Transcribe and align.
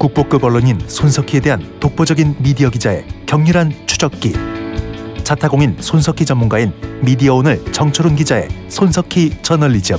국보급 0.00 0.42
언론인 0.44 0.80
손석희에 0.86 1.40
대한 1.40 1.62
독보적인 1.78 2.36
미디어 2.38 2.70
기자의 2.70 3.04
격렬한 3.26 3.74
추적기. 3.84 4.32
자타공인 5.22 5.76
손석희 5.78 6.24
전문가인 6.24 6.72
미디어오늘 7.02 7.70
정철훈 7.70 8.16
기자의 8.16 8.48
손석희 8.68 9.42
저널리즘. 9.42 9.98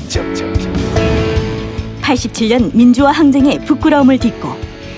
87년 2.02 2.76
민주화 2.76 3.12
항쟁의 3.12 3.64
부끄러움을 3.66 4.18
딛고 4.18 4.50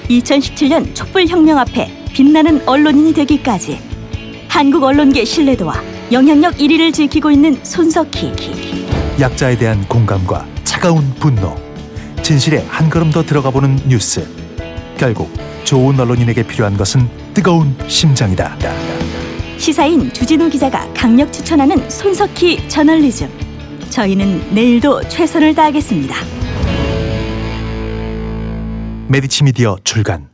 2017년 0.08 0.96
촛불혁명 0.96 1.58
앞에 1.58 2.06
빛나는 2.14 2.66
언론인이 2.66 3.14
되기까지 3.14 3.82
한국 4.48 4.84
언론계 4.84 5.26
신뢰도와 5.26 5.82
영향력 6.14 6.56
1위를 6.56 6.94
지키고 6.94 7.30
있는 7.30 7.60
손석희. 7.62 8.32
약자에 9.20 9.58
대한 9.58 9.86
공감과 9.90 10.48
차가운 10.64 11.14
분노. 11.16 11.58
진실에 12.22 12.66
한 12.70 12.90
걸음 12.90 13.12
더 13.12 13.22
들어가 13.22 13.52
보는 13.52 13.82
뉴스. 13.86 14.43
결국 15.04 15.30
좋은 15.66 16.00
언론인에게 16.00 16.44
필요한 16.44 16.78
것은 16.78 17.10
뜨거운 17.34 17.76
심장이다. 17.90 18.56
시사인 19.58 20.14
주진우 20.14 20.50
기자가 20.50 20.88
강력 20.94 21.34
추천하는 21.34 21.90
손석희 21.90 22.70
저널리즘. 22.70 23.28
저희는 23.90 24.56
내일도 24.56 25.06
최선을 25.10 25.56
다하겠습니다. 25.56 26.16
메디치 29.10 29.44
미디어 29.44 29.76
출간. 29.84 30.33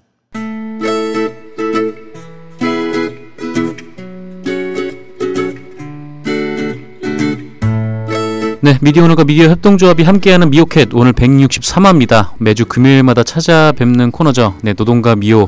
네, 8.62 8.78
미디어 8.82 9.06
오늘과 9.06 9.24
미디어 9.24 9.48
협동조합이 9.50 10.04
함께하는 10.04 10.50
미오캣 10.50 10.90
오늘 10.94 11.14
163화입니다. 11.14 12.32
매주 12.40 12.66
금요일마다 12.66 13.24
찾아뵙는 13.24 14.12
코너죠. 14.12 14.56
네, 14.64 14.74
노동과 14.78 15.16
미오 15.16 15.48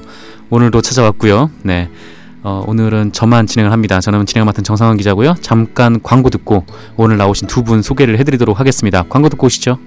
오늘도 0.50 0.82
찾아왔고요. 0.82 1.50
네. 1.64 1.90
어, 2.44 2.64
오늘은 2.66 3.12
저만 3.12 3.48
진행을 3.48 3.72
합니다. 3.72 4.00
저는 4.00 4.26
진행 4.26 4.46
맡은 4.46 4.64
정상환 4.64 4.98
기자고요. 4.98 5.36
잠깐 5.42 6.02
광고 6.02 6.30
듣고 6.30 6.66
오늘 6.96 7.18
나오신 7.18 7.48
두 7.48 7.64
분 7.64 7.82
소개를 7.82 8.18
해드리도록 8.20 8.60
하겠습니다. 8.60 9.04
광고 9.10 9.30
듣고 9.30 9.46
오시죠. 9.48 9.78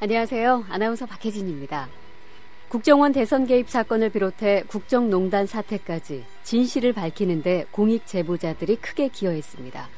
안녕하세요. 0.00 0.64
아나운서 0.70 1.06
박혜진입니다. 1.06 1.88
국정원 2.68 3.12
대선 3.12 3.46
개입 3.46 3.70
사건을 3.70 4.10
비롯해 4.10 4.64
국정농단 4.66 5.46
사태까지 5.46 6.24
진실을 6.42 6.92
밝히는데 6.92 7.66
공익 7.70 8.06
제보자들이 8.06 8.76
크게 8.76 9.08
기여했습니다. 9.08 9.88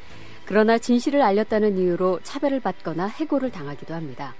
그러나 0.44 0.78
진실을 0.78 1.22
알렸다는 1.22 1.78
이유로 1.78 2.20
차별을 2.22 2.60
받거나 2.60 3.06
해고를 3.06 3.50
당하기도 3.50 3.94
합니다. 3.94 4.34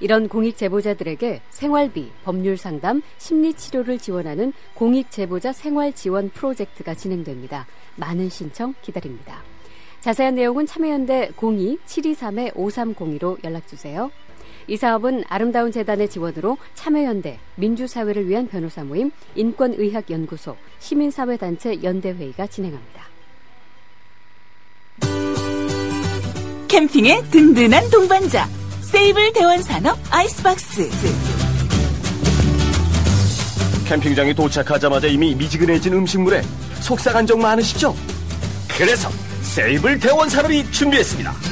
이런 0.00 0.28
공익 0.28 0.56
제보자들에게 0.56 1.40
생활비, 1.50 2.10
법률 2.24 2.56
상담, 2.56 3.02
심리 3.18 3.52
치료를 3.54 3.98
지원하는 3.98 4.52
공익 4.74 5.10
제보자 5.10 5.52
생활 5.52 5.92
지원 5.92 6.30
프로젝트가 6.30 6.94
진행됩니다. 6.94 7.66
많은 7.96 8.28
신청 8.28 8.74
기다립니다. 8.82 9.42
자세한 10.00 10.36
내용은 10.36 10.66
참여연대 10.66 11.32
02-723-5302로 11.36 13.42
연락 13.44 13.66
주세요. 13.66 14.12
이 14.66 14.76
사업은 14.76 15.24
아름다운 15.28 15.72
재단의 15.72 16.08
지원으로 16.08 16.58
참여연대, 16.74 17.38
민주사회를 17.56 18.28
위한 18.28 18.48
변호사 18.48 18.84
모임, 18.84 19.10
인권의학연구소, 19.34 20.56
시민사회단체 20.78 21.82
연대회의가 21.82 22.46
진행합니다. 22.46 23.08
캠핑의 26.68 27.22
든든한 27.30 27.90
동반자 27.90 28.46
세이블 28.82 29.32
대원산업 29.32 29.98
아이스박스 30.10 30.88
캠핑장에 33.86 34.34
도착하자마자 34.34 35.08
이미 35.08 35.34
미지근해진 35.34 35.94
음식물에 35.94 36.42
속상한 36.80 37.26
적 37.26 37.38
많으시죠? 37.38 37.94
그래서 38.76 39.08
세이블 39.42 39.98
대원산업이 39.98 40.70
준비했습니다. 40.70 41.47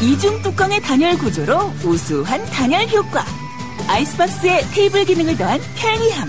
이중 0.00 0.42
뚜껑의 0.42 0.80
단열 0.80 1.16
구조로 1.18 1.72
우수한 1.84 2.44
단열 2.46 2.88
효과. 2.88 3.24
아이스박스에 3.88 4.60
테이블 4.72 5.04
기능을 5.04 5.36
더한 5.36 5.60
편리함. 5.76 6.28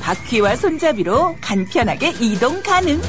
바퀴와 0.00 0.56
손잡이로 0.56 1.36
간편하게 1.40 2.14
이동 2.20 2.62
가능. 2.62 3.00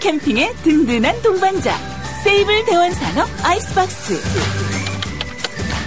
캠핑의 0.00 0.54
든든한 0.62 1.22
동반자. 1.22 1.76
세이블 2.24 2.64
대원 2.64 2.92
산업 2.92 3.28
아이스박스. 3.42 4.20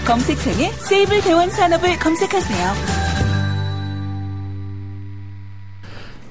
검색창에 0.06 0.72
세이블 0.88 1.22
대원 1.22 1.50
산업을 1.50 1.98
검색하세요. 1.98 3.12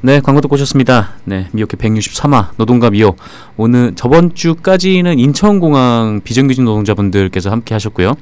네, 0.05 0.19
광고 0.19 0.41
듣고 0.41 0.55
오셨습니다. 0.55 1.11
네, 1.27 1.47
미오케 1.53 1.77
163화 1.77 2.49
노동과 2.57 2.91
미오. 2.91 3.15
오늘 3.57 3.93
저번 3.95 4.35
주까지는 4.35 5.17
인천공항 5.21 6.23
비정규직 6.25 6.65
노동자분들께서 6.65 7.53
함께 7.53 7.73
하셨고요. 7.77 8.15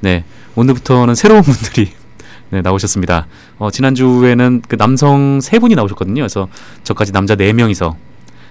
네, 0.00 0.24
오늘부터는 0.54 1.14
새로운 1.14 1.42
분들이 1.42 1.90
네, 2.48 2.62
나오셨습니다. 2.62 3.26
어, 3.58 3.70
지난주에는 3.70 4.62
그 4.66 4.78
남성 4.78 5.42
세 5.42 5.58
분이 5.58 5.74
나오셨거든요. 5.74 6.22
그래서 6.22 6.48
저까지 6.84 7.12
남자 7.12 7.36
네 7.36 7.52
명이서 7.52 7.96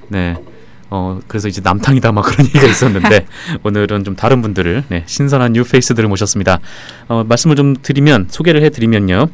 네, 0.10 0.36
어 0.90 1.20
그래서 1.28 1.48
이제 1.48 1.62
남탕이다 1.64 2.12
막 2.12 2.22
그런 2.24 2.46
얘기가 2.48 2.68
있었는데 2.68 3.26
오늘은 3.64 4.04
좀 4.04 4.16
다른 4.16 4.42
분들을 4.42 4.84
네, 4.90 5.04
신선한 5.06 5.54
뉴 5.54 5.64
페이스들을 5.64 6.08
모셨습니다. 6.08 6.60
어, 7.08 7.24
말씀을 7.28 7.56
좀 7.56 7.76
드리면 7.82 8.28
소개를 8.30 8.64
해드리면요. 8.64 9.28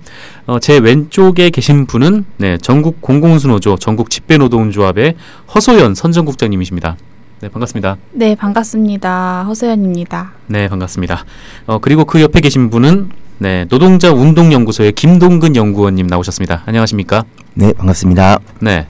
어, 0.47 0.59
제 0.59 0.77
왼쪽에 0.77 1.49
계신 1.49 1.85
분은 1.85 2.25
네, 2.37 2.57
전국 2.57 3.01
공공운수노조 3.01 3.77
전국 3.77 4.09
집배노동조합의 4.09 5.15
허소연 5.53 5.95
선정국장님이십니다. 5.95 6.97
네 7.41 7.49
반갑습니다. 7.49 7.97
네 8.11 8.35
반갑습니다. 8.35 9.45
허소연입니다. 9.47 10.31
네 10.47 10.67
반갑습니다. 10.67 11.25
어, 11.65 11.79
그리고 11.79 12.05
그 12.05 12.21
옆에 12.21 12.39
계신 12.39 12.69
분은 12.69 13.09
네 13.39 13.65
노동자 13.65 14.11
운동연구소의 14.11 14.91
김동근 14.91 15.55
연구원님 15.55 16.05
나오셨습니다. 16.05 16.61
안녕하십니까? 16.67 17.25
네 17.55 17.73
반갑습니다. 17.73 18.37
네 18.59 18.87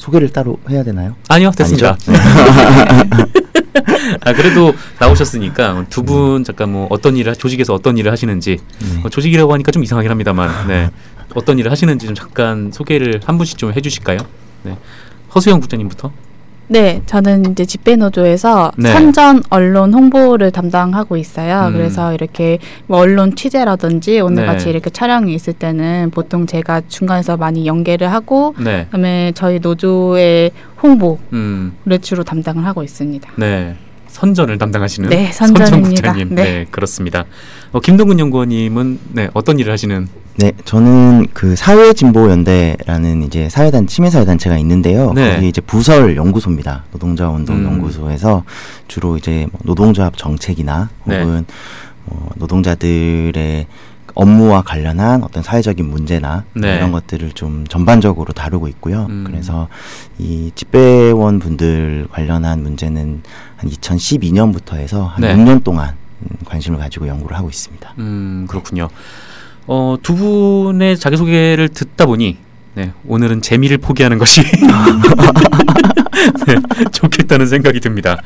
소개를 0.00 0.30
따로 0.30 0.58
해야 0.70 0.82
되나요? 0.82 1.14
아니요, 1.28 1.50
됐습니다. 1.56 1.96
네. 2.06 2.14
아 4.24 4.32
그래도 4.32 4.74
나오셨으니까 4.98 5.84
두 5.90 6.02
분 6.02 6.42
잠깐 6.42 6.72
뭐 6.72 6.86
어떤 6.90 7.16
일을 7.16 7.36
조직에서 7.36 7.74
어떤 7.74 7.98
일을 7.98 8.10
하시는지 8.10 8.56
네. 8.80 9.00
어, 9.04 9.08
조직이라고 9.10 9.52
하니까 9.52 9.70
좀 9.70 9.84
이상하긴 9.84 10.10
합니다만 10.10 10.66
네. 10.66 10.90
어떤 11.34 11.58
일을 11.58 11.70
하시는지 11.70 12.06
좀 12.06 12.14
잠깐 12.14 12.72
소개를 12.72 13.20
한 13.24 13.36
분씩 13.36 13.58
좀 13.58 13.72
해주실까요? 13.72 14.18
네. 14.64 14.76
허수영 15.34 15.60
국장님부터. 15.60 16.10
네, 16.70 17.02
저는 17.06 17.50
이제 17.50 17.64
집배노조에서 17.64 18.70
네. 18.76 18.92
선전 18.92 19.42
언론 19.50 19.92
홍보를 19.92 20.52
담당하고 20.52 21.16
있어요. 21.16 21.66
음. 21.66 21.72
그래서 21.72 22.14
이렇게 22.14 22.58
뭐 22.86 22.98
언론 23.00 23.34
취재라든지 23.34 24.20
오늘 24.20 24.44
네. 24.44 24.46
같이 24.46 24.70
이렇게 24.70 24.88
촬영이 24.88 25.34
있을 25.34 25.52
때는 25.52 26.12
보통 26.12 26.46
제가 26.46 26.82
중간에서 26.86 27.36
많이 27.36 27.66
연계를 27.66 28.12
하고 28.12 28.54
네. 28.56 28.84
그다음에 28.84 29.32
저희 29.34 29.58
노조의 29.58 30.52
홍보를 30.80 31.18
음. 31.32 31.72
주로 32.00 32.22
담당을 32.22 32.64
하고 32.64 32.84
있습니다. 32.84 33.32
네. 33.34 33.74
선전을 34.10 34.58
담당하시는 34.58 35.08
네, 35.08 35.30
선전입니다. 35.32 36.12
님 36.12 36.34
네. 36.34 36.42
네. 36.42 36.66
그렇습니다. 36.70 37.24
어, 37.72 37.80
김동근 37.80 38.18
연구원님은 38.18 38.98
네, 39.12 39.28
어떤 39.34 39.58
일을 39.58 39.72
하시는? 39.72 40.08
네, 40.36 40.52
저는 40.64 41.28
그 41.32 41.54
사회진보연대라는 41.54 43.22
이제 43.22 43.48
사회단 43.48 43.86
시민사회단체가 43.86 44.58
있는데요. 44.58 45.12
네. 45.12 45.34
거기 45.34 45.48
이제 45.48 45.60
부설 45.60 46.16
연구소입니다. 46.16 46.84
노동자 46.92 47.28
운동연구소에서 47.28 48.38
음. 48.38 48.42
주로 48.88 49.16
이제 49.16 49.46
뭐 49.52 49.60
노동조합 49.64 50.16
정책이나 50.16 50.88
네. 51.04 51.22
혹은 51.22 51.44
뭐 52.06 52.30
노동자들의 52.36 53.66
업무와 54.14 54.62
관련한 54.62 55.22
어떤 55.22 55.42
사회적인 55.42 55.88
문제나 55.88 56.44
네. 56.54 56.76
이런 56.76 56.92
것들을 56.92 57.32
좀 57.32 57.64
전반적으로 57.68 58.32
다루고 58.32 58.68
있고요. 58.68 59.06
음. 59.08 59.24
그래서 59.26 59.68
이 60.18 60.50
집배원 60.54 61.38
분들 61.38 62.08
관련한 62.10 62.62
문제는 62.62 63.22
한 63.60 63.68
2012년부터 63.68 64.76
해서 64.76 65.04
한 65.04 65.20
네. 65.20 65.34
6년 65.34 65.62
동안 65.62 65.94
관심을 66.46 66.78
가지고 66.78 67.08
연구를 67.08 67.36
하고 67.36 67.50
있습니다. 67.50 67.94
음, 67.98 68.46
그렇군요. 68.48 68.88
어, 69.66 69.96
두 70.02 70.14
분의 70.14 70.98
자기소개를 70.98 71.68
듣다 71.68 72.06
보니 72.06 72.38
네, 72.74 72.92
오늘은 73.06 73.42
재미를 73.42 73.76
포기하는 73.76 74.16
것이 74.18 74.42
네, 76.46 76.56
좋겠다는 76.90 77.46
생각이 77.46 77.80
듭니다. 77.80 78.22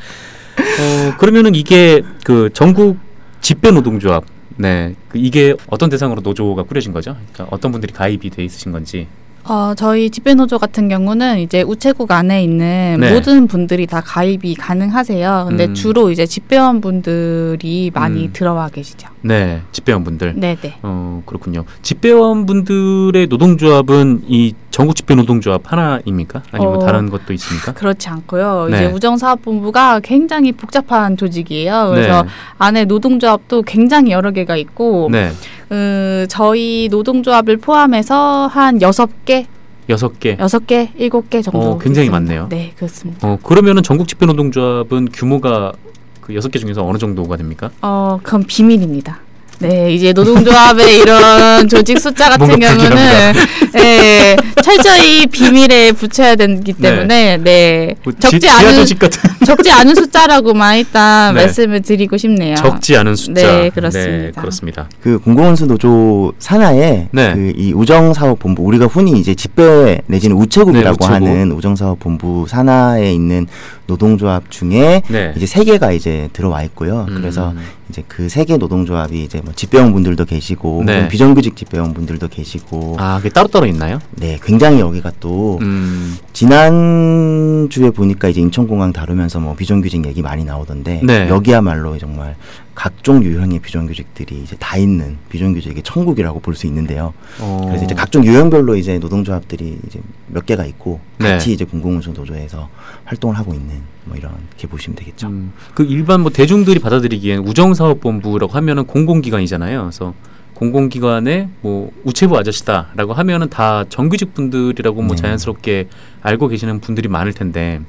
어, 0.57 1.17
그러면은 1.17 1.53
이게 1.53 2.01
그 2.23 2.49
전국 2.53 2.97
집배 3.41 3.71
노동조합 3.71 4.23
네, 4.55 4.95
그 5.09 5.17
이게 5.17 5.53
어떤 5.67 5.89
대상으로 5.89 6.21
노조가 6.21 6.63
꾸려진 6.63 6.93
거죠? 6.93 7.17
그러니까 7.33 7.53
어떤 7.53 7.73
분들이 7.73 7.91
가입이 7.91 8.29
돼 8.29 8.45
있으신 8.45 8.71
건지. 8.71 9.07
어, 9.47 9.73
저희 9.75 10.09
집배노조 10.09 10.57
같은 10.57 10.89
경우는 10.89 11.39
이제 11.39 11.61
우체국 11.61 12.11
안에 12.11 12.43
있는 12.43 12.97
네. 12.99 13.13
모든 13.13 13.45
분들이 13.45 13.85
다 13.85 14.01
가입이 14.01 14.55
가능하세요. 14.55 15.45
근데 15.47 15.65
음. 15.65 15.73
주로 15.75 16.09
이제 16.09 16.25
집배원 16.25 16.81
분들이 16.81 17.91
많이 17.93 18.25
음. 18.25 18.33
들어와 18.33 18.69
계시죠. 18.69 19.07
네, 19.21 19.61
집배원 19.71 20.03
분들. 20.03 20.33
네, 20.37 20.57
네. 20.59 20.77
어, 20.81 21.21
그렇군요. 21.27 21.65
집배원 21.83 22.47
분들의 22.47 23.27
노동조합은 23.27 24.23
이 24.27 24.53
전국 24.71 24.95
집배 24.95 25.13
노동조합 25.13 25.61
하나입니까? 25.71 26.41
아니면 26.51 26.75
어, 26.77 26.79
다른 26.79 27.09
것도 27.09 27.31
있습니까? 27.33 27.73
그렇지 27.73 28.09
않고요. 28.09 28.67
네. 28.71 28.75
이제 28.75 28.85
우정사업본부가 28.91 29.99
굉장히 30.01 30.51
복잡한 30.53 31.17
조직이에요. 31.17 31.91
그래서 31.91 32.23
네. 32.23 32.29
안에 32.57 32.85
노동조합도 32.85 33.61
굉장히 33.61 34.11
여러 34.11 34.31
개가 34.31 34.55
있고 34.55 35.09
네. 35.11 35.31
음, 35.71 36.25
저희 36.29 36.87
노동조합을 36.91 37.57
포함해서 37.57 38.47
한 38.47 38.81
여섯 38.81 39.25
개 39.25 39.47
여섯 39.87 40.19
개, 40.19 40.35
여섯 40.39 40.65
개, 40.65 40.89
일곱 40.95 41.29
개 41.29 41.41
정도. 41.43 41.59
어, 41.59 41.77
굉장히 41.77 42.07
있습니다. 42.07 42.11
많네요. 42.11 42.47
네, 42.49 42.73
그렇습니다. 42.75 43.27
어, 43.27 43.37
그러면은 43.43 43.83
전국 43.83 44.07
집회 44.07 44.25
노동조합은 44.25 45.09
규모가 45.13 45.73
그 46.21 46.33
여섯 46.33 46.49
개 46.49 46.57
중에서 46.57 46.83
어느 46.83 46.97
정도가 46.97 47.37
됩니까? 47.37 47.69
어, 47.83 48.19
그건 48.23 48.43
비밀입니다. 48.45 49.19
네, 49.59 49.93
이제 49.93 50.13
노동조합의 50.13 50.97
이런 50.99 51.67
조직 51.67 51.99
숫자 51.99 52.29
같은 52.29 52.59
경우는 52.59 53.33
네, 53.73 54.35
철저히 54.61 55.25
비밀에 55.27 55.91
붙여야 55.91 56.35
되기 56.35 56.73
네. 56.73 56.89
때문에 56.89 57.37
네, 57.37 57.43
네 57.43 57.95
뭐 58.03 58.13
적지 58.19 58.39
지, 58.39 58.49
않은 58.49 58.85
적지 59.45 59.71
않은 59.71 59.95
숫자라고만 59.95 60.77
일단 60.77 61.33
네. 61.33 61.41
말씀을 61.41 61.81
드리고 61.81 62.17
싶네요. 62.17 62.55
적지 62.55 62.95
않은 62.97 63.15
숫자. 63.15 63.33
네, 63.33 63.69
그렇습니다. 63.69 64.11
네, 64.11 64.31
그렇습니다. 64.35 64.89
그 65.01 65.19
공공운수 65.19 65.65
노조 65.65 66.33
산하에 66.39 67.07
네. 67.11 67.33
그이 67.33 67.73
우정사업본부 67.73 68.63
우리가 68.63 68.85
흔히 68.87 69.19
이제 69.19 69.33
집배 69.33 70.01
내지는 70.07 70.35
우체국이라고 70.37 70.97
네, 70.97 71.05
우체국. 71.05 71.27
하는 71.27 71.51
우정사업본부 71.51 72.45
산하에 72.47 73.11
있는 73.11 73.47
노동조합 73.87 74.49
중에 74.51 75.01
네. 75.09 75.33
이제 75.35 75.45
세 75.45 75.63
개가 75.63 75.91
이제 75.91 76.29
들어와 76.33 76.63
있고요. 76.63 77.05
음. 77.09 77.15
그래서 77.15 77.53
이제 77.89 78.03
그 78.07 78.25
세 78.25 78.45
개 78.45 78.57
노동조합이 78.57 79.23
이제 79.23 79.41
뭐 79.43 79.53
집배원 79.53 79.91
분들도 79.93 80.25
계시고 80.25 80.83
네. 80.85 81.07
비정규직 81.07 81.55
집배원 81.55 81.93
분들도 81.93 82.27
계시고 82.27 82.95
아 82.99 83.17
그게 83.17 83.29
따로 83.29 83.47
따로 83.47 83.65
있나요? 83.67 83.99
네, 84.11 84.39
굉장히 84.43 84.79
여기가 84.79 85.11
또 85.19 85.59
음. 85.61 86.17
지난 86.33 87.67
주에 87.69 87.89
보니까 87.91 88.27
이제 88.27 88.41
인천공항 88.41 88.91
다루면서 88.93 89.39
뭐 89.39 89.55
비정규직 89.55 90.05
얘기 90.05 90.21
많이 90.21 90.43
나오던데 90.43 91.01
네. 91.03 91.29
여기야말로 91.29 91.97
정말 91.97 92.35
각종 92.75 93.23
유형의 93.23 93.59
비정규직들이 93.59 94.41
이제 94.43 94.55
다 94.59 94.77
있는 94.77 95.17
비정규직의 95.29 95.81
천국이라고 95.83 96.41
볼 96.41 96.55
수 96.55 96.67
있는데요. 96.67 97.13
어. 97.39 97.63
그래서 97.67 97.85
이제 97.85 97.95
각종 97.95 98.23
유형별로 98.25 98.75
이제 98.75 98.99
노동조합들이 98.99 99.79
이제 99.87 99.99
몇 100.27 100.45
개가 100.45 100.65
있고 100.65 100.99
네. 101.17 101.31
같이 101.31 101.53
이제 101.53 101.65
공공운수 101.65 102.11
노조에서 102.11 102.69
활동을 103.05 103.37
하고 103.37 103.53
있는 103.53 103.81
뭐 104.05 104.15
이렇게 104.15 104.67
보시면 104.67 104.95
되겠죠. 104.97 105.27
음, 105.27 105.51
그 105.73 105.83
일반 105.83 106.21
뭐 106.21 106.31
대중들이 106.31 106.79
받아들이기엔 106.79 107.39
우정사업본부라고 107.39 108.53
하면은 108.53 108.85
공공기관이잖아요. 108.85 109.81
그래서 109.81 110.13
공공기관의 110.53 111.49
뭐 111.61 111.91
우체부 112.05 112.37
아저씨다라고 112.37 113.13
하면은 113.13 113.49
다 113.49 113.83
정규직 113.89 114.33
분들이라고 114.33 115.01
뭐 115.01 115.15
네. 115.15 115.21
자연스럽게 115.21 115.89
알고 116.21 116.47
계시는 116.49 116.79
분들이 116.81 117.07
많을 117.09 117.33
텐데 117.33 117.81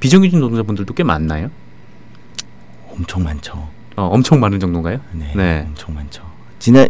비정규직 0.00 0.38
노동자분들도 0.38 0.94
꽤 0.94 1.02
많나요? 1.02 1.50
엄청 2.90 3.24
많죠. 3.24 3.68
어, 3.96 4.06
엄청 4.12 4.40
많은 4.40 4.58
정도인가요? 4.60 4.98
네, 5.12 5.32
네. 5.36 5.64
엄청 5.68 5.94
많죠. 5.94 6.22
지난 6.58 6.88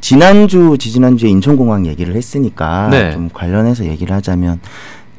지난주 0.00 0.76
지지난주에 0.78 1.28
인천공항 1.30 1.86
얘기를 1.86 2.14
했으니까 2.14 2.88
네. 2.90 3.12
좀 3.12 3.28
관련해서 3.32 3.84
얘기를 3.86 4.14
하자면 4.14 4.60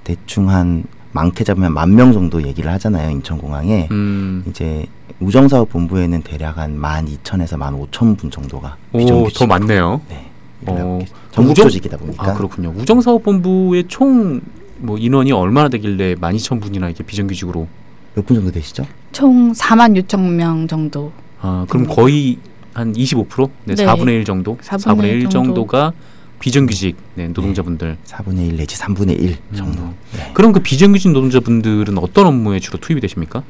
대충 0.04 0.50
한 0.50 0.86
많게 1.12 1.44
잡으면 1.44 1.74
만 1.74 1.96
명 1.96 2.14
정도 2.14 2.42
얘기를 2.44 2.72
하잖아요 2.74 3.10
인천공항에 3.10 3.88
음. 3.92 4.44
이제 4.48 4.86
우정사업 5.20 5.70
본부에는 5.70 6.22
대략 6.22 6.58
한 6.58 6.78
만 6.78 7.08
이천에서 7.08 7.58
만 7.58 7.74
오천 7.74 8.16
분 8.16 8.30
정도가 8.32 8.78
오, 8.94 9.28
더 9.30 9.48
많네요. 9.48 10.02
네. 10.10 10.26
어, 10.68 11.00
전국 11.32 11.52
우정, 11.52 11.66
조직이다 11.66 11.98
보니까 11.98 12.32
아, 12.32 12.34
그렇군요. 12.34 12.74
우정사업 12.78 13.24
본부의 13.24 13.86
총 13.88 14.42
뭐 14.80 14.96
인원이 14.96 15.32
얼마나 15.32 15.70
되길래 15.70 16.14
만 16.20 16.36
이천 16.36 16.60
분이나 16.60 16.86
이렇게 16.88 17.04
비정규직으로 17.04 17.68
몇 18.14 18.26
분 18.28 18.36
정도 18.36 18.52
되시죠? 18.52 18.86
총 19.12 19.52
4만 19.52 20.00
6천 20.04 20.20
명 20.20 20.68
정도. 20.68 21.12
아, 21.42 21.66
그럼 21.70 21.88
거의 21.88 22.38
한 22.74 22.94
25%? 22.94 23.50
네, 23.66 23.76
네. 23.76 23.86
4분의 23.86 24.10
1 24.10 24.26
정도? 24.26 24.58
4분의, 24.58 24.98
4분의 24.98 25.04
1 25.04 25.30
정도. 25.30 25.66
가 25.66 25.94
비정규직 26.40 26.96
네, 27.16 27.28
노동자분들. 27.28 27.98
네, 28.04 28.16
4분의 28.16 28.48
1 28.50 28.58
내지 28.58 28.78
3분의 28.78 29.22
1 29.22 29.38
정도. 29.56 29.82
음. 29.82 29.94
네. 30.16 30.32
그럼 30.34 30.52
그 30.52 30.60
비정규직 30.60 31.12
노동자분들은 31.12 31.98
어떤 31.98 32.28
업무에 32.28 32.60
주로 32.60 32.78
투입이 32.80 33.02
되십니까? 33.02 33.44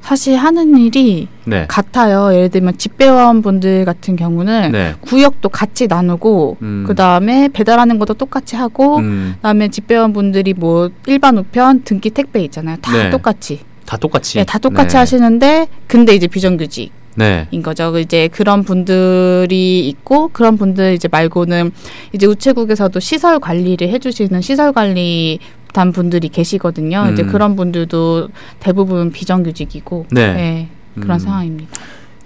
사실 0.00 0.36
하는 0.36 0.76
일이 0.76 1.28
네. 1.46 1.64
같아요. 1.66 2.34
예를 2.34 2.50
들면 2.50 2.76
집배원 2.76 3.40
분들 3.40 3.86
같은 3.86 4.16
경우는 4.16 4.72
네. 4.72 4.94
구역도 5.00 5.48
같이 5.48 5.86
나누고 5.86 6.58
음. 6.60 6.84
그 6.86 6.94
다음에 6.94 7.48
배달하는 7.50 7.98
것도 7.98 8.12
똑같이 8.12 8.54
하고 8.54 8.98
음. 8.98 9.32
그다음에 9.36 9.68
집배원 9.68 10.12
분들이 10.12 10.52
뭐 10.52 10.90
일반 11.06 11.38
우편 11.38 11.84
등기 11.84 12.10
택배 12.10 12.44
있잖아요. 12.44 12.76
다 12.82 12.92
네. 12.92 13.08
똑같이. 13.08 13.60
다 13.84 13.96
똑같이. 13.96 14.38
네, 14.38 14.44
다 14.44 14.58
똑같이 14.58 14.94
네. 14.94 14.98
하시는데 14.98 15.68
근데 15.86 16.14
이제 16.14 16.26
비정규직. 16.26 16.92
네. 17.16 17.46
인 17.52 17.62
거죠. 17.62 17.96
이제 17.98 18.28
그런 18.28 18.64
분들이 18.64 19.88
있고 19.88 20.30
그런 20.32 20.56
분들 20.56 20.94
이제 20.94 21.08
말고는 21.08 21.70
이제 22.12 22.26
우체국에서도 22.26 22.98
시설 22.98 23.38
관리를 23.38 23.88
해주시는 23.88 24.40
시설 24.40 24.72
관리 24.72 25.38
단 25.72 25.92
분들이 25.92 26.28
계시거든요. 26.28 27.04
음. 27.08 27.12
이제 27.12 27.22
그런 27.24 27.56
분들도 27.56 28.28
대부분 28.60 29.12
비정규직이고 29.12 30.06
네, 30.10 30.32
네 30.34 30.68
그런 30.94 31.16
음. 31.16 31.18
상황입니다. 31.18 31.70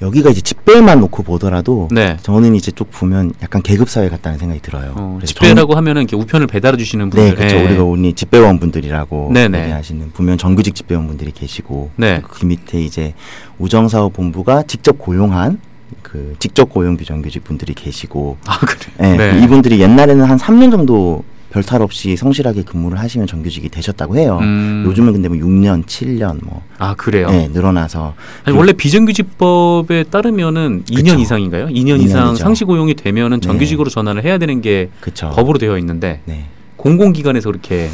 여기가 0.00 0.30
이제 0.30 0.40
집배만 0.40 1.00
놓고 1.00 1.22
보더라도 1.24 1.88
네. 1.90 2.16
저는 2.22 2.54
이제 2.54 2.70
쭉 2.70 2.88
보면 2.90 3.32
약간 3.42 3.62
계급 3.62 3.88
사회 3.88 4.08
같다는 4.08 4.38
생각이 4.38 4.60
들어요. 4.60 4.92
어, 4.96 5.18
집배라고 5.24 5.74
하면은 5.74 6.02
이렇게 6.02 6.16
우편을 6.16 6.46
배달해 6.46 6.76
주시는 6.76 7.10
분들, 7.10 7.30
네, 7.30 7.34
그렇죠. 7.34 7.56
네. 7.56 7.66
우리가 7.66 7.82
우리 7.82 8.12
집배원 8.12 8.60
분들이라고 8.60 9.32
얘기하시는 9.36 10.12
분명 10.12 10.36
정규직 10.36 10.74
집배원 10.74 11.06
분들이 11.08 11.32
계시고 11.32 11.90
네. 11.96 12.22
그 12.22 12.44
밑에 12.46 12.80
이제 12.80 13.14
우정사업 13.58 14.12
본부가 14.12 14.62
직접 14.62 14.98
고용한 14.98 15.60
그 16.02 16.36
직접 16.38 16.70
고용 16.70 16.96
비정규직 16.96 17.44
분들이 17.44 17.74
계시고 17.74 18.38
아 18.46 18.58
그래. 18.58 19.16
네, 19.16 19.16
네. 19.16 19.44
이분들이 19.44 19.80
옛날에는 19.80 20.24
한 20.24 20.38
3년 20.38 20.70
정도 20.70 21.24
별탈 21.50 21.80
없이 21.80 22.14
성실하게 22.16 22.62
근무를 22.62 22.98
하시면 22.98 23.26
정규직이 23.26 23.68
되셨다고 23.70 24.16
해요. 24.16 24.38
음. 24.42 24.84
요즘은 24.86 25.14
근데 25.14 25.28
뭐 25.28 25.38
6년, 25.38 25.84
7년 25.86 26.44
뭐. 26.44 26.62
아, 26.78 26.94
그래요? 26.94 27.30
네, 27.30 27.48
늘어나서. 27.48 28.14
아니, 28.44 28.56
원래 28.56 28.72
비정규직법에 28.72 30.04
따르면은 30.04 30.84
그쵸. 30.86 31.00
2년 31.00 31.18
이상인가요? 31.20 31.68
2년 31.68 31.98
2년이죠. 31.98 32.04
이상 32.04 32.34
상시 32.34 32.64
고용이 32.64 32.94
되면은 32.94 33.40
네. 33.40 33.46
정규직으로 33.46 33.88
네. 33.88 33.94
전환을 33.94 34.24
해야 34.24 34.36
되는 34.36 34.60
게 34.60 34.90
그쵸. 35.00 35.30
법으로 35.34 35.58
되어 35.58 35.78
있는데 35.78 36.20
네. 36.26 36.44
공공기관에서 36.76 37.50
그렇게 37.50 37.88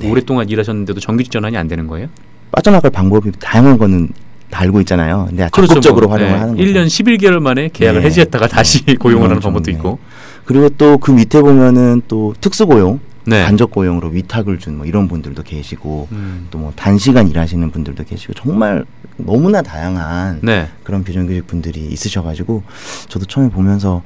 네. 0.00 0.10
오랫동안 0.10 0.48
일하셨는데도 0.48 0.98
정규직 1.00 1.30
전환이 1.30 1.56
안 1.56 1.68
되는 1.68 1.86
거예요? 1.86 2.08
빠져나갈 2.50 2.90
방법이 2.90 3.30
다양한 3.38 3.78
거는 3.78 4.08
다 4.50 4.62
알고 4.62 4.80
있잖아요. 4.80 5.26
근데 5.28 5.48
그렇죠, 5.52 5.74
적극적으로 5.74 6.08
뭐, 6.08 6.16
활용을 6.16 6.34
네. 6.34 6.40
하는 6.40 6.56
거죠. 6.56 6.68
1년 6.68 6.86
11개월 6.86 7.40
만에 7.40 7.70
계약을 7.72 8.00
네. 8.00 8.06
해지했다가 8.06 8.48
다시 8.48 8.84
고용을 8.96 9.28
하는 9.28 9.40
방법도 9.40 9.70
있고. 9.72 9.98
그리고 10.46 10.68
또 10.70 10.98
그 10.98 11.10
밑에 11.10 11.40
보면은 11.42 12.02
또 12.08 12.34
특수고용, 12.40 13.00
네. 13.26 13.44
간접 13.44 13.70
고용으로 13.72 14.08
위탁을 14.08 14.58
준 14.58 14.76
뭐 14.76 14.86
이런 14.86 15.08
분들도 15.08 15.42
계시고 15.42 16.08
음. 16.12 16.46
또뭐 16.50 16.72
단시간 16.76 17.28
일하시는 17.28 17.70
분들도 17.70 18.04
계시고 18.04 18.34
정말 18.34 18.84
너무나 19.16 19.62
다양한 19.62 20.40
네. 20.42 20.68
그런 20.84 21.02
비정규직 21.02 21.46
분들이 21.46 21.80
있으셔가지고 21.86 22.62
저도 23.08 23.24
처음에 23.26 23.50
보면서 23.50 24.02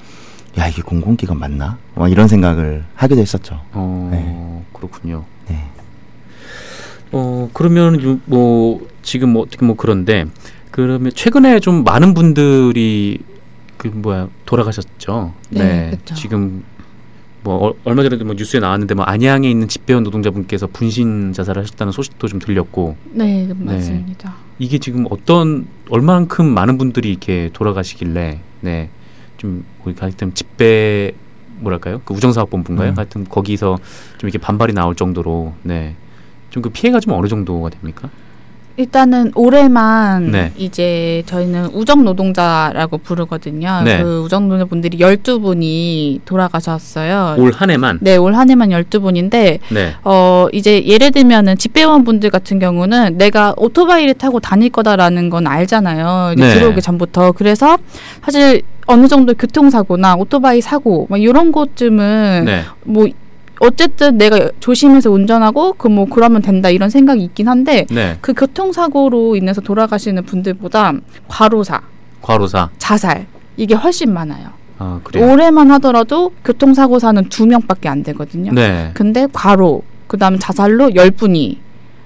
야 0.58 0.66
이게 0.68 0.82
공공기관 0.82 1.38
맞나? 1.38 1.76
뭐 1.94 2.08
이런 2.08 2.26
생각을 2.28 2.84
하기도 2.94 3.20
했었죠. 3.20 3.60
어, 3.72 4.08
네. 4.10 4.64
그렇군요. 4.72 5.24
네. 5.48 5.64
어 7.12 7.50
그러면 7.52 8.20
뭐 8.26 8.86
지금 9.02 9.30
뭐 9.30 9.42
어떻게 9.42 9.64
뭐 9.66 9.74
그런데 9.76 10.26
그러면 10.70 11.12
최근에 11.14 11.60
좀 11.60 11.82
많은 11.84 12.14
분들이 12.14 13.18
그 13.80 13.88
뭐야 13.88 14.28
돌아가셨죠. 14.44 15.32
네, 15.48 15.90
네. 15.92 16.14
지금 16.14 16.62
뭐 17.42 17.68
어, 17.68 17.74
얼마 17.84 18.02
전에도 18.02 18.26
뭐 18.26 18.34
뉴스에 18.34 18.60
나왔는데 18.60 18.94
뭐 18.94 19.04
안양에 19.06 19.50
있는 19.50 19.68
집배원 19.68 20.02
노동자분께서 20.02 20.66
분신 20.66 21.32
자살하셨다는 21.32 21.90
소식도 21.90 22.28
좀 22.28 22.38
들렸고. 22.38 22.96
네, 23.12 23.46
네, 23.46 23.54
맞습니다. 23.54 24.34
이게 24.58 24.76
지금 24.76 25.06
어떤 25.08 25.66
얼만큼 25.88 26.44
많은 26.46 26.76
분들이 26.76 27.08
이렇게 27.08 27.48
돌아가시길래 27.54 28.40
네. 28.60 28.90
좀 29.38 29.64
우리 29.84 29.94
하여튼 29.98 30.34
집배 30.34 31.12
뭐랄까요? 31.60 32.02
그 32.04 32.12
우정사업본부인가요? 32.12 32.90
음. 32.90 32.98
하여튼 32.98 33.24
거기서 33.24 33.78
좀 34.18 34.28
이렇게 34.28 34.36
반발이 34.38 34.74
나올 34.74 34.94
정도로 34.94 35.54
네. 35.62 35.96
좀 36.50 36.62
그 36.62 36.68
피해가 36.68 37.00
좀 37.00 37.14
어느 37.14 37.28
정도가 37.28 37.70
됩니까? 37.70 38.10
일단은 38.76 39.32
올해만 39.34 40.30
네. 40.30 40.52
이제 40.56 41.22
저희는 41.26 41.66
우정 41.74 42.04
노동자라고 42.04 42.98
부르거든요. 42.98 43.82
네. 43.84 44.02
그 44.02 44.22
우정 44.24 44.44
노동자분들이 44.48 44.98
12분이 44.98 46.20
돌아가셨어요. 46.24 47.36
올 47.38 47.52
한 47.52 47.70
해만? 47.70 47.98
네, 48.00 48.16
올 48.16 48.34
한 48.34 48.48
해만 48.48 48.70
12분인데 48.70 49.58
네. 49.70 49.94
어 50.04 50.46
이제 50.52 50.84
예를 50.86 51.10
들면은 51.10 51.58
집배원분들 51.58 52.30
같은 52.30 52.58
경우는 52.58 53.18
내가 53.18 53.54
오토바이를 53.56 54.14
타고 54.14 54.40
다닐 54.40 54.70
거다라는 54.70 55.28
건 55.30 55.46
알잖아요. 55.46 56.34
이제 56.36 56.44
네. 56.46 56.54
들어오기 56.54 56.80
전부터. 56.80 57.32
그래서 57.32 57.76
사실 58.24 58.62
어느 58.86 59.06
정도 59.08 59.34
교통사고나 59.34 60.16
오토바이 60.16 60.60
사고 60.60 61.06
막 61.10 61.20
이런 61.20 61.52
것쯤은 61.52 62.44
네. 62.46 62.62
뭐 62.84 63.06
어쨌든 63.60 64.16
내가 64.18 64.50
조심해서 64.60 65.10
운전하고 65.10 65.74
그 65.74 65.90
뭐 65.90 66.06
그러면 66.06 66.40
된다 66.40 66.70
이런 66.70 66.88
생각이 66.88 67.22
있긴 67.24 67.48
한데 67.48 67.84
네. 67.90 68.16
그 68.20 68.32
교통사고로 68.32 69.34
인해서 69.36 69.60
돌아가시는 69.60 70.24
분들보다 70.24 70.92
과로사, 71.26 71.80
과로사, 72.22 72.70
자살 72.78 73.26
이게 73.56 73.74
훨씬 73.74 74.12
많아요. 74.12 74.50
아, 74.78 75.00
그래요? 75.02 75.30
올해만 75.30 75.70
하더라도 75.72 76.32
교통사고 76.44 76.98
사는 77.00 77.22
두 77.28 77.46
명밖에 77.46 77.88
안 77.88 78.02
되거든요. 78.04 78.52
네. 78.52 78.92
근데 78.94 79.26
과로 79.32 79.82
그다음 80.06 80.38
자살로 80.38 80.94
열 80.94 81.10
분이 81.10 81.58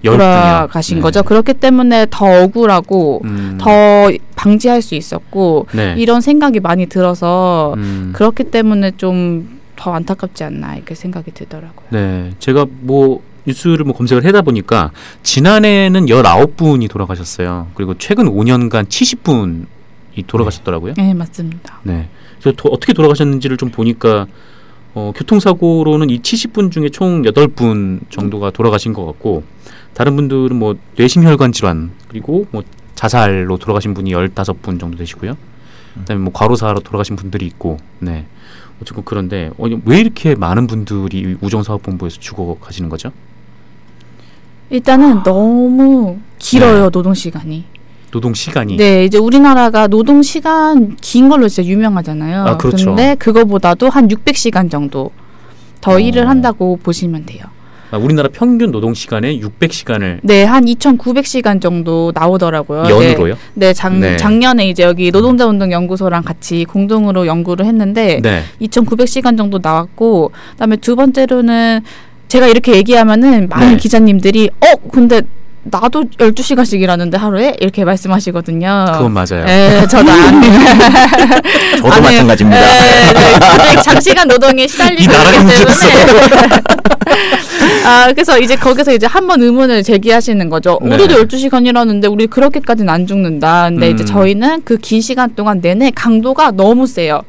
돌아가신 0.02 0.96
네. 0.96 1.02
거죠. 1.02 1.22
그렇기 1.22 1.54
때문에 1.54 2.06
더 2.10 2.42
억울하고 2.42 3.20
음. 3.24 3.58
더 3.60 4.10
방지할 4.34 4.82
수 4.82 4.94
있었고 4.94 5.66
네. 5.72 5.94
이런 5.98 6.20
생각이 6.20 6.60
많이 6.60 6.86
들어서 6.86 7.74
음. 7.76 8.12
그렇기 8.14 8.44
때문에 8.44 8.92
좀 8.96 9.53
더 9.76 9.92
안타깝지 9.92 10.44
않나 10.44 10.76
이렇게 10.76 10.94
생각이 10.94 11.32
들더라고요. 11.32 11.86
네, 11.90 12.32
제가 12.38 12.66
뭐 12.80 13.22
뉴스를 13.46 13.84
뭐 13.84 13.94
검색을 13.94 14.24
해다 14.24 14.42
보니까 14.42 14.90
지난해는 15.22 16.06
19분이 16.06 16.88
돌아가셨어요. 16.88 17.68
그리고 17.74 17.94
최근 17.98 18.26
5년간 18.26 18.86
70분이 18.86 20.26
돌아가셨더라고요. 20.26 20.94
네, 20.96 21.14
맞습니다. 21.14 21.80
네. 21.82 22.08
그래서 22.40 22.56
도, 22.56 22.68
어떻게 22.70 22.92
돌아가셨는지를 22.92 23.56
좀 23.56 23.70
보니까 23.70 24.26
어, 24.94 25.12
교통사고로는 25.14 26.10
이 26.10 26.20
70분 26.20 26.70
중에 26.70 26.88
총 26.88 27.22
8분 27.22 28.10
정도가 28.10 28.50
돌아가신 28.50 28.92
것 28.92 29.04
같고 29.04 29.42
다른 29.92 30.16
분들은 30.16 30.56
뭐 30.56 30.76
뇌심혈관 30.96 31.52
질환 31.52 31.90
그리고 32.08 32.46
뭐 32.50 32.62
자살로 32.94 33.58
돌아가신 33.58 33.92
분이 33.94 34.12
15분 34.12 34.78
정도 34.78 34.96
되시고요. 34.96 35.36
그다음에 36.00 36.22
뭐 36.22 36.32
과로사로 36.32 36.80
돌아가신 36.80 37.16
분들이 37.16 37.46
있고 37.46 37.78
네. 37.98 38.26
어쨌든 38.84 39.02
그런데 39.04 39.50
어, 39.56 39.64
왜 39.86 39.98
이렇게 39.98 40.34
많은 40.34 40.66
분들이 40.66 41.36
우정사업본부에서 41.40 42.20
죽어가시는 42.20 42.90
거죠? 42.90 43.10
일단은 44.70 45.22
너무 45.22 46.18
길어요 46.38 46.84
네. 46.84 46.90
노동 46.90 47.14
시간이. 47.14 47.64
노동 48.10 48.34
시간이. 48.34 48.76
네, 48.76 49.04
이제 49.04 49.18
우리나라가 49.18 49.88
노동 49.88 50.22
시간 50.22 50.96
긴 51.00 51.28
걸로 51.28 51.48
진짜 51.48 51.68
유명하잖아요. 51.68 52.44
아, 52.44 52.56
그렇죠. 52.56 52.86
근데 52.86 53.16
그거보다도 53.16 53.88
한 53.88 54.06
600시간 54.08 54.70
정도 54.70 55.10
더 55.80 55.92
어. 55.92 55.98
일을 55.98 56.28
한다고 56.28 56.78
보시면 56.82 57.26
돼요. 57.26 57.42
아, 57.94 57.96
우리나라 57.96 58.28
평균 58.28 58.72
노동 58.72 58.92
시간에 58.92 59.38
600시간을 59.38 60.18
네, 60.22 60.42
한 60.42 60.64
2,900시간 60.64 61.60
정도 61.60 62.10
나오더라고요. 62.12 62.86
연으로요? 62.88 63.34
네, 63.54 63.68
네, 63.68 63.72
작, 63.72 63.94
네. 63.94 64.16
작년에 64.16 64.68
이제 64.68 64.82
여기 64.82 65.12
노동자 65.12 65.46
운동 65.46 65.70
연구소랑 65.70 66.24
같이 66.24 66.64
공동으로 66.64 67.28
연구를 67.28 67.66
했는데 67.66 68.18
네. 68.20 68.42
2,900시간 68.60 69.38
정도 69.38 69.60
나왔고 69.62 70.32
그다음에 70.52 70.74
두 70.76 70.96
번째로는 70.96 71.82
제가 72.26 72.48
이렇게 72.48 72.74
얘기하면은 72.74 73.48
많은 73.48 73.70
네. 73.72 73.76
기자님들이 73.76 74.50
어, 74.60 74.66
근데 74.90 75.20
나도 75.62 76.04
12시간씩 76.18 76.80
일하는데 76.80 77.16
하루에 77.16 77.54
이렇게 77.60 77.84
말씀하시거든요. 77.84 78.86
그건 78.92 79.12
맞아요. 79.12 79.44
네, 79.46 79.86
저도 79.86 80.10
안 80.10 80.42
저도 81.78 81.92
아니, 81.92 82.02
마찬가지입니다. 82.02 82.60
네, 82.60 83.12
네, 83.14 83.82
장시간 83.82 84.26
노동에 84.28 84.66
시달리고 84.66 85.00
있기 85.00 85.12
때문에 85.12 85.54
아, 87.84 88.06
그래서 88.12 88.38
이제 88.38 88.56
거기서 88.56 88.92
이제 88.94 89.06
한 89.06 89.26
번 89.26 89.40
의문을 89.42 89.82
제기하시는 89.82 90.48
거죠. 90.50 90.78
네. 90.82 90.94
우리도 90.94 91.14
12시간 91.26 91.66
일하는데 91.66 92.06
우리 92.08 92.26
그렇게까지는 92.26 92.92
안 92.92 93.06
죽는다. 93.06 93.70
근데 93.70 93.88
음. 93.88 93.94
이제 93.94 94.04
저희는 94.04 94.62
그 94.64 94.76
긴 94.78 95.00
시간 95.00 95.34
동안 95.34 95.60
내내 95.60 95.90
강도가 95.94 96.50
너무 96.50 96.86
세요. 96.86 97.22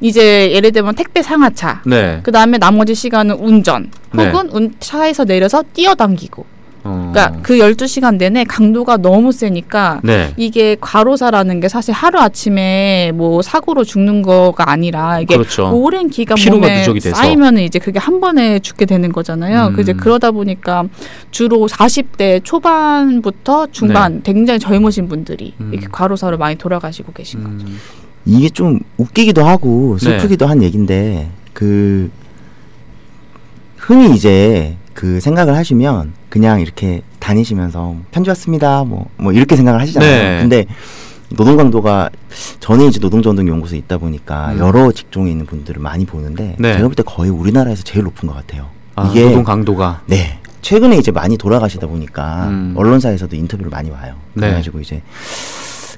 이제 0.00 0.50
예를 0.52 0.72
들면 0.72 0.94
택배 0.94 1.22
상하차. 1.22 1.80
네. 1.86 2.20
그 2.22 2.32
다음에 2.32 2.58
나머지 2.58 2.94
시간은 2.94 3.36
운전. 3.36 3.90
네. 4.12 4.30
혹은 4.30 4.68
네. 4.68 4.70
차에서 4.80 5.24
내려서 5.24 5.62
뛰어당기고. 5.72 6.44
어. 6.84 7.10
그러니까 7.12 7.40
그 7.42 7.58
12시간 7.58 8.16
내내 8.16 8.44
강도가 8.44 8.96
너무 8.96 9.32
세니까 9.32 10.00
네. 10.02 10.32
이게 10.36 10.76
과로사라는 10.80 11.60
게 11.60 11.68
사실 11.68 11.94
하루 11.94 12.18
아침에 12.18 13.12
뭐 13.14 13.42
사고로 13.42 13.84
죽는 13.84 14.22
거가 14.22 14.70
아니라 14.70 15.20
이게 15.20 15.36
그렇죠. 15.36 15.70
오랜 15.72 16.10
기간 16.10 16.36
몸에 16.50 16.84
쌓이면 16.98 17.58
이제 17.58 17.78
그게 17.78 17.98
한 17.98 18.20
번에 18.20 18.58
죽게 18.58 18.86
되는 18.86 19.12
거잖아요. 19.12 19.68
음. 19.68 19.72
그 19.74 19.82
이제 19.82 19.92
그러다 19.92 20.32
보니까 20.32 20.84
주로 21.30 21.68
40대 21.68 22.42
초반부터 22.42 23.68
중반 23.70 24.16
네. 24.16 24.32
굉장히 24.32 24.58
젊으신 24.58 25.08
분들이 25.08 25.54
음. 25.60 25.70
이렇게 25.72 25.86
과로사로 25.90 26.38
많이 26.38 26.56
돌아가시고 26.56 27.12
계신 27.12 27.40
음. 27.40 27.58
거죠. 27.58 27.72
이게 28.24 28.48
좀 28.48 28.80
웃기기도 28.98 29.44
하고 29.44 29.98
슬프기도 29.98 30.46
네. 30.46 30.48
한 30.48 30.62
얘긴데 30.62 31.30
그 31.52 32.10
흔히 33.76 34.14
이제 34.14 34.76
그 34.94 35.20
생각을 35.20 35.56
하시면 35.56 36.12
그냥 36.28 36.60
이렇게 36.60 37.02
다니시면서 37.18 37.96
편지 38.10 38.30
왔습니다. 38.30 38.84
뭐, 38.84 39.08
뭐 39.16 39.32
이렇게 39.32 39.56
생각을 39.56 39.80
하시잖아요. 39.80 40.10
네. 40.10 40.38
근데 40.40 40.66
노동 41.30 41.56
강도가 41.56 42.10
전에 42.60 42.86
이제 42.86 42.98
노동자운동 43.00 43.48
연구소에 43.48 43.78
있다 43.78 43.98
보니까 43.98 44.52
음. 44.52 44.58
여러 44.58 44.92
직종에 44.92 45.30
있는 45.30 45.46
분들을 45.46 45.80
많이 45.82 46.04
보는데 46.04 46.56
네. 46.58 46.74
제가 46.74 46.84
볼 46.88 46.94
때 46.94 47.02
거의 47.02 47.30
우리나라에서 47.30 47.82
제일 47.84 48.04
높은 48.04 48.28
것 48.28 48.34
같아요. 48.34 48.68
아, 48.96 49.08
이게 49.10 49.24
노동 49.24 49.42
강도가 49.44 50.02
네 50.06 50.38
최근에 50.60 50.96
이제 50.98 51.10
많이 51.10 51.38
돌아가시다 51.38 51.86
보니까 51.86 52.48
음. 52.48 52.74
언론사에서도 52.76 53.34
인터뷰를 53.34 53.70
많이 53.70 53.90
와요. 53.90 54.14
네. 54.34 54.42
그래가지고 54.48 54.80
이제 54.80 55.02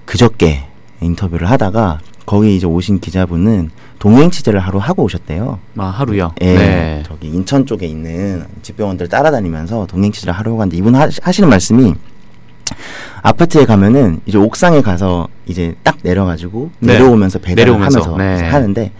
그저께 0.04 0.64
인터뷰를 1.00 1.50
하다가 1.50 1.98
거기 2.26 2.56
이제 2.56 2.66
오신 2.66 3.00
기자분은 3.00 3.70
동행 3.98 4.30
취재를 4.30 4.60
하루 4.60 4.78
하고 4.78 5.04
오셨대요. 5.04 5.58
아 5.76 5.84
하루요? 5.86 6.32
예. 6.40 6.54
네. 6.54 7.02
저기 7.06 7.28
인천 7.28 7.66
쪽에 7.66 7.86
있는 7.86 8.44
집병원들 8.62 9.08
따라다니면서 9.08 9.86
동행 9.86 10.12
취재를 10.12 10.32
하러 10.32 10.52
갔는데 10.56 10.76
이분 10.76 10.94
하, 10.94 11.08
하시는 11.22 11.48
말씀이 11.48 11.94
아파트에 13.22 13.64
가면은 13.64 14.20
이제 14.26 14.38
옥상에 14.38 14.80
가서 14.82 15.28
이제 15.46 15.74
딱 15.82 15.96
내려가지고 16.02 16.70
네. 16.80 16.94
내려오면서 16.94 17.38
배달을 17.38 17.72
내려오면서. 17.72 18.00
하면서 18.00 18.42
네. 18.42 18.48
하는데 18.48 18.92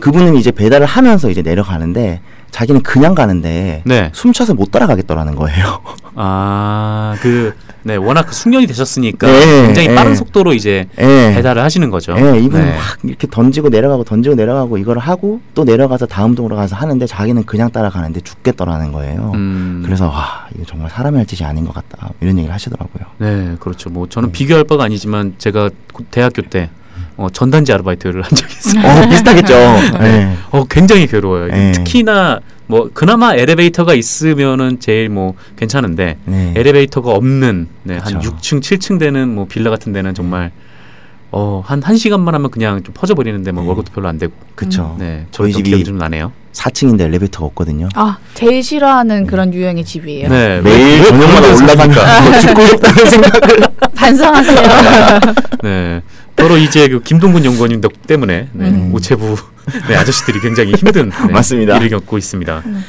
그분은 0.00 0.36
이제 0.36 0.50
배달을 0.50 0.86
하면서 0.86 1.30
이제 1.30 1.42
내려가는데 1.42 2.20
자기는 2.50 2.82
그냥 2.82 3.14
가는데 3.14 3.82
네. 3.84 4.10
숨차서 4.12 4.54
못 4.54 4.70
따라가겠더라는 4.70 5.34
거예요. 5.34 5.80
아, 6.14 7.14
그, 7.20 7.54
네, 7.82 7.96
워낙 7.96 8.22
그 8.24 8.34
숙련이 8.34 8.66
되셨으니까 8.66 9.26
네, 9.26 9.66
굉장히 9.66 9.94
빠른 9.94 10.12
네. 10.12 10.16
속도로 10.16 10.54
이제 10.54 10.88
네. 10.96 11.34
배달을 11.34 11.62
하시는 11.62 11.90
거죠. 11.90 12.14
네, 12.14 12.40
이분은 12.40 12.64
네. 12.64 12.74
막 12.74 12.80
이렇게 13.04 13.26
던지고 13.30 13.68
내려가고 13.68 14.04
던지고 14.04 14.34
내려가고 14.34 14.78
이걸 14.78 14.98
하고 14.98 15.40
또 15.54 15.64
내려가서 15.64 16.06
다음 16.06 16.34
동으로 16.34 16.56
가서 16.56 16.74
하는데 16.76 17.06
자기는 17.06 17.44
그냥 17.44 17.70
따라가는데 17.70 18.20
죽겠더라는 18.20 18.92
거예요. 18.92 19.32
음. 19.34 19.82
그래서 19.84 20.08
와, 20.08 20.46
이거 20.54 20.64
정말 20.64 20.90
사람이 20.90 21.16
할 21.16 21.26
짓이 21.26 21.46
아닌 21.46 21.64
것 21.64 21.74
같다. 21.74 22.10
이런 22.20 22.38
얘기를 22.38 22.52
하시더라고요. 22.54 23.04
네, 23.18 23.56
그렇죠. 23.60 23.90
뭐 23.90 24.08
저는 24.08 24.32
비교할 24.32 24.64
바가 24.64 24.84
아니지만 24.84 25.34
제가 25.38 25.70
대학교 26.10 26.42
때 26.42 26.70
어, 27.16 27.28
전단지 27.32 27.72
아르바이트를 27.72 28.22
한 28.22 28.30
적이 28.30 28.52
있어요. 28.52 28.84
어, 28.86 29.08
비슷하겠죠. 29.08 29.54
네. 30.00 30.36
어, 30.50 30.64
굉장히 30.68 31.06
괴로워요. 31.06 31.46
네. 31.48 31.72
특히나 31.72 32.40
뭐 32.66 32.90
그나마 32.92 33.34
엘리베이터가 33.34 33.94
있으면은 33.94 34.78
제일 34.80 35.08
뭐 35.08 35.34
괜찮은데 35.56 36.18
네. 36.24 36.52
엘리베이터가 36.56 37.12
없는 37.12 37.68
네, 37.84 37.98
한 37.98 38.20
6층, 38.20 38.60
7층 38.60 38.98
되는 38.98 39.28
뭐 39.34 39.46
빌라 39.46 39.70
같은 39.70 39.92
데는 39.92 40.14
정말 40.14 40.50
어, 41.32 41.62
한 41.66 41.80
1시간만 41.80 42.32
하면 42.32 42.50
그냥 42.50 42.82
좀 42.82 42.94
퍼져 42.94 43.14
버리는데 43.14 43.52
뭐 43.52 43.62
네. 43.62 43.68
월급도 43.68 43.92
별로 43.92 44.08
안 44.08 44.18
되고. 44.18 44.32
그렇죠. 44.54 44.96
네. 44.98 45.26
저희 45.30 45.52
집이 45.52 45.84
좀 45.84 45.98
나네요. 45.98 46.32
4층인데 46.52 47.02
엘리베이터가 47.02 47.46
없거든요. 47.46 47.88
아, 47.94 48.16
제일 48.34 48.62
싫어하는 48.62 49.24
네. 49.24 49.26
그런 49.26 49.52
유형의 49.52 49.84
집이에요. 49.84 50.28
네. 50.28 50.60
매일 50.62 51.04
저녁마다 51.04 51.54
올라가니까 51.54 52.40
죽고 52.40 52.66
싶다는 52.66 53.06
생각을 53.06 53.58
반성하세요. 53.94 54.60
네. 55.62 56.02
바로 56.36 56.56
이제 56.58 56.88
그 56.88 57.02
김동근 57.02 57.44
연구원님 57.44 57.80
덕 57.80 58.06
때문에 58.06 58.48
네, 58.52 58.68
음. 58.68 58.94
우체부 58.94 59.36
네, 59.88 59.96
아저씨들이 59.96 60.40
굉장히 60.40 60.72
힘든 60.72 61.10
네, 61.26 61.32
맞습니다. 61.32 61.76
일을 61.78 61.88
겪고 61.88 62.18
있습니다. 62.18 62.62
음. 62.66 62.84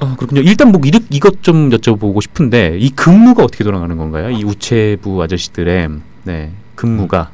어, 0.00 0.16
그렇군요. 0.16 0.40
일단 0.40 0.72
뭐 0.72 0.80
이렇, 0.84 0.98
이것 1.10 1.42
좀 1.42 1.70
여쭤보고 1.70 2.20
싶은데 2.20 2.76
이 2.78 2.90
근무가 2.90 3.44
어떻게 3.44 3.62
돌아가는 3.62 3.96
건가요? 3.96 4.30
이 4.30 4.42
우체부 4.42 5.22
아저씨들의 5.22 5.88
네, 6.24 6.52
근무가 6.74 7.30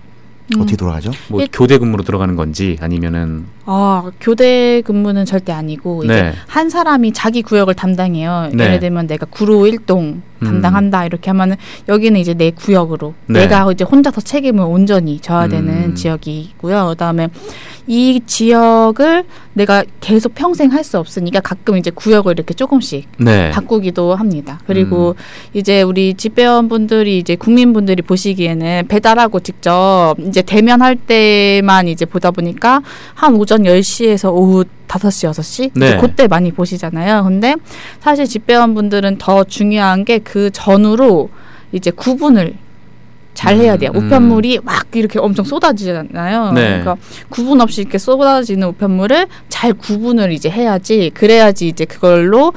음. 0.57 0.61
어떻게 0.61 0.77
돌아가죠? 0.77 1.13
뭐 1.29 1.41
예. 1.41 1.49
교대 1.53 1.79
근무로 1.79 2.03
들어가는 2.03 2.37
건지 2.37 2.77
아니면은 2.81 3.47
아 3.67 4.11
교대 4.21 4.83
근무는 4.83 5.25
절대 5.25 5.53
아니고 5.53 6.05
이제 6.05 6.23
네. 6.23 6.33
한 6.47 6.71
사람이 6.71 7.13
자기 7.13 7.43
구역을 7.43 7.75
담당해요. 7.75 8.51
네. 8.53 8.65
예를 8.65 8.81
들면 8.81 9.07
내가 9.07 9.27
구로 9.27 9.67
일동 9.67 10.23
담당한다 10.43 11.03
음. 11.03 11.07
이렇게 11.07 11.31
하면은 11.31 11.57
여기는 11.89 12.19
이제 12.19 12.35
내 12.35 12.51
구역으로 12.51 13.15
네. 13.27 13.41
내가 13.41 13.71
이제 13.71 13.85
혼자서 13.85 14.21
책임을 14.23 14.65
온전히 14.65 15.21
져야 15.21 15.49
되는 15.49 15.91
음. 15.91 15.95
지역이고요. 15.95 16.87
그다음에 16.89 17.29
이 17.91 18.21
지역을 18.25 19.25
내가 19.55 19.83
계속 19.99 20.35
평생 20.37 20.71
할 20.73 20.85
수 20.85 20.97
없으니까 20.99 21.41
가끔 21.41 21.77
이제 21.77 21.91
구역을 21.91 22.33
이렇게 22.33 22.55
조금씩 22.55 23.09
네. 23.19 23.51
바꾸기도 23.51 24.15
합니다. 24.15 24.61
그리고 24.67 25.11
음. 25.11 25.15
이제 25.55 25.83
우리 25.83 26.15
집배원분들이 26.15 27.19
이제 27.19 27.35
국민분들이 27.35 28.01
보시기에는 28.03 28.85
배달하고 28.89 29.41
직접 29.41 30.15
이제 30.27 30.41
대면할 30.43 30.95
때만 30.97 31.89
이제 31.89 32.05
보다 32.05 32.31
보니까 32.31 32.81
한 33.15 33.35
오전 33.35 33.65
10시에서 33.65 34.33
오후 34.33 34.65
5시, 34.89 35.31
6시? 35.31 35.71
네. 35.75 35.99
그때 35.99 36.29
많이 36.29 36.53
보시잖아요. 36.53 37.25
근데 37.25 37.57
사실 38.01 38.25
집배원분들은 38.27 39.19
더 39.19 39.43
중요한 39.45 40.05
게 40.05 40.21
그 40.21 40.51
전후로 40.53 41.29
이제 41.73 41.91
구분을 41.91 42.55
잘 43.35 43.57
해야 43.57 43.77
돼요. 43.77 43.91
음. 43.95 44.07
우편물이 44.07 44.61
막 44.63 44.87
이렇게 44.95 45.19
엄청 45.19 45.45
쏟아지잖아요. 45.45 46.53
네. 46.53 46.81
그러니까 46.81 46.97
구분 47.29 47.61
없이 47.61 47.81
이렇게 47.81 47.99
쏟아지는 47.99 48.69
우편물을 48.69 49.27
잘 49.49 49.73
구분을 49.73 50.33
이제 50.33 50.51
해야지 50.51 51.11
그래야지 51.15 51.69
이제 51.69 51.85
그걸로 51.85 52.53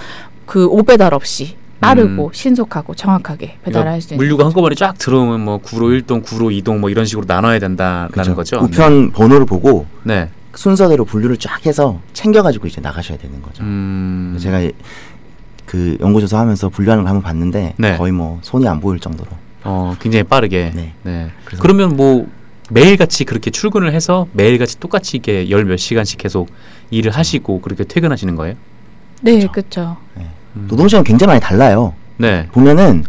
그 0.45 0.65
오배달 0.65 1.13
없이 1.13 1.55
빠르고 1.79 2.27
음. 2.27 2.29
신속하고 2.33 2.95
정확하게 2.95 3.57
배달할 3.63 4.01
수 4.01 4.13
있는 4.13 4.23
물류가 4.23 4.45
한꺼번에 4.45 4.73
쫙 4.75 4.97
들어오면 4.97 5.41
뭐 5.41 5.57
구로 5.57 5.87
1동, 5.89 6.23
구로 6.23 6.49
2동 6.49 6.79
뭐 6.79 6.89
이런 6.89 7.05
식으로 7.05 7.25
나눠야 7.27 7.59
된다라는 7.59 8.09
그렇죠. 8.11 8.35
거죠. 8.35 8.59
우편 8.61 9.07
네. 9.07 9.11
번호를 9.11 9.45
보고 9.45 9.85
네. 10.03 10.29
순서대로 10.55 11.03
분류를 11.03 11.37
쫙 11.37 11.65
해서 11.65 11.99
챙겨가지고 12.13 12.67
이제 12.67 12.79
나가셔야 12.79 13.17
되는 13.17 13.41
거죠. 13.41 13.63
음. 13.63 14.37
제가 14.39 14.61
그 15.65 15.97
연구조사 15.99 16.39
하면서 16.39 16.69
분류하는 16.69 17.03
걸 17.03 17.09
한번 17.09 17.23
봤는데 17.23 17.73
네. 17.77 17.97
거의 17.97 18.11
뭐 18.11 18.39
손이 18.43 18.67
안 18.67 18.79
보일 18.79 18.99
정도로 18.99 19.29
어, 19.63 19.95
굉장히 19.99 20.23
빠르게. 20.23 20.71
네. 20.75 20.93
네. 21.03 21.29
그러면 21.59 21.95
뭐 21.95 22.27
매일같이 22.69 23.23
그렇게 23.25 23.51
출근을 23.51 23.93
해서 23.93 24.27
매일같이 24.33 24.79
똑같이 24.79 25.17
이게 25.17 25.49
열 25.49 25.65
몇 25.65 25.77
시간씩 25.77 26.17
계속 26.17 26.49
일을 26.91 27.11
하시고 27.11 27.61
그렇게 27.61 27.83
퇴근하시는 27.83 28.35
거예요? 28.35 28.55
네, 29.21 29.45
그렇죠. 29.47 29.97
네. 30.15 30.27
음. 30.55 30.65
노동 30.69 30.87
시간 30.87 31.03
굉장히 31.03 31.29
많이 31.29 31.41
달라요. 31.41 31.93
네. 32.17 32.47
보면은 32.51 33.03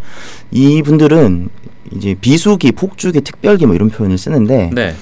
이분들은 0.50 1.48
이제 1.92 2.14
비수기, 2.20 2.72
폭주기, 2.72 3.20
특별기 3.20 3.66
뭐 3.66 3.74
이런 3.74 3.90
표현을 3.90 4.16
쓰는데 4.18 4.70
네. 4.72 4.94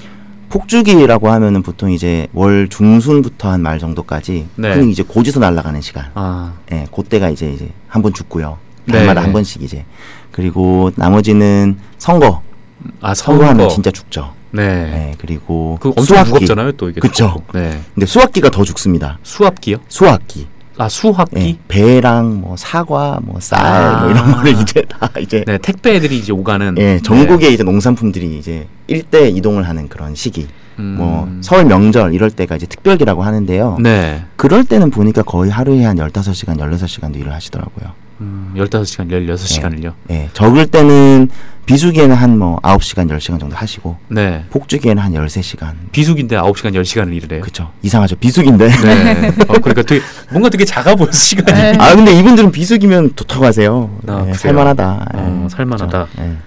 폭주기라고 0.49 1.29
하면은 1.31 1.63
보통 1.63 1.91
이제 1.91 2.27
월 2.33 2.67
중순부터 2.69 3.49
한 3.49 3.61
말 3.61 3.79
정도까지 3.79 4.47
네. 4.55 4.75
그 4.75 4.87
이제 4.89 5.01
고지서 5.03 5.39
날아가는 5.39 5.81
시간. 5.81 6.05
아. 6.13 6.53
예, 6.71 6.85
그때가 6.91 7.29
이제 7.29 7.51
이제 7.51 7.69
한 7.87 8.01
번 8.03 8.13
죽고요. 8.13 8.57
달마다 8.87 9.21
네. 9.21 9.25
한 9.25 9.33
번씩 9.33 9.63
이제 9.63 9.85
그리고 10.33 10.91
나머지는 10.95 11.77
선거. 11.97 12.41
아, 12.99 13.13
선거. 13.13 13.45
하면 13.45 13.69
진짜 13.69 13.89
죽죠. 13.91 14.33
네. 14.51 14.65
네. 14.67 15.11
그리고 15.17 15.77
그 15.79 15.89
엄청 15.89 16.03
수학기. 16.03 16.31
무겁잖아요, 16.31 16.73
또 16.73 16.89
이게. 16.89 16.99
그렇죠. 16.99 17.41
네. 17.53 17.79
근데 17.93 18.05
수학기가 18.05 18.49
더 18.49 18.65
죽습니다. 18.65 19.19
수학기요? 19.23 19.77
수학기. 19.87 20.47
아 20.75 20.89
수학기 20.89 21.35
네, 21.35 21.57
배랑 21.67 22.41
뭐 22.41 22.57
사과 22.57 23.19
뭐 23.21 23.39
쌀뭐 23.39 23.67
아~ 23.67 24.07
이런 24.09 24.31
거를 24.33 24.59
이제 24.59 24.81
다 24.89 25.07
이제 25.19 25.43
네 25.45 25.59
택배 25.59 25.99
들이 25.99 26.17
이제 26.17 26.31
오가는 26.31 26.75
예 26.79 26.83
네, 26.83 26.99
전국에 26.99 27.47
네. 27.47 27.53
이제 27.53 27.63
농산품들이 27.63 28.39
이제 28.39 28.67
일대 28.87 29.29
이동을 29.29 29.69
하는 29.69 29.87
그런 29.87 30.15
시기 30.15 30.47
음. 30.79 30.95
뭐설 31.43 31.65
명절 31.65 32.15
이럴 32.15 32.31
때가 32.31 32.55
이제 32.55 32.65
특별기라고 32.65 33.21
하는데요. 33.21 33.77
네. 33.81 34.25
그럴 34.35 34.63
때는 34.63 34.89
보니까 34.89 35.21
거의 35.21 35.51
하루에 35.51 35.83
한 35.83 35.99
열다섯 35.99 36.33
시간 36.33 36.59
열여섯 36.59 36.89
시간도 36.89 37.19
일을 37.19 37.31
하시더라고요. 37.33 37.91
음, 38.21 38.53
15시간, 38.55 39.09
16시간을요? 39.09 39.93
네. 40.07 40.17
네. 40.17 40.29
적을 40.33 40.67
때는 40.67 41.29
비수기에는 41.65 42.13
한 42.15 42.37
뭐 42.37 42.57
9시간, 42.61 43.09
10시간 43.09 43.39
정도 43.39 43.55
하시고 43.55 43.95
네. 44.09 44.43
복주기에는 44.49 45.01
한 45.01 45.13
13시간. 45.13 45.73
비수기인데 45.91 46.35
9시간, 46.37 46.73
10시간을 46.73 47.13
일을 47.15 47.31
해요? 47.31 47.41
그렇죠. 47.41 47.71
이상하죠. 47.81 48.17
비수기인데. 48.17 48.67
네. 48.67 49.27
어, 49.47 49.53
그러니까 49.53 49.81
되게 49.83 50.01
뭔가 50.31 50.49
되게 50.49 50.65
작아 50.65 50.95
보여서 50.95 51.13
시간이. 51.13 51.57
네. 51.61 51.77
아, 51.79 51.95
근데 51.95 52.11
이분들은 52.13 52.51
비수기면 52.51 53.13
도터가세요. 53.15 53.97
아, 54.07 54.23
네, 54.25 54.33
살만하다. 54.33 55.05
어, 55.13 55.39
네. 55.43 55.49
살만하다. 55.49 56.07
그렇죠. 56.13 56.37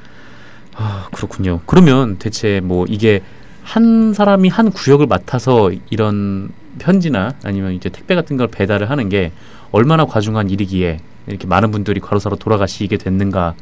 아, 0.77 1.07
그렇군요. 1.13 1.61
그러면 1.65 2.17
대체 2.19 2.61
뭐 2.63 2.85
이게 2.89 3.23
한 3.63 4.13
사람이 4.15 4.49
한 4.51 4.71
구역을 4.71 5.07
맡아서 5.07 5.71
이런 5.91 6.51
편지나 6.79 7.33
아니면 7.43 7.73
이제 7.73 7.89
택배 7.89 8.15
같은 8.15 8.37
걸 8.37 8.49
배달을 8.49 8.91
하는 8.91 9.09
게 9.09 9.33
얼마나 9.73 10.05
과중한 10.05 10.51
일이기에 10.51 10.99
이렇게 11.27 11.47
많은 11.47 11.71
분들이 11.71 12.01
과로사로 12.01 12.37
돌아가시게 12.37 12.99
됐는가가 12.99 13.55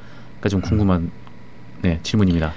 좀 0.51 0.61
궁금한 0.61 1.11
네, 1.83 2.01
질문입니다. 2.03 2.53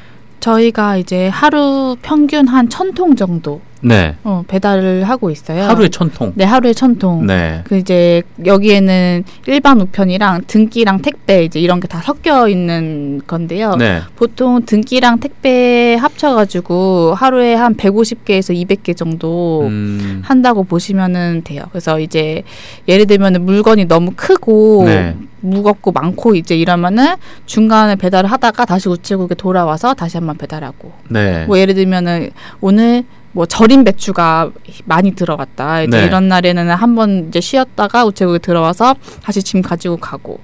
저희가 0.52 0.96
이제 0.98 1.28
하루 1.28 1.98
평균 2.02 2.48
한 2.48 2.70
천 2.70 2.94
통 2.94 3.16
정도 3.16 3.60
네. 3.82 4.16
어, 4.24 4.44
배달을 4.48 5.04
하고 5.04 5.30
있어요. 5.30 5.64
하루에 5.66 5.90
천 5.90 6.10
통. 6.10 6.32
네, 6.36 6.46
하루에 6.46 6.74
천 6.74 6.96
통. 6.98 7.26
네. 7.28 7.62
그 7.66 7.78
이제 7.78 8.24
여기에는 8.46 9.24
일반 9.46 9.80
우편이랑 9.82 10.42
등기랑 10.48 11.02
택배 11.04 11.44
이제 11.44 11.60
이런 11.60 11.80
게 11.80 11.88
다 11.88 12.02
섞여 12.02 12.48
있는 12.48 13.22
건데요. 13.28 13.76
네. 13.76 14.02
보통 14.16 14.62
등기랑 14.66 15.20
택배 15.20 15.96
합쳐가지고 16.00 17.14
하루에 17.16 17.54
한 17.54 17.76
150개에서 17.76 18.56
200개 18.68 18.96
정도 18.98 19.62
음. 19.68 20.22
한다고 20.26 20.64
보시면은 20.64 21.42
돼요. 21.44 21.64
그래서 21.72 22.00
이제 22.00 22.44
예를 22.88 23.06
들면 23.06 23.46
물건이 23.46 23.86
너무 23.86 24.12
크고 24.16 24.84
네. 24.86 25.16
무겁고 25.50 25.92
많고 25.92 26.36
이제 26.36 26.56
이러면은 26.56 27.16
중간에 27.46 27.96
배달을 27.96 28.32
하다가 28.32 28.66
다시 28.66 28.90
우체국에 28.90 29.36
돌아와서 29.36 29.94
다시 29.94 30.18
한번 30.18 30.38
배달하고. 30.38 30.92
네. 31.10 31.46
뭐 31.46 31.58
예를 31.58 31.74
들면은 31.74 32.32
오늘 32.62 33.04
뭐 33.32 33.46
절임 33.46 33.84
배추가 33.84 34.52
많이 34.86 35.12
들어갔다. 35.12 35.84
이제 35.84 35.98
네. 35.98 36.06
이런 36.06 36.28
날에는 36.28 36.70
한 36.72 36.96
번 36.96 37.28
이제 37.28 37.40
쉬었다가 37.40 38.06
우체국에 38.06 38.40
들어와서 38.40 38.96
다시 39.22 39.44
짐 39.44 39.62
가지고 39.62 39.98
가고 39.98 40.40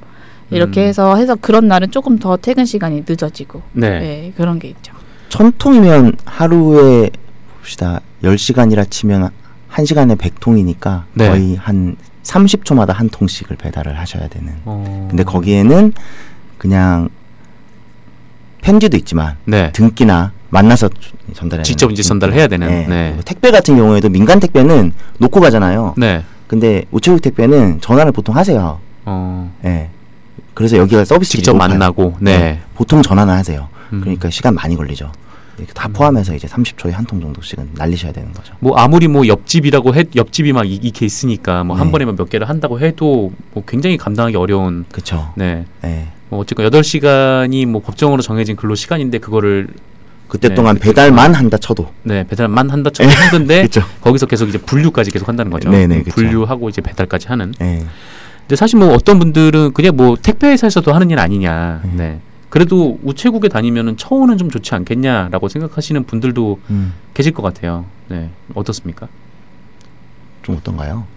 이렇게 0.52 0.84
음. 0.84 0.88
해서 0.88 1.16
해서 1.16 1.36
그런 1.36 1.68
날은 1.68 1.90
조금 1.90 2.20
더 2.20 2.38
퇴근 2.38 2.66
시간이 2.66 3.04
늦어지고 3.08 3.62
네, 3.72 4.00
네 4.00 4.34
그런 4.38 4.60
게 4.60 4.68
있죠. 4.68 4.94
천 5.30 5.52
통이면 5.58 6.18
하루에 6.26 7.10
봅시다. 7.58 8.02
열시간이라 8.24 8.86
치면 8.86 9.30
한시간에 9.68 10.14
백통이니까 10.16 11.06
네. 11.16 11.30
거의 11.30 11.56
한 11.56 11.96
삼십 12.24 12.66
초마다 12.66 12.94
한 12.94 13.10
통씩을 13.10 13.58
배달을 13.58 14.00
하셔야 14.00 14.28
되는. 14.28 14.54
어. 14.66 15.08
근데 15.10 15.24
거기에는 15.24 15.94
그냥 16.58 17.10
편지도 18.62 18.98
있지만 18.98 19.36
네. 19.46 19.72
등기나 19.74 20.32
만나서 20.50 20.90
전달해 21.34 21.64
직접 21.64 21.92
이제 21.92 22.02
전달을 22.02 22.34
해야 22.34 22.48
되는 22.48 22.68
네. 22.68 22.88
네. 22.88 23.20
택배 23.26 23.52
같은 23.52 23.76
경우에도 23.76 24.10
민간 24.10 24.40
택배는 24.40 24.94
놓고 25.18 25.42
가잖아요. 25.42 25.96
네. 25.98 26.24
근데 26.48 26.86
우체국 26.92 27.22
택배는 27.22 27.82
전화를 27.82 28.12
보통 28.12 28.36
하세요. 28.36 28.80
어. 29.06 29.54
네. 29.62 29.90
그래서 30.54 30.78
여기가 30.78 31.04
서비스 31.04 31.32
직접 31.32 31.56
만나고 31.56 32.16
네. 32.20 32.38
네. 32.38 32.62
보통 32.76 33.02
전화는 33.02 33.34
하세요. 33.34 33.68
음. 33.92 34.02
그러니까 34.02 34.30
시간 34.30 34.54
많이 34.54 34.76
걸리죠. 34.76 35.12
다 35.74 35.88
음. 35.88 35.94
포함해서 35.94 36.34
이제 36.36 36.48
30초에 36.48 36.92
한 36.92 37.06
통 37.06 37.22
정도씩은 37.22 37.72
날리셔야 37.76 38.12
되는 38.12 38.32
거죠. 38.34 38.54
뭐 38.60 38.76
아무리 38.78 39.08
뭐 39.08 39.28
옆집이라고 39.28 39.94
해 39.96 40.06
옆집이 40.16 40.52
막 40.54 40.64
이렇게 40.70 41.06
있으니까 41.06 41.64
뭐한 41.64 41.88
네. 41.88 41.92
번에만 41.92 42.16
몇 42.16 42.30
개를 42.30 42.50
한다고 42.50 42.80
해도 42.80 43.32
뭐 43.54 43.64
굉장히 43.68 43.98
감당하기 43.98 44.36
어려운 44.38 44.86
그렇죠. 44.92 45.32
네. 45.36 45.66
네. 45.82 46.08
뭐 46.30 46.40
어쨌건 46.40 46.66
8시간이 46.70 47.66
뭐 47.68 47.82
법정으로 47.82 48.22
정해진 48.22 48.56
근로 48.56 48.74
시간인데 48.76 49.20
그거를 49.20 49.68
그때 50.28 50.50
네, 50.50 50.56
동안 50.56 50.80
배달만 50.80 51.36
한다 51.36 51.58
쳐도 51.58 51.90
네 52.04 52.26
배달만 52.26 52.70
한다 52.72 52.90
쳐도 52.94 53.08
네. 53.08 53.16
힘든데 53.16 53.68
거기서 54.02 54.26
계속 54.26 54.50
이제 54.50 54.58
분류까지 54.58 55.12
계속 55.12 55.28
한다는 55.28 55.52
거죠. 55.52 55.70
네네, 55.70 55.98
네, 55.98 56.04
분류하고 56.04 56.70
이제 56.70 56.82
배달까지 56.82 57.28
하는. 57.28 57.54
네. 57.60 57.84
근데 58.40 58.56
사실 58.56 58.80
뭐 58.80 58.94
어떤 58.94 59.20
분들은 59.20 59.74
그냥 59.74 59.96
뭐 59.96 60.16
택배 60.22 60.48
회사에서도 60.48 60.92
하는 60.92 61.12
일 61.12 61.20
아니냐. 61.20 61.82
네. 61.84 61.92
네. 61.96 62.20
그래도 62.54 63.00
우체국에 63.02 63.48
다니면은 63.50 63.98
처우는 63.98 64.38
좀 64.38 64.52
좋지 64.52 64.76
않겠냐라고 64.76 65.48
생각하시는 65.48 66.04
분들도 66.04 66.60
음. 66.70 66.94
계실 67.16 67.34
것 67.34 67.42
같아요. 67.42 67.86
네 68.10 68.30
어떻습니까? 68.54 69.08
좀 70.44 70.58
어떤가요? 70.58 71.08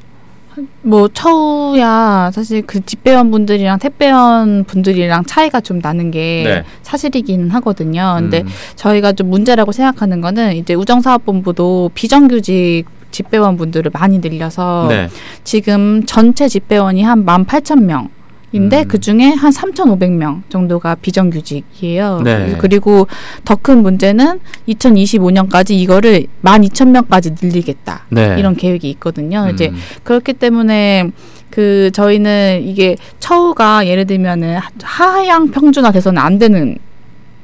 뭐 0.80 1.08
처우야 1.08 2.30
사실 2.32 2.62
그 2.62 2.80
집배원 2.86 3.30
분들이랑 3.30 3.78
택배원 3.80 4.64
분들이랑 4.64 5.26
차이가 5.26 5.60
좀 5.60 5.80
나는 5.82 6.10
게 6.10 6.42
네. 6.46 6.64
사실이긴 6.80 7.50
하거든요. 7.50 8.16
근데 8.18 8.40
음. 8.40 8.48
저희가 8.76 9.12
좀 9.12 9.28
문제라고 9.28 9.72
생각하는 9.72 10.22
거는 10.22 10.56
이제 10.56 10.72
우정사업본부도 10.72 11.90
비정규직 11.92 12.86
집배원 13.10 13.58
분들을 13.58 13.90
많이 13.92 14.20
늘려서 14.20 14.86
네. 14.88 15.08
지금 15.44 16.06
전체 16.06 16.48
집배원이 16.48 17.02
한 17.02 17.26
만 17.26 17.44
팔천 17.44 17.84
명 17.84 18.08
인데 18.56 18.82
음. 18.82 18.88
그 18.88 18.98
중에 18.98 19.30
한 19.32 19.50
3,500명 19.52 20.42
정도가 20.48 20.96
비정규직이에요. 20.96 22.22
네. 22.24 22.56
그리고 22.58 23.06
더 23.44 23.56
큰 23.56 23.82
문제는 23.82 24.38
2025년까지 24.68 25.70
이거를 25.72 26.26
12,000명까지 26.44 27.36
늘리겠다. 27.42 28.04
네. 28.10 28.36
이런 28.38 28.54
계획이 28.54 28.88
있거든요. 28.90 29.44
음. 29.48 29.54
이제 29.54 29.72
그렇기 30.04 30.34
때문에 30.34 31.10
그 31.50 31.90
저희는 31.92 32.62
이게 32.64 32.96
처우가 33.18 33.86
예를 33.86 34.06
들면은 34.06 34.58
하향 34.82 35.50
평준화 35.50 35.90
돼서는 35.92 36.20
안 36.20 36.38
되는 36.38 36.76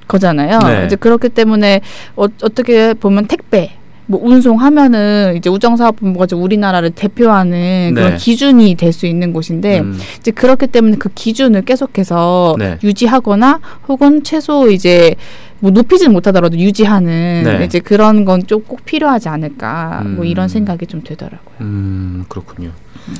거잖아요. 0.06 0.58
네. 0.58 0.86
이제 0.86 0.96
그렇기 0.96 1.30
때문에 1.30 1.80
어, 2.16 2.24
어떻게 2.42 2.94
보면 2.94 3.26
택배 3.26 3.72
뭐 4.12 4.20
운송하면은 4.22 5.36
이제 5.38 5.48
우정사업본부가 5.48 6.26
우리나라를 6.36 6.90
대표하는 6.90 7.92
그런 7.94 8.10
네. 8.10 8.16
기준이 8.18 8.74
될 8.74 8.92
수 8.92 9.06
있는 9.06 9.32
곳인데 9.32 9.80
음. 9.80 9.98
이제 10.18 10.30
그렇기 10.30 10.66
때문에 10.66 10.96
그 10.98 11.08
기준을 11.14 11.62
계속해서 11.62 12.56
네. 12.58 12.78
유지하거나 12.84 13.58
혹은 13.88 14.22
최소 14.22 14.70
이제 14.70 15.14
뭐 15.60 15.70
높이지는 15.70 16.12
못하더라도 16.12 16.58
유지하는 16.58 17.42
네. 17.44 17.64
이제 17.64 17.78
그런 17.80 18.26
건 18.26 18.42
좀 18.46 18.60
꼭 18.68 18.84
필요하지 18.84 19.30
않을까 19.30 20.02
음. 20.04 20.16
뭐 20.16 20.24
이런 20.26 20.44
음. 20.44 20.48
생각이 20.48 20.86
좀 20.86 21.00
되더라고요. 21.02 21.54
음 21.62 22.24
그렇군요. 22.28 22.70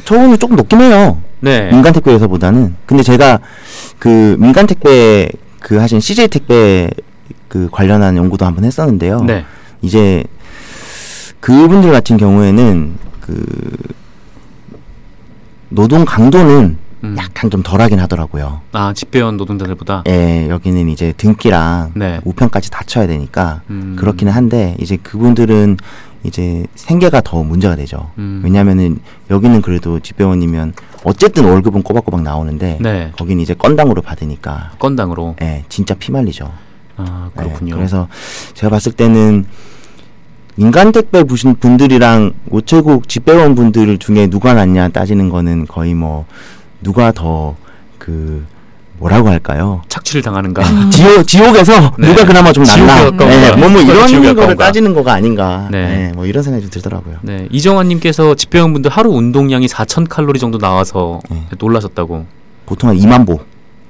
처우는 0.05 0.39
조금 0.39 0.57
높긴 0.57 0.83
해요. 0.83 1.23
네. 1.41 1.71
민간 1.71 1.95
택배에서보다는. 1.95 2.75
근데 2.85 3.03
제가 3.03 3.39
그 3.99 4.37
민간 4.39 4.67
택배 4.67 5.31
그 5.59 5.77
하신 5.79 6.01
CJ 6.01 6.29
택배 6.29 6.91
그 7.49 7.69
관련한 7.73 8.17
연구도 8.19 8.45
한번 8.45 8.65
했었는데요. 8.65 9.23
네. 9.23 9.45
이제 9.81 10.23
그분들 11.43 11.91
같은 11.91 12.17
경우에는 12.17 12.95
그 13.21 13.45
노동 15.71 16.05
강도는 16.05 16.79
음. 17.03 17.17
약간 17.19 17.51
좀 17.51 17.65
덜하긴 17.65 17.99
하더라고요. 17.99 18.61
아 18.71 18.93
집배원 18.95 19.37
노동자들보다. 19.37 20.05
예, 20.07 20.49
여기는 20.49 20.89
이제 20.89 21.13
등기랑 21.17 21.93
네. 21.97 22.21
우편까지 22.25 22.71
다 22.71 22.85
쳐야 22.87 23.09
되니까 23.09 23.63
음. 23.71 23.97
그렇기는 23.99 24.33
한데 24.33 24.77
이제 24.79 24.97
그분들은 24.97 25.79
이제 26.23 26.65
생계가 26.77 27.23
더 27.23 27.43
문제가 27.43 27.75
되죠. 27.75 28.13
음. 28.19 28.41
왜냐하면은 28.45 29.01
여기는 29.29 29.63
그래도 29.63 29.99
집배원이면 29.99 30.75
어쨌든 31.03 31.45
월급은 31.47 31.83
꼬박꼬박 31.83 32.23
나오는데 32.23 32.79
네. 32.81 33.11
거기는 33.19 33.43
이제 33.43 33.53
건당으로 33.55 34.01
받으니까 34.01 34.75
건당으로. 34.79 35.35
예, 35.43 35.65
진짜 35.69 35.95
피말리죠. 35.95 36.53
아 36.99 37.31
그렇군요. 37.35 37.75
예, 37.75 37.77
그래서 37.79 38.07
제가 38.55 38.71
봤을 38.71 38.93
때는 38.93 39.47
민간 40.55 40.93
택배 40.93 41.25
부신 41.25 41.57
분들이랑 41.57 42.33
우체국 42.51 43.09
집배원 43.09 43.55
분들 43.55 43.99
중에 43.99 44.29
누가 44.29 44.55
낫냐 44.55 44.89
따지는 44.89 45.29
거는 45.31 45.67
거의 45.67 45.95
뭐 45.95 46.27
누가 46.83 47.13
더 47.13 47.57
그 48.03 48.45
뭐라고 48.99 49.29
할까요? 49.29 49.83
착취를 49.89 50.23
당하는가? 50.23 50.63
음. 50.63 50.91
지옥 50.91 51.25
지옥에서 51.25 51.95
네. 51.99 52.09
누가 52.09 52.25
그나마 52.25 52.53
좀 52.53 52.65
낫나? 52.65 53.11
네, 53.13 53.57
뭐뭐 53.57 53.81
이런 53.81 54.35
거를 54.35 54.57
따지는 54.57 54.93
거가 54.93 55.13
아닌가? 55.13 55.69
네. 55.71 55.87
네. 55.87 56.13
뭐 56.13 56.27
이런 56.27 56.43
생각이 56.43 56.65
좀 56.65 56.71
들더라고요. 56.71 57.19
네, 57.23 57.47
이정환님께서 57.53 58.35
집배원 58.35 58.73
분들 58.73 58.91
하루 58.91 59.11
운동량이 59.11 59.69
4천 59.69 60.09
칼로리 60.09 60.41
정도 60.41 60.59
나와서 60.59 61.21
네. 61.31 61.45
놀라셨다고. 61.57 62.27
보통 62.67 62.91
한 62.91 62.97
2만 62.97 63.25
보. 63.25 63.41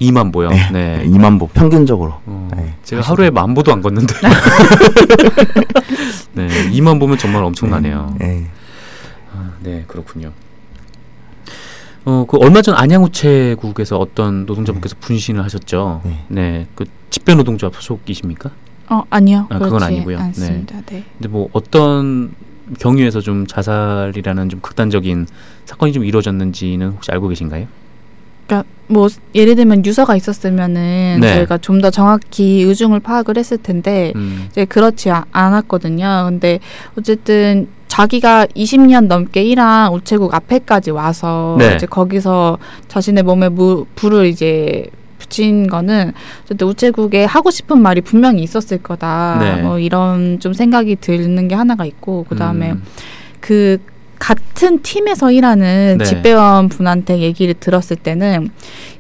2만 0.01 0.33
보요. 0.33 0.51
네. 0.51 0.69
네. 0.73 1.03
2만 1.07 1.39
보 1.39 1.47
평균적으로. 1.47 2.15
어, 2.27 2.49
네. 2.55 2.75
제가 2.85 3.03
하루에 3.03 3.31
만 3.31 3.55
보도 3.55 3.73
안 3.73 3.81
걷는데. 3.81 4.15
네, 6.73 6.79
2만 6.79 6.99
보면 6.99 7.19
정말 7.19 7.43
엄청나네요. 7.45 8.17
네. 8.19 8.47
아, 9.35 9.53
네, 9.61 9.85
그렇군요. 9.87 10.33
어, 12.05 12.25
그 12.29 12.37
얼마 12.39 12.63
전 12.63 12.75
안양우체국에서 12.75 13.99
어떤 13.99 14.45
노동자분께서 14.47 14.97
분신을 15.01 15.45
하셨죠. 15.45 16.01
네. 16.05 16.25
네. 16.29 16.67
그 16.75 16.85
집배 17.11 17.35
노동자 17.35 17.71
소속이십니까? 17.73 18.51
어, 18.89 19.03
아니요. 19.11 19.47
아, 19.51 19.59
그건 19.59 19.83
아니고요. 19.83 20.19
않습니다. 20.19 20.77
네. 20.77 20.97
네. 20.97 21.05
근데 21.19 21.29
뭐 21.29 21.49
어떤 21.53 22.35
경위에서 22.79 23.21
좀 23.21 23.47
자살이라는 23.47 24.49
좀 24.49 24.61
극단적인 24.61 25.27
사건이 25.65 25.93
좀 25.93 26.05
이루어졌는지는 26.05 26.91
혹시 26.91 27.11
알고 27.13 27.29
계신가요? 27.29 27.67
그러니까 28.47 28.69
뭐 28.89 29.09
예를 29.35 29.55
들면 29.57 29.85
유서가 29.87 30.17
있었으면은 30.17 31.19
네. 31.21 31.35
저희가 31.35 31.59
좀 31.59 31.81
더 31.81 31.91
정확히 31.91 32.63
의중을 32.63 33.01
파악을 33.01 33.37
했을 33.37 33.57
텐데 33.59 34.13
음. 34.15 34.47
이제 34.51 34.65
그렇지 34.65 35.11
아, 35.11 35.25
않았거든요. 35.33 36.27
근데 36.29 36.61
어쨌든 36.97 37.69
자기가 37.89 38.47
20년 38.47 39.07
넘게 39.07 39.43
일한 39.43 39.93
우체국 39.93 40.33
앞에까지 40.35 40.93
와서 40.93 41.57
네. 41.59 41.75
이제 41.75 41.87
거기서 41.87 42.59
자신의 42.89 43.25
몸에 43.25 43.49
무, 43.49 43.85
불을 43.97 44.27
이제 44.27 44.87
붙인 45.19 45.67
거는 45.67 46.13
어쨌든 46.45 46.69
우체국에 46.69 47.25
하고 47.25 47.51
싶은 47.51 47.83
말이 47.83 48.01
분명히 48.01 48.43
있었을 48.43 48.79
거다. 48.79 49.39
네. 49.41 49.63
뭐 49.63 49.79
이런 49.79 50.39
좀 50.41 50.53
생각이 50.53 50.97
드는 50.97 51.49
게 51.49 51.55
하나가 51.55 51.85
있고 51.85 52.25
그다음에 52.29 52.73
음. 52.73 52.83
그 53.41 53.79
같은 54.23 54.83
팀에서 54.83 55.33
일하는 55.33 55.97
네. 55.99 56.05
집배원 56.05 56.69
분한테 56.69 57.19
얘기를 57.19 57.55
들었을 57.55 57.97
때는 57.97 58.51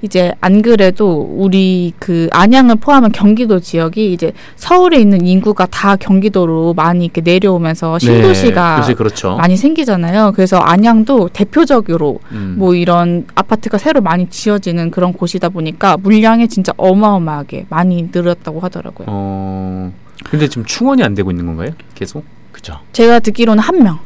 이제 0.02 0.32
안 0.40 0.62
그래도 0.62 1.32
우리 1.38 1.92
그 2.00 2.28
안양을 2.32 2.74
포함한 2.76 3.12
경기도 3.12 3.61
지역이 3.61 4.12
이제 4.12 4.32
서울에 4.56 4.98
있는 4.98 5.24
인구가 5.24 5.66
다 5.66 5.94
경기도로 5.94 6.74
많이 6.74 7.04
이렇게 7.04 7.20
내려오면서 7.20 7.98
네. 8.00 8.06
신도시가 8.06 8.85
네. 8.85 8.94
그렇죠. 8.94 9.37
많이 9.37 9.56
생기잖아요. 9.56 10.32
그래서 10.35 10.58
안양도 10.58 11.28
대표적으로 11.32 12.18
음. 12.32 12.56
뭐 12.58 12.74
이런 12.74 13.24
아파트가 13.37 13.78
새로 13.78 14.00
많이 14.00 14.28
지어지는 14.28 14.90
그런 14.90 15.12
곳이다 15.12 15.50
보니까 15.50 15.98
물량이 15.98 16.48
진짜 16.48 16.72
어마어마하게 16.76 17.66
많이 17.68 18.08
늘었다고 18.11 18.58
하더라고요. 18.58 19.06
어. 19.08 19.92
근데 20.24 20.48
지금 20.48 20.64
충원이 20.64 21.04
안 21.04 21.14
되고 21.14 21.30
있는 21.30 21.46
건가요? 21.46 21.70
계속? 21.94 22.24
그죠. 22.50 22.80
제가 22.90 23.20
듣기로는 23.20 23.62
한 23.62 23.85
명. 23.85 24.00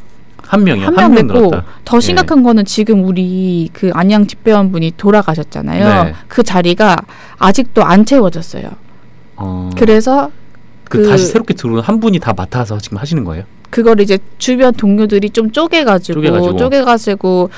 한 0.47 0.63
명이요. 0.63 0.87
한명 0.87 1.13
됐고 1.15 1.51
더 1.83 1.99
심각한 1.99 2.39
네. 2.39 2.43
거는 2.43 2.65
지금 2.65 3.03
우리 3.03 3.69
그 3.73 3.91
안양 3.93 4.27
집배원 4.27 4.71
분이 4.71 4.93
돌아가셨잖아요. 4.95 6.03
네. 6.05 6.13
그 6.27 6.41
자리가 6.41 6.95
아직도 7.37 7.83
안 7.83 8.05
채워졌어요. 8.05 8.69
어... 9.35 9.69
그래서 9.77 10.31
그, 10.85 10.99
그, 10.99 11.09
다시 11.09 11.25
새롭게 11.25 11.53
들어온 11.53 11.81
한 11.81 11.99
분이 11.99 12.19
다 12.19 12.33
맡아서 12.35 12.77
지금 12.79 12.97
하시는 12.97 13.23
거예요? 13.25 13.43
그걸 13.69 13.99
이제 13.99 14.17
주변 14.37 14.73
동료들이 14.73 15.31
좀 15.31 15.51
쪼개가지고 15.51 16.21
쪼개가지고, 16.21 16.57
쪼개가지고 16.57 17.49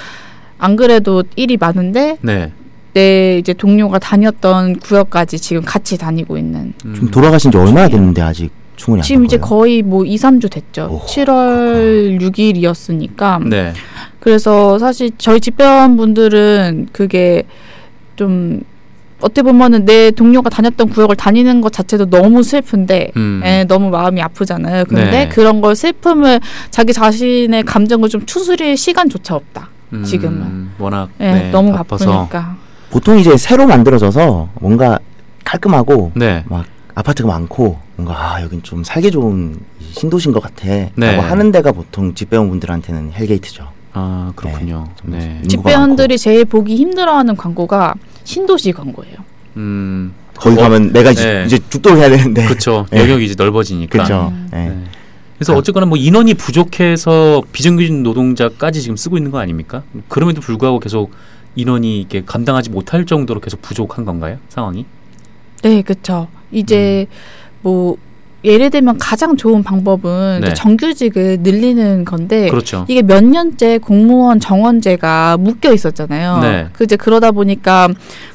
안 0.57 0.75
그래도 0.75 1.23
일이 1.35 1.57
많은데 1.57 2.17
네. 2.21 2.51
내 2.93 3.37
이제 3.37 3.53
동료가 3.53 3.99
다녔던 3.99 4.79
구역까지 4.79 5.37
지금 5.37 5.61
같이 5.63 5.95
다니고 5.97 6.39
있는. 6.39 6.73
음. 6.85 6.93
지금 6.95 7.11
돌아가신 7.11 7.51
지 7.51 7.57
얼마나 7.57 7.87
됐는데 7.87 8.23
아직 8.23 8.51
충분히 8.79 9.03
지금 9.03 9.25
이제 9.25 9.37
거의 9.37 9.81
뭐 9.81 10.05
2, 10.05 10.15
3주 10.15 10.49
됐죠. 10.49 10.87
오, 10.89 11.05
7월 11.05 12.17
그렇구나. 12.17 12.29
6일이었으니까. 12.31 13.47
네. 13.49 13.73
그래서 14.21 14.79
사실 14.79 15.11
저희 15.17 15.41
집배원 15.41 15.97
분들은 15.97 16.87
그게 16.93 17.43
좀 18.15 18.61
어떻게 19.19 19.41
보면은 19.41 19.83
내 19.83 20.11
동료가 20.11 20.49
다녔던 20.49 20.89
구역을 20.89 21.17
다니는 21.17 21.59
것 21.59 21.73
자체도 21.73 22.05
너무 22.09 22.41
슬픈데 22.41 23.11
음. 23.17 23.41
에, 23.43 23.59
예, 23.59 23.63
너무 23.65 23.89
마음이 23.89 24.21
아프잖아요. 24.21 24.85
근데 24.85 25.11
네. 25.11 25.27
그런 25.27 25.59
걸 25.59 25.75
슬픔을 25.75 26.39
자기 26.71 26.93
자신의 26.93 27.63
감정을 27.63 28.07
좀 28.07 28.25
추스릴 28.25 28.77
시간조차 28.77 29.35
없다. 29.35 29.69
음, 29.91 30.03
지금은 30.05 30.69
워낙 30.79 31.09
예, 31.19 31.33
네, 31.33 31.51
너무 31.51 31.73
바빠서. 31.73 32.05
바쁘니까. 32.05 32.55
보통 32.91 33.19
이제 33.19 33.35
새로 33.35 33.67
만들어져서 33.67 34.49
뭔가 34.61 34.99
깔끔하고 35.43 36.13
네. 36.15 36.45
막 36.47 36.63
아파트가 36.99 37.29
많고 37.29 37.79
뭔가 37.95 38.35
아 38.35 38.41
여긴 38.41 38.61
좀 38.61 38.83
살기 38.83 39.11
좋은 39.11 39.57
신도시인 39.91 40.33
것 40.33 40.43
같아. 40.43 40.67
네. 40.67 40.91
라고 40.97 41.21
하는 41.21 41.51
데가 41.51 41.71
보통 41.71 42.13
집배원분들한테는 42.13 43.13
hell 43.13 43.31
gate죠. 43.31 43.67
아 43.93 44.33
그렇군요. 44.35 44.87
네. 45.03 45.17
네. 45.41 45.47
집배원들이 45.47 46.17
제일 46.17 46.45
보기 46.45 46.75
힘들어하는 46.75 47.37
광고가 47.37 47.95
신도시 48.25 48.73
광고예요. 48.73 49.15
음. 49.57 50.13
거기 50.35 50.57
어, 50.57 50.61
가면 50.61 50.91
내가 50.93 51.11
이제, 51.11 51.39
네. 51.39 51.45
이제 51.45 51.59
죽도록 51.69 51.99
해야 51.99 52.09
되는데. 52.09 52.45
그렇죠. 52.45 52.85
영역이 52.93 53.25
이제 53.25 53.35
넓어지니까. 53.37 53.91
그렇죠. 53.91 54.33
그래서 55.37 55.55
어쨌거나 55.55 55.85
뭐 55.85 55.97
인원이 55.97 56.33
부족해서 56.33 57.41
비정규직 57.53 57.93
노동자까지 58.01 58.81
지금 58.81 58.97
쓰고 58.97 59.17
있는 59.17 59.31
거 59.31 59.39
아닙니까? 59.39 59.83
그럼에도 60.09 60.41
불구하고 60.41 60.79
계속 60.79 61.11
인원이 61.55 62.01
이게 62.01 62.23
감당하지 62.25 62.69
못할 62.69 63.05
정도로 63.05 63.39
계속 63.39 63.61
부족한 63.61 64.03
건가요? 64.03 64.37
상황이? 64.49 64.85
네, 65.61 65.81
그렇죠. 65.81 66.27
이제 66.51 67.07
음. 67.09 67.13
뭐 67.61 67.97
예를 68.43 68.69
들면 68.69 68.97
가장 68.99 69.35
좋은 69.35 69.63
방법은 69.63 70.41
네. 70.41 70.53
정규직을 70.53 71.39
늘리는 71.41 72.05
건데 72.05 72.49
그렇죠. 72.49 72.85
이게 72.87 73.01
몇 73.01 73.23
년째 73.23 73.79
공무원 73.79 74.39
정원제가 74.39 75.37
묶여 75.37 75.73
있었잖아요. 75.73 76.39
네. 76.39 76.67
그 76.71 76.85
이제 76.85 76.95
그러다 76.95 77.31
보니까 77.31 77.89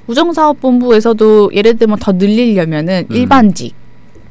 우정사업본부에서도 0.06 1.52
예를 1.54 1.78
들면 1.78 1.98
더 2.00 2.12
늘리려면은 2.12 3.06
음. 3.10 3.16
일반직 3.16 3.74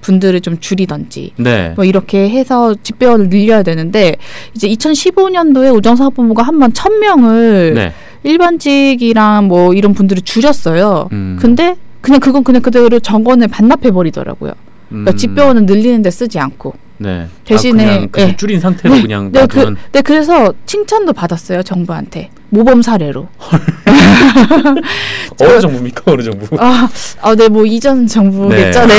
분들을 0.01 0.41
좀 0.41 0.59
줄이던지 0.59 1.31
네. 1.37 1.73
뭐 1.75 1.85
이렇게 1.85 2.29
해서 2.29 2.75
집배원을 2.83 3.29
늘려야 3.29 3.63
되는데 3.63 4.17
이제 4.53 4.67
2015년도에 4.67 5.75
우정사업본부가 5.75 6.43
한번 6.43 6.73
천명을 6.73 7.73
네. 7.73 7.93
일반직이랑 8.23 9.47
뭐 9.47 9.73
이런 9.73 9.93
분들을 9.93 10.21
줄였어요. 10.21 11.09
음. 11.11 11.37
근데 11.39 11.75
그냥 12.03 12.19
그건 12.19 12.43
그냥 12.43 12.61
그대로 12.61 12.99
정원을 12.99 13.47
반납해 13.47 13.91
버리더라고요. 13.91 14.51
그러니까 14.89 15.11
음. 15.11 15.17
집배원은 15.17 15.65
늘리는데 15.65 16.11
쓰지 16.11 16.37
않고. 16.37 16.73
네. 16.97 17.27
대신에 17.45 17.85
아, 17.85 18.07
네. 18.11 18.35
줄인 18.35 18.59
상태로 18.59 18.93
네. 18.93 19.01
그냥 19.01 19.31
네, 19.31 19.47
그, 19.47 19.73
네, 19.91 20.01
그래서 20.01 20.53
칭찬도 20.65 21.13
받았어요 21.13 21.63
정부한테 21.63 22.29
모범 22.53 22.83
사례로. 22.83 23.27
어느 25.41 25.59
정부입니까 25.59 26.11
어느 26.11 26.21
정부? 26.21 26.45
아, 26.59 26.87
아, 27.21 27.35
네, 27.35 27.49
뭐 27.49 27.65
이전 27.65 28.05
정부겠죠. 28.05 28.85
네. 28.85 28.93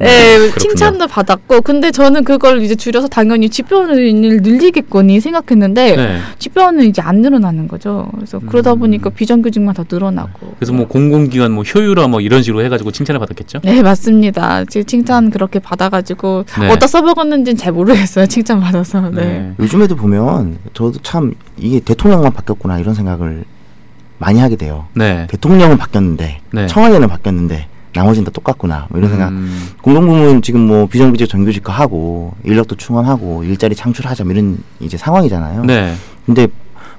네 0.00 0.50
칭찬도 0.58 1.06
받았고, 1.06 1.60
근데 1.60 1.92
저는 1.92 2.24
그걸 2.24 2.62
이제 2.62 2.74
줄여서 2.74 3.06
당연히 3.06 3.48
집배원을 3.48 4.12
늘리겠거니 4.42 5.20
생각했는데 5.20 5.96
네. 5.96 6.18
집배원은 6.40 6.86
이제 6.86 7.00
안 7.00 7.20
늘어나는 7.20 7.68
거죠. 7.68 8.10
그래서 8.16 8.40
그러다 8.40 8.72
음. 8.72 8.80
보니까 8.80 9.10
비정규직만 9.10 9.74
더 9.74 9.84
늘어나고. 9.88 10.54
그래서 10.58 10.72
뭐 10.72 10.88
공공기관 10.88 11.52
뭐 11.52 11.62
효율화 11.62 12.08
뭐 12.08 12.20
이런 12.20 12.42
식으로 12.42 12.64
해가지고 12.64 12.90
칭찬을 12.90 13.20
받았겠죠? 13.20 13.60
네, 13.62 13.82
맞습니다. 13.82 14.64
칭찬 14.64 15.30
그렇게 15.30 15.60
받아가지고 15.60 16.44
네. 16.58 16.70
어디다 16.70 16.88
써먹었는지는 16.88 17.56
잘 17.56 17.72
모르겠어요. 17.72 18.26
칭찬 18.26 18.58
받아서. 18.58 19.10
네. 19.10 19.24
네. 19.24 19.52
요즘에도 19.60 19.94
보면 19.94 20.58
저도 20.74 20.98
참 21.02 21.32
이게 21.56 21.80
대통령만 21.80 22.32
바뀌었구나 22.32 22.78
이런 22.78 22.94
생각을 22.94 23.44
많이 24.18 24.38
하게 24.38 24.56
돼요. 24.56 24.86
네. 24.94 25.26
대통령은 25.28 25.78
바뀌었는데 25.78 26.40
네. 26.52 26.66
청와대는 26.66 27.08
바뀌었는데 27.08 27.68
나머지는 27.94 28.24
다 28.24 28.30
똑같구나 28.30 28.86
뭐 28.88 28.98
이런 28.98 29.10
생각. 29.10 29.28
음. 29.28 29.70
공공부문 29.82 30.42
지금 30.42 30.60
뭐 30.60 30.86
비정규직 30.86 31.28
정규직화 31.28 31.72
하고 31.72 32.34
인력도 32.44 32.76
충원하고 32.76 33.44
일자리 33.44 33.74
창출하자 33.74 34.24
뭐 34.24 34.32
이런 34.32 34.58
이제 34.80 34.96
상황이잖아요. 34.96 35.64
네. 35.64 35.94
근데 36.24 36.46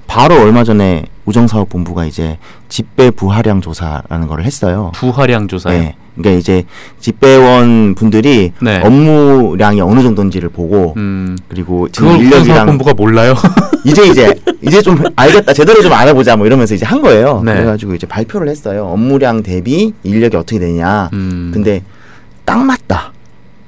바로 0.06 0.40
얼마 0.40 0.64
전에 0.64 1.04
우정사업본부가 1.24 2.04
이제 2.04 2.38
집배 2.68 3.10
부하량 3.10 3.62
조사라는 3.62 4.28
거를 4.28 4.44
했어요. 4.44 4.92
부하량 4.94 5.48
조사요? 5.48 5.78
네. 5.78 5.96
그러니까 6.16 6.38
이제 6.38 6.64
집배원 7.00 7.94
분들이 7.94 8.52
네. 8.60 8.80
업무량이 8.82 9.80
어느 9.80 10.00
정도인지를 10.02 10.48
보고 10.48 10.94
음. 10.96 11.36
그리고 11.48 11.88
지금 11.88 12.16
인력이랑 12.18 12.66
본부가 12.66 12.94
몰라요. 12.94 13.34
이제 13.84 14.06
이제 14.06 14.34
이제 14.62 14.80
좀 14.80 15.02
알겠다 15.16 15.52
제대로 15.52 15.82
좀 15.82 15.92
알아보자 15.92 16.36
뭐 16.36 16.46
이러면서 16.46 16.74
이제 16.74 16.86
한 16.86 17.02
거예요. 17.02 17.42
네. 17.44 17.52
그래가지고 17.54 17.94
이제 17.94 18.06
발표를 18.06 18.48
했어요. 18.48 18.86
업무량 18.86 19.42
대비 19.42 19.92
인력이 20.04 20.36
어떻게 20.36 20.58
되냐. 20.58 21.10
음. 21.12 21.50
근데 21.52 21.82
딱 22.44 22.58
맞다. 22.64 23.12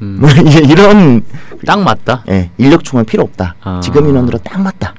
음. 0.03 0.19
뭐 0.21 0.29
이런 0.71 1.23
딱 1.67 1.81
맞다. 1.83 2.23
예, 2.29 2.33
네, 2.33 2.51
인력 2.59 2.85
충원 2.85 3.05
필요 3.05 3.23
없다. 3.25 3.57
아. 3.63 3.81
지금 3.83 4.09
인원으로 4.09 4.39
딱 4.39 4.61
맞다. 4.61 4.95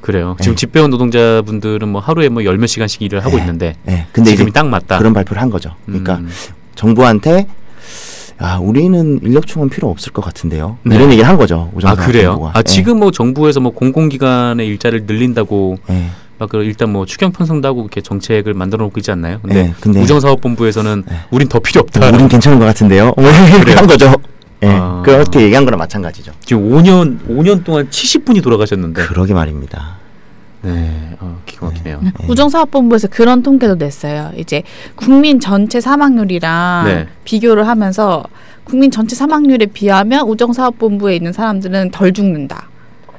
그래요. 0.00 0.36
지금 0.40 0.54
네. 0.54 0.56
집배원 0.60 0.90
노동자분들은 0.90 1.88
뭐 1.88 2.00
하루에 2.00 2.28
뭐 2.28 2.44
열 2.44 2.58
몇 2.58 2.66
시간씩 2.66 3.02
일을 3.02 3.20
하고 3.24 3.36
네. 3.36 3.42
있는데 3.42 3.76
네. 3.84 4.06
근데 4.12 4.32
지금이 4.32 4.50
딱 4.52 4.66
맞다. 4.68 4.98
그런 4.98 5.12
발표를 5.12 5.40
한 5.40 5.48
거죠. 5.48 5.70
그러니까 5.86 6.16
음. 6.16 6.28
정부한테 6.74 7.46
아, 8.38 8.58
우리는 8.58 9.20
인력 9.22 9.46
충원 9.46 9.70
필요 9.70 9.88
없을 9.88 10.12
것 10.12 10.24
같은데요. 10.24 10.78
네. 10.82 10.96
이런 10.96 11.10
얘기를 11.10 11.28
한 11.28 11.36
거죠. 11.36 11.70
아, 11.84 11.94
그래요? 11.94 12.30
정부가. 12.32 12.50
아, 12.54 12.62
지금 12.62 12.98
뭐 12.98 13.10
정부에서 13.10 13.60
뭐 13.60 13.72
공공기관의 13.72 14.66
일자리를 14.66 15.06
늘린다고 15.06 15.78
막그 16.38 16.64
일단 16.64 16.90
뭐 16.90 17.06
추경 17.06 17.30
편성도 17.30 17.68
하고 17.68 17.82
이렇게 17.82 18.00
정책을 18.00 18.54
만들어 18.54 18.84
놓고 18.84 18.98
있지 18.98 19.12
않나요? 19.12 19.38
근데, 19.42 19.62
네, 19.62 19.74
근데 19.80 20.00
우정사업본부에서는 20.00 21.04
네. 21.06 21.16
우린 21.30 21.48
더 21.48 21.60
필요 21.60 21.82
없다. 21.82 22.08
우린 22.08 22.26
괜찮은 22.28 22.58
것 22.58 22.64
같은데요. 22.64 23.12
뭐 23.16 23.24
이렇게 23.26 23.74
한 23.74 23.86
거죠. 23.86 24.12
예. 24.62 24.66
네, 24.66 24.76
아. 24.76 25.02
그렇게 25.04 25.40
얘기한 25.40 25.64
거랑 25.64 25.78
마찬가지죠. 25.78 26.32
지금 26.44 26.70
5년 26.70 27.18
5년 27.28 27.62
동안 27.64 27.88
70분이 27.88 28.42
돌아가셨는데. 28.42 29.06
그러게 29.06 29.34
말입니다. 29.34 30.01
네, 30.62 31.16
어, 31.20 31.40
기가 31.44 31.66
막히네요. 31.66 32.00
네. 32.02 32.12
네. 32.18 32.26
우정사업본부에서 32.28 33.08
그런 33.08 33.42
통계도 33.42 33.76
냈어요. 33.76 34.32
이제 34.36 34.62
국민 34.94 35.40
전체 35.40 35.80
사망률이랑 35.80 36.84
네. 36.86 37.06
비교를 37.24 37.66
하면서 37.66 38.24
국민 38.64 38.90
전체 38.90 39.16
사망률에 39.16 39.66
비하면 39.66 40.28
우정사업본부에 40.28 41.16
있는 41.16 41.32
사람들은 41.32 41.90
덜 41.90 42.12
죽는다. 42.12 42.68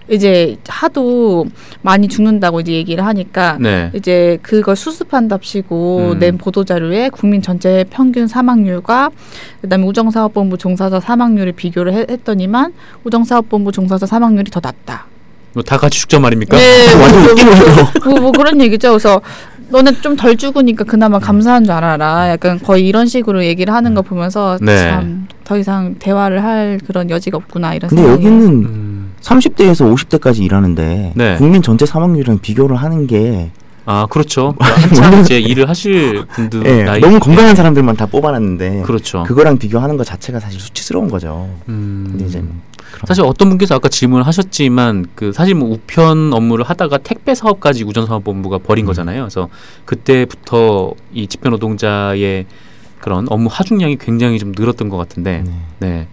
이제 0.10 0.58
하도 0.68 1.46
많이 1.82 2.08
죽는다고 2.08 2.60
이제 2.60 2.74
얘기를 2.74 3.06
하니까 3.06 3.58
네. 3.60 3.90
이제 3.94 4.38
그걸 4.42 4.76
수습한답시고 4.76 6.12
음. 6.14 6.20
낸 6.20 6.38
보도 6.38 6.66
자료에 6.66 7.10
국민 7.10 7.42
전체 7.42 7.86
평균 7.90 8.28
사망률과 8.28 9.12
그다음에 9.62 9.86
우정사업본부 9.86 10.58
종사자 10.58 11.00
사망률을 11.00 11.54
비교를 11.54 11.94
했더니만 12.10 12.74
우정사업본부 13.06 13.72
종사자 13.72 14.06
사망률이 14.06 14.52
더 14.52 14.60
낮다. 14.62 15.08
뭐다 15.54 15.78
같이 15.78 16.00
죽자 16.00 16.20
말입니까? 16.20 16.58
네, 16.58 16.94
완전 17.00 17.30
웃기는 17.32 17.54
뭐, 18.06 18.20
뭐 18.22 18.32
그런 18.32 18.60
얘기죠. 18.62 18.90
그래서 18.90 19.22
너네 19.70 20.02
좀덜 20.02 20.38
죽으니까 20.38 20.84
그나마 20.84 21.20
감사한 21.20 21.64
줄 21.64 21.74
알아라. 21.74 22.30
약간 22.30 22.60
거의 22.60 22.88
이런 22.88 23.08
식으로 23.08 23.44
얘기를 23.46 23.74
하는 23.74 23.94
거 23.94 24.02
보면서 24.02 24.58
네. 24.62 24.78
참더 24.78 25.58
이상 25.58 25.96
대화를 26.00 26.44
할 26.44 26.80
그런 26.86 27.10
여지가 27.10 27.38
없구나 27.38 27.74
이런. 27.74 27.90
근데 27.90 28.04
생각이. 28.04 28.26
여기는 28.26 28.48
음. 28.48 29.14
30대에서 29.22 29.94
50대까지 29.96 30.42
일하는데 30.42 31.14
네. 31.16 31.36
국민 31.38 31.62
전체 31.62 31.86
사망률이랑 31.86 32.40
비교를 32.40 32.76
하는 32.76 33.08
게 33.08 33.52
아 33.86 34.06
그렇죠. 34.10 34.56
한참 34.60 35.22
이제 35.22 35.40
일을 35.40 35.68
하실 35.68 36.26
분들 36.28 36.64
네, 36.64 36.84
나이 36.84 37.02
너무 37.02 37.20
건강한 37.20 37.56
사람들만 37.56 37.98
다 37.98 38.06
뽑아놨는데 38.06 38.84
그렇죠. 38.84 39.24
그거랑 39.24 39.58
비교하는 39.58 39.98
것 39.98 40.06
자체가 40.06 40.40
사실 40.40 40.60
수치스러운 40.60 41.10
거죠. 41.10 41.50
음. 41.68 42.08
근데 42.12 42.26
이제 42.26 42.44
사실 43.06 43.24
어떤 43.24 43.50
분께서 43.50 43.76
아까 43.76 43.90
질문을 43.90 44.26
하셨지만 44.26 45.08
그 45.16 45.32
사실 45.34 45.56
뭐 45.56 45.70
우편 45.70 46.34
업무를 46.34 46.66
하다가 46.66 47.00
택배 47.00 47.36
사업까지 47.36 47.84
우전사업본부가 47.84 48.60
벌인 48.60 48.86
음. 48.86 48.88
거잖아요. 48.88 49.24
그래서 49.24 49.50
그때부터 49.86 50.94
이 51.14 51.28
집행 51.28 51.52
노동자의 51.52 52.46
그런 53.00 53.28
업무 53.30 53.50
하중량이 53.52 53.98
굉장히 53.98 54.40
좀 54.40 54.54
늘었던 54.58 54.88
것 54.90 54.98
같은데, 54.98 55.44
네. 55.46 55.54
네. 55.80 56.08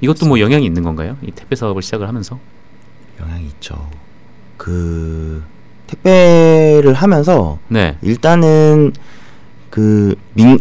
이것도 0.00 0.26
뭐 0.26 0.38
영향이 0.40 0.66
있는 0.66 0.82
건가요? 0.82 1.16
이 1.22 1.30
택배 1.30 1.56
사업을 1.56 1.80
시작을 1.80 2.06
하면서 2.06 2.38
영향이 3.20 3.46
있죠. 3.46 3.88
그 4.58 5.42
택배를 5.86 6.92
하면서 6.94 7.58
네. 7.68 7.96
일단은 8.02 8.92
그 9.70 10.14
민, 10.34 10.58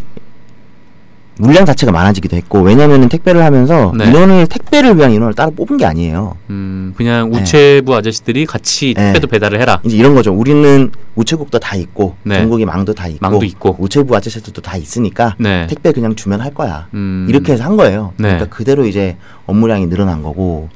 물량 1.40 1.66
자체가 1.66 1.92
많아지기도 1.92 2.36
했고 2.38 2.60
왜냐면은 2.62 3.10
택배를 3.10 3.44
하면서 3.44 3.92
네. 3.98 4.06
인원을 4.08 4.46
택배를 4.48 4.96
위한 4.98 5.12
인원을 5.12 5.34
따로 5.34 5.50
뽑은 5.52 5.78
게 5.78 5.86
아니에요. 5.86 6.38
음 6.52 6.94
그냥 6.96 7.32
네. 7.32 7.40
우체부 7.40 7.92
네. 7.92 7.98
아저씨들이 7.98 8.46
같이 8.46 8.94
네. 8.96 9.06
택배도 9.14 9.28
네. 9.28 9.32
배달을 9.32 9.60
해라. 9.60 9.80
이제 9.84 9.98
이런 9.98 10.14
거죠. 10.14 10.32
우리는 10.32 10.92
우체국도 11.16 11.58
다 11.60 11.76
있고 11.76 12.16
네. 12.24 12.38
전국의 12.40 12.66
망도 12.68 12.94
다 12.94 13.08
있고, 13.08 13.18
망도 13.22 13.46
있고 13.46 13.76
우체부 13.80 14.16
아저씨들도 14.16 14.62
다 14.62 14.78
있으니까 14.78 15.36
택배 15.68 15.92
그냥 15.92 16.14
주면 16.16 16.40
할 16.40 16.54
거야. 16.54 16.88
음. 16.94 17.26
이렇게 17.28 17.54
해서 17.54 17.64
한 17.64 17.78
거예요. 17.78 18.14
그러니까 18.18 18.46
그대로 18.46 18.86
이제 18.86 19.18
업무량이 19.48 19.88
늘어난 19.88 20.22
거고 20.22 20.70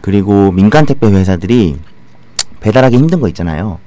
그리고 0.00 0.52
민간 0.52 0.86
택배 0.86 1.06
회사들이 1.08 1.76
배달하기 2.60 2.96
힘든 2.96 3.20
거 3.20 3.28
있잖아요. 3.28 3.78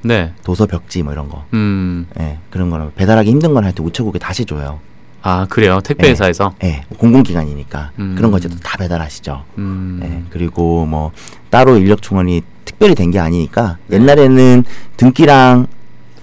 도서 0.43 0.65
벽지 0.67 1.01
뭐 1.03 1.13
이런 1.13 1.27
거. 1.29 1.43
음. 1.53 2.05
네, 2.15 2.37
그런 2.51 2.69
거는 2.69 2.91
배달하기 2.95 3.29
힘든 3.29 3.53
건 3.53 3.65
할 3.65 3.73
때 3.73 3.83
우체국에 3.83 4.19
다시 4.19 4.45
줘요. 4.45 4.79
아 5.23 5.45
그래요 5.49 5.81
택배 5.81 6.07
예. 6.07 6.11
회사에서 6.11 6.55
네, 6.59 6.83
네. 6.89 6.95
공공기관이니까 6.97 7.91
음. 7.99 8.15
그런 8.15 8.31
것들도 8.31 8.57
다 8.57 8.77
배달하시죠 8.77 9.45
음. 9.59 9.99
네, 10.01 10.23
그리고 10.29 10.85
뭐 10.85 11.11
따로 11.49 11.77
인력 11.77 12.01
충원이 12.01 12.41
특별히 12.65 12.95
된 12.95 13.11
게 13.11 13.19
아니니까 13.19 13.77
옛날에는 13.91 14.63
등기랑 14.97 15.67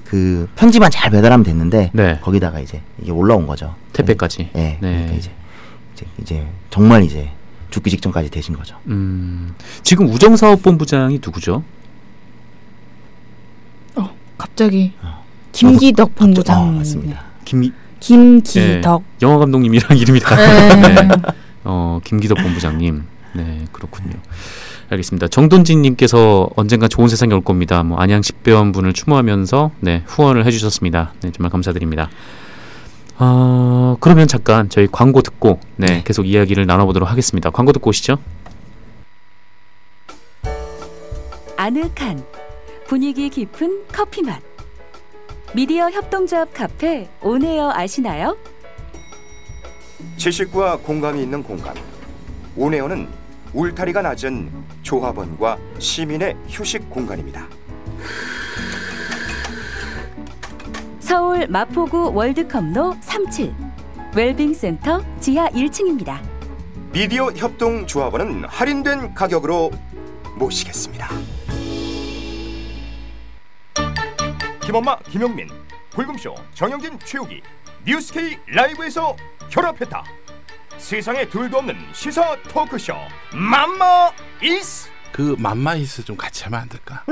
그 0.04 0.48
편지만 0.56 0.90
잘 0.90 1.10
배달하면 1.10 1.44
됐는데 1.44 1.90
네. 1.92 2.18
거기다가 2.22 2.60
이제 2.60 2.80
이게 3.00 3.10
올라온 3.12 3.46
거죠 3.46 3.74
택배까지 3.92 4.50
네, 4.54 4.78
네. 4.80 4.90
그러니까 4.90 5.12
이제, 5.14 5.30
이제 5.94 6.06
이제 6.20 6.46
정말 6.70 7.04
이제 7.04 7.30
죽기 7.70 7.90
직전까지 7.90 8.30
되신 8.30 8.56
거죠 8.56 8.76
음. 8.86 9.54
지금 9.82 10.08
우정사업본부장이 10.08 11.20
누구죠? 11.24 11.62
어 13.96 14.10
갑자기 14.38 14.92
어. 15.02 15.24
김기덕 15.52 16.14
본부장 16.16 16.60
어, 16.68 16.72
맞습니다 16.72 17.22
김 17.44 17.70
김기덕. 18.00 19.02
네, 19.02 19.26
영화 19.26 19.38
감독님이랑 19.38 19.96
이름이 19.98 20.20
같아요. 20.20 20.76
네. 20.80 20.94
네. 20.94 21.08
어, 21.64 22.00
김기덕 22.04 22.38
본부장님. 22.38 23.02
네, 23.34 23.64
그렇군요. 23.72 24.14
알겠습니다. 24.90 25.28
정돈진님께서 25.28 26.48
언젠가 26.56 26.88
좋은 26.88 27.08
세상이 27.08 27.32
올 27.34 27.42
겁니다. 27.42 27.82
뭐 27.82 27.98
안양 27.98 28.22
집배원분을 28.22 28.94
추모하면서 28.94 29.70
네 29.80 30.02
후원을 30.06 30.46
해주셨습니다. 30.46 31.12
네 31.20 31.30
정말 31.30 31.50
감사드립니다. 31.50 32.08
어, 33.18 33.96
그러면 34.00 34.28
잠깐 34.28 34.68
저희 34.70 34.86
광고 34.90 35.20
듣고 35.20 35.60
네, 35.76 35.86
네. 35.86 36.02
계속 36.04 36.26
이야기를 36.26 36.66
나눠보도록 36.66 37.10
하겠습니다. 37.10 37.50
광고 37.50 37.72
듣고 37.72 37.90
오시죠. 37.90 38.16
아늑한 41.56 42.24
분위기 42.86 43.28
깊은 43.28 43.82
커피 43.92 44.22
맛. 44.22 44.40
미디어 45.54 45.90
협동조합 45.90 46.52
카페 46.52 47.08
온에어 47.22 47.70
아시나요? 47.74 48.36
지식과 50.16 50.78
공감이 50.78 51.22
있는 51.22 51.42
공감. 51.42 51.74
온에어는 52.56 53.08
울타리가 53.54 54.02
낮은 54.02 54.50
조합원과 54.82 55.58
시민의 55.78 56.36
휴식 56.48 56.90
공간입니다. 56.90 57.46
서울 61.00 61.46
마포구 61.48 62.12
월드컵로 62.14 62.96
37 63.00 63.54
웰빙센터 64.14 65.02
지하 65.20 65.48
1층입니다. 65.48 66.20
미디어 66.92 67.30
협동조합원은 67.30 68.44
할인된 68.44 69.14
가격으로 69.14 69.70
모시겠습니다. 70.36 71.08
김엄마 74.68 74.98
김용민 74.98 75.48
불금쇼 75.88 76.34
정영진 76.52 76.98
최욱이 77.02 77.40
뉴스K 77.86 78.36
라이브에서 78.48 79.16
결합했다. 79.48 80.04
세상에 80.76 81.26
둘도 81.26 81.56
없는 81.56 81.74
시사 81.94 82.36
토크쇼 82.42 82.92
맘마이스 83.32 84.90
그 85.10 85.34
맘마이스 85.38 86.04
좀 86.04 86.18
같이 86.18 86.44
하면 86.44 86.60
안 86.60 86.68
될까? 86.68 87.02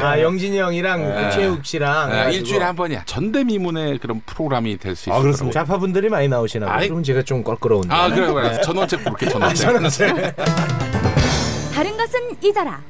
아 0.00 0.20
영진이 0.20 0.56
형이랑 0.56 1.02
네. 1.02 1.30
최욱 1.32 1.66
씨랑 1.66 2.10
네, 2.10 2.18
해가지고. 2.20 2.38
일주일에 2.38 2.64
한 2.64 2.76
번이야. 2.76 3.02
전대미문의 3.04 3.98
그런 3.98 4.20
프로그램이 4.24 4.76
될 4.78 4.94
수 4.94 5.08
있을 5.10 5.12
아. 5.12 5.20
그렇습니다. 5.20 5.58
좌파분들이 5.64 6.08
많이 6.08 6.28
나오시나 6.28 6.66
봐요. 6.66 6.76
아이. 6.78 6.88
그럼 6.88 7.02
제가 7.02 7.22
좀 7.22 7.42
껄끄러운데. 7.42 7.92
아 7.92 8.08
그래 8.10 8.32
그래. 8.32 8.60
전원책 8.60 9.02
부를게 9.02 9.26
전원책. 9.28 9.66
전원책. 9.72 10.36
다른 11.74 11.96
것은 11.96 12.20
잊어라. 12.40 12.80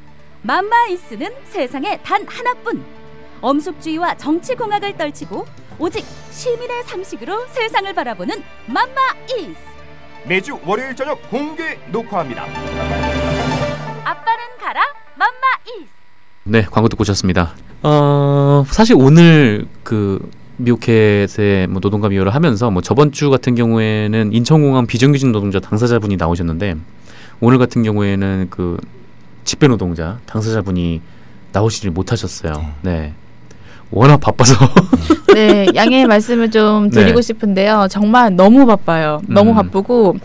맘마이스는 0.42 1.30
세상에 1.48 1.98
단 2.02 2.26
하나뿐. 2.28 3.03
엄숙주의와 3.40 4.16
정치공학을 4.16 4.96
떨치고 4.96 5.46
오직 5.78 6.04
시민의 6.30 6.84
상식으로 6.84 7.46
세상을 7.48 7.92
바라보는 7.92 8.42
맘마 8.66 8.94
이스. 9.36 9.58
매주 10.26 10.58
월요일 10.64 10.94
저녁 10.96 11.20
공개 11.30 11.78
녹화합니다. 11.90 12.44
아빠는 14.04 14.44
가라 14.60 14.80
맘마 15.16 15.32
이스. 15.76 15.88
네, 16.44 16.62
광고 16.62 16.88
듣고 16.88 17.02
오셨습니다. 17.02 17.54
어, 17.82 18.64
사실 18.68 18.96
오늘 18.98 19.66
그 19.82 20.30
미오캣의 20.56 21.66
뭐 21.68 21.80
노동과 21.80 22.08
미호를 22.08 22.34
하면서 22.34 22.70
뭐 22.70 22.80
저번 22.80 23.12
주 23.12 23.28
같은 23.28 23.54
경우에는 23.54 24.32
인천공항 24.32 24.86
비정규직 24.86 25.30
노동자 25.30 25.58
당사자분이 25.58 26.16
나오셨는데 26.16 26.76
오늘 27.40 27.58
같은 27.58 27.82
경우에는 27.82 28.46
그 28.50 28.78
집배 29.44 29.66
노동자 29.66 30.18
당사자분이 30.26 31.02
나오시지 31.52 31.90
못하셨어요. 31.90 32.72
네. 32.82 33.14
워낙 33.90 34.18
바빠서 34.18 34.54
네, 35.34 35.66
양해의 35.74 36.06
말씀을 36.06 36.50
좀 36.50 36.90
드리고 36.90 37.20
네. 37.20 37.22
싶은데요. 37.22 37.88
정말 37.90 38.34
너무 38.34 38.66
바빠요. 38.66 39.20
너무 39.28 39.50
음. 39.50 39.54
바쁘고 39.56 40.16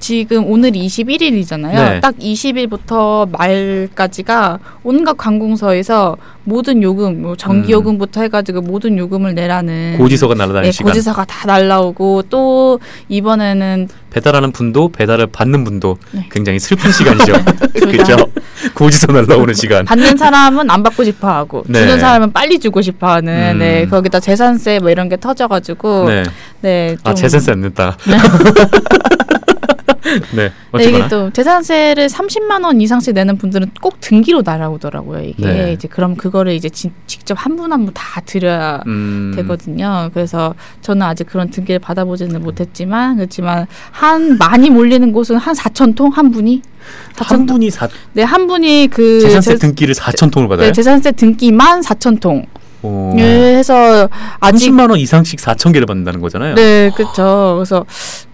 지금 0.00 0.46
오늘이 0.50 0.86
21일이잖아요. 0.86 1.72
네. 1.74 2.00
딱 2.00 2.16
20일부터 2.18 3.28
말까지가 3.30 4.58
온갖 4.84 5.16
관공서에서 5.16 6.16
모든 6.44 6.82
요금, 6.82 7.20
뭐 7.22 7.36
전기 7.36 7.68
음. 7.72 7.78
요금부터 7.80 8.22
해가지고 8.22 8.62
모든 8.62 8.96
요금을 8.96 9.34
내라는 9.34 9.96
고지서가 9.98 10.34
날아다니는 10.34 10.62
네, 10.62 10.72
시간. 10.72 10.86
고지서가 10.92 11.24
다 11.26 11.46
날라오고 11.46 12.22
또 12.30 12.80
이번에는 13.08 13.88
배달하는 14.10 14.52
분도 14.52 14.88
배달을 14.88 15.26
받는 15.26 15.64
분도 15.64 15.98
네. 16.12 16.26
굉장히 16.30 16.58
슬픈 16.58 16.90
시간이죠. 16.90 17.32
그렇죠. 17.74 18.16
고지서 18.74 19.12
날라오는 19.12 19.52
시간. 19.54 19.84
받는 19.84 20.16
사람은 20.16 20.70
안 20.70 20.82
받고 20.82 21.04
싶어하고 21.04 21.64
네. 21.66 21.80
주는 21.80 21.98
사람은 22.00 22.32
빨리 22.32 22.58
주고 22.58 22.80
싶어하는 22.80 23.56
음. 23.56 23.58
네 23.58 23.86
거기다 23.86 24.20
재산세 24.20 24.78
뭐 24.78 24.90
이런 24.90 25.08
게 25.08 25.16
터져가지고 25.18 26.08
네. 26.08 26.22
네, 26.62 26.96
아 27.04 27.10
좀- 27.10 27.14
재산세 27.16 27.52
안 27.52 27.60
냈다. 27.60 27.96
네. 30.34 30.50
네. 30.74 30.84
이게 30.84 31.08
또 31.08 31.30
재산세를 31.30 32.06
30만 32.08 32.64
원 32.64 32.80
이상씩 32.80 33.14
내는 33.14 33.36
분들은 33.36 33.70
꼭 33.80 34.00
등기로 34.00 34.42
날아오더라고요. 34.44 35.22
이게 35.24 35.42
네. 35.46 35.72
이제 35.72 35.88
그럼 35.88 36.16
그거를 36.16 36.52
이제 36.52 36.68
지- 36.68 36.90
직접 37.06 37.34
한 37.38 37.56
분 37.56 37.70
한 37.72 37.84
분 37.84 37.92
다 37.94 38.20
드려야 38.24 38.82
음. 38.86 39.32
되거든요. 39.36 40.10
그래서 40.14 40.54
저는 40.80 41.02
아직 41.02 41.26
그런 41.26 41.50
등기를 41.50 41.78
받아보지는 41.80 42.42
못했지만 42.42 43.16
그렇지만 43.16 43.66
한 43.90 44.38
많이 44.38 44.70
몰리는 44.70 45.12
곳은 45.12 45.36
한 45.36 45.54
4천 45.54 45.94
통 45.94 46.10
한 46.10 46.30
분이 46.30 46.62
한 47.16 47.44
분이 47.46 47.70
사 47.70 47.88
네, 48.14 48.22
한 48.22 48.46
분이 48.46 48.88
그 48.90 49.20
재산세 49.20 49.52
재- 49.56 49.58
등기를 49.66 49.94
4천 49.94 50.30
통을 50.32 50.48
받아요. 50.48 50.66
네, 50.68 50.72
재산세 50.72 51.12
등기만 51.12 51.80
4천 51.82 52.20
통. 52.20 52.46
오. 52.82 53.14
예, 53.18 53.56
해서 53.56 54.08
아직 54.40 54.70
30만 54.70 54.90
원 54.90 54.98
이상씩 54.98 55.40
4천 55.40 55.72
개를 55.72 55.86
받는다는 55.86 56.20
거잖아요. 56.20 56.54
네, 56.54 56.90
그렇죠. 56.94 57.54
그래서 57.56 57.84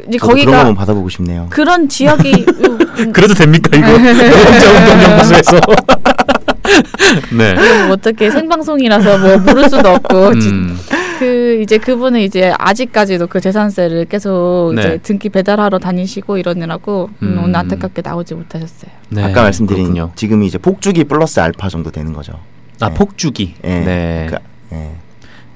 이제 0.09 0.19
저도 0.19 0.19
그런 0.19 0.19
거 0.21 0.29
거기가 0.29 0.59
한번 0.59 0.75
받아보고 0.75 1.09
싶네요. 1.09 1.47
그런 1.51 1.89
지역이 1.89 2.45
음, 2.49 3.13
그래도 3.13 3.33
됩니까 3.35 3.77
이거 3.77 3.87
노동자운동연구소에서? 3.99 5.61
네. 7.37 7.55
뭐 7.87 7.93
어떻게 7.95 8.31
생방송이라서 8.31 9.19
뭐 9.19 9.39
모를 9.39 9.69
수도 9.69 9.89
없고 9.89 10.39
지- 10.39 10.49
음. 10.49 10.79
그 11.19 11.61
이제 11.63 11.79
그분은 11.79 12.21
이제 12.21 12.53
아직까지도 12.59 13.29
그 13.29 13.41
재산세를 13.41 14.07
계속 14.07 14.73
네. 14.75 14.81
이제 14.83 14.99
등기 15.03 15.29
배달하러 15.29 15.79
다니시고 15.79 16.39
이러느라고 16.39 17.09
음, 17.23 17.29
음. 17.39 17.41
오늘 17.45 17.57
안타깝게 17.57 18.03
나오지 18.05 18.35
못하셨어요. 18.35 18.91
네, 19.11 19.23
아까 19.23 19.43
말씀드린 19.43 19.85
그렇군요. 19.85 20.11
지금 20.17 20.43
이제 20.43 20.59
폭주기 20.59 21.05
플러스 21.05 21.39
알파 21.41 21.69
정도 21.69 21.91
되는 21.93 22.13
거죠. 22.13 22.33
아 22.81 22.89
네. 22.89 22.95
폭주기. 22.95 23.55
예. 23.65 23.69
네. 23.81 24.27
그, 24.31 24.37
예. 24.75 24.97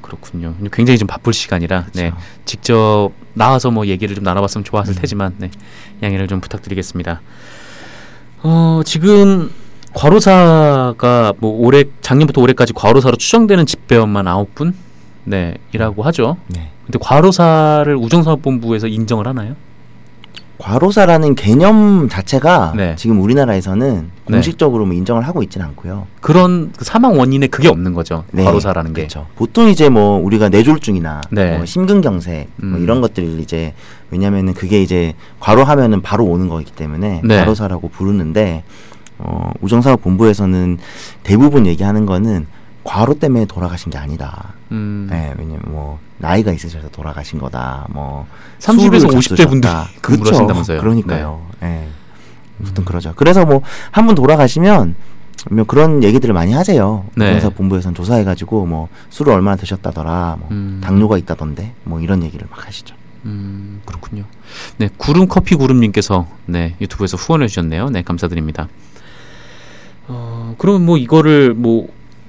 그렇군요. 0.00 0.54
굉장히 0.72 0.98
좀 0.98 1.07
바쁠 1.07 1.33
시간이라 1.33 1.87
네. 1.92 2.11
그렇죠. 2.11 2.24
직접 2.44 3.11
나와서 3.35 3.70
뭐 3.70 3.87
얘기를 3.87 4.14
좀 4.14 4.24
나눠봤으면 4.24 4.64
좋았을 4.64 4.94
음. 4.94 4.98
테지만 5.00 5.35
네. 5.38 5.50
양해를 6.02 6.28
좀 6.28 6.40
부탁드리겠습니다. 6.40 7.20
어 8.42 8.81
지금 8.85 9.50
과로사가 9.94 11.35
뭐 11.38 11.50
올해 11.59 11.85
작년부터 12.00 12.40
올해까지 12.40 12.72
과로사로 12.72 13.16
추정되는 13.16 13.66
집배원만 13.66 14.28
아홉 14.28 14.54
분 14.54 14.74
네, 15.24 15.57
이라고 15.72 16.02
하죠. 16.04 16.38
네. 16.48 16.70
근데 16.87 16.98
과로사를 17.02 17.94
우정사업본부에서 17.96 18.87
인정을 18.87 19.26
하나요? 19.26 19.57
과로사라는 20.59 21.37
개념 21.37 22.09
자체가 22.09 22.75
네. 22.77 22.94
지금 22.97 23.21
우리나라에서는 23.23 24.11
네. 24.27 24.33
공식적으로 24.33 24.87
뭐 24.87 24.94
인정을 24.94 25.23
하고 25.23 25.42
있지는 25.42 25.66
않고요. 25.66 26.07
그런 26.21 26.73
그 26.77 26.85
사망 26.85 27.18
원인에 27.18 27.47
그게 27.47 27.68
없는 27.68 27.94
거죠. 27.94 28.25
네, 28.33 28.44
과로사라는 28.44 28.92
게. 28.92 29.03
그렇죠. 29.03 29.27
보통 29.37 29.68
이제 29.68 29.88
뭐 29.88 30.18
우리가 30.18 30.49
뇌졸중이나 30.49 31.23
네. 31.31 31.57
뭐 31.57 31.64
심근경색 31.64 32.49
뭐 32.57 32.79
음. 32.79 32.83
이런 32.83 33.01
것들을 33.01 33.38
이제 33.40 33.73
왜냐면은 34.11 34.53
그게 34.53 34.83
이제 34.83 35.14
과로하면은 35.38 36.03
바로 36.03 36.25
오는 36.25 36.49
거기 36.49 36.71
때문에 36.73 37.23
네. 37.25 37.37
과로사라고 37.38 37.88
부르는데 37.88 38.64
어, 39.18 39.53
우정사업 39.61 40.03
본부에서는 40.03 40.79
대부분 41.23 41.66
얘기하는 41.66 42.05
거는 42.05 42.47
과로 42.85 43.19
때문에 43.19 43.45
돌아가신 43.47 43.91
게 43.91 43.99
아니다. 43.99 44.55
음. 44.73 45.07
네, 45.11 45.35
왜냐면 45.38 45.61
뭐 45.67 45.99
나이가 46.19 46.53
있으셔서 46.53 46.88
돌아가신 46.91 47.38
거다. 47.38 47.87
뭐 47.91 48.27
30에서 48.61 49.01
술을 49.01 49.11
50대 49.21 49.49
분들 49.49 49.71
그렇죠. 50.01 50.31
하신다면서요. 50.35 50.81
그러니까요. 50.81 51.47
예. 51.62 51.88
보통 52.64 52.85
그러죠. 52.85 53.12
그래서 53.17 53.45
뭐 53.45 53.62
한 53.93 54.07
분 54.07 54.14
돌아가시면 54.14 54.95
뭐 55.51 55.64
그런 55.64 56.03
얘기들을 56.03 56.35
많이 56.35 56.53
하세요. 56.53 57.05
네. 57.14 57.29
우정사 57.31 57.51
본부에서는 57.51 57.95
조사해가지고 57.95 58.67
뭐 58.67 58.88
술을 59.11 59.33
얼마나 59.33 59.57
드셨다더라, 59.57 60.37
뭐 60.41 60.49
음. 60.51 60.81
당뇨가 60.83 61.17
있다던데, 61.19 61.75
뭐 61.85 62.01
이런 62.01 62.23
얘기를 62.25 62.47
막 62.51 62.67
하시죠. 62.67 62.97
음, 63.25 63.81
그렇군요. 63.85 64.25
네, 64.79 64.88
구름 64.97 65.29
커피 65.29 65.55
구름님께서 65.55 66.27
네 66.47 66.75
유튜브에서 66.81 67.17
후원해 67.17 67.47
주셨네요. 67.47 67.91
네, 67.91 68.03
감사드립니다. 68.03 68.69
어, 70.09 70.55
그럼 70.59 70.85
뭐 70.87 70.97
이거를 70.97 71.55
뭐 71.55 71.88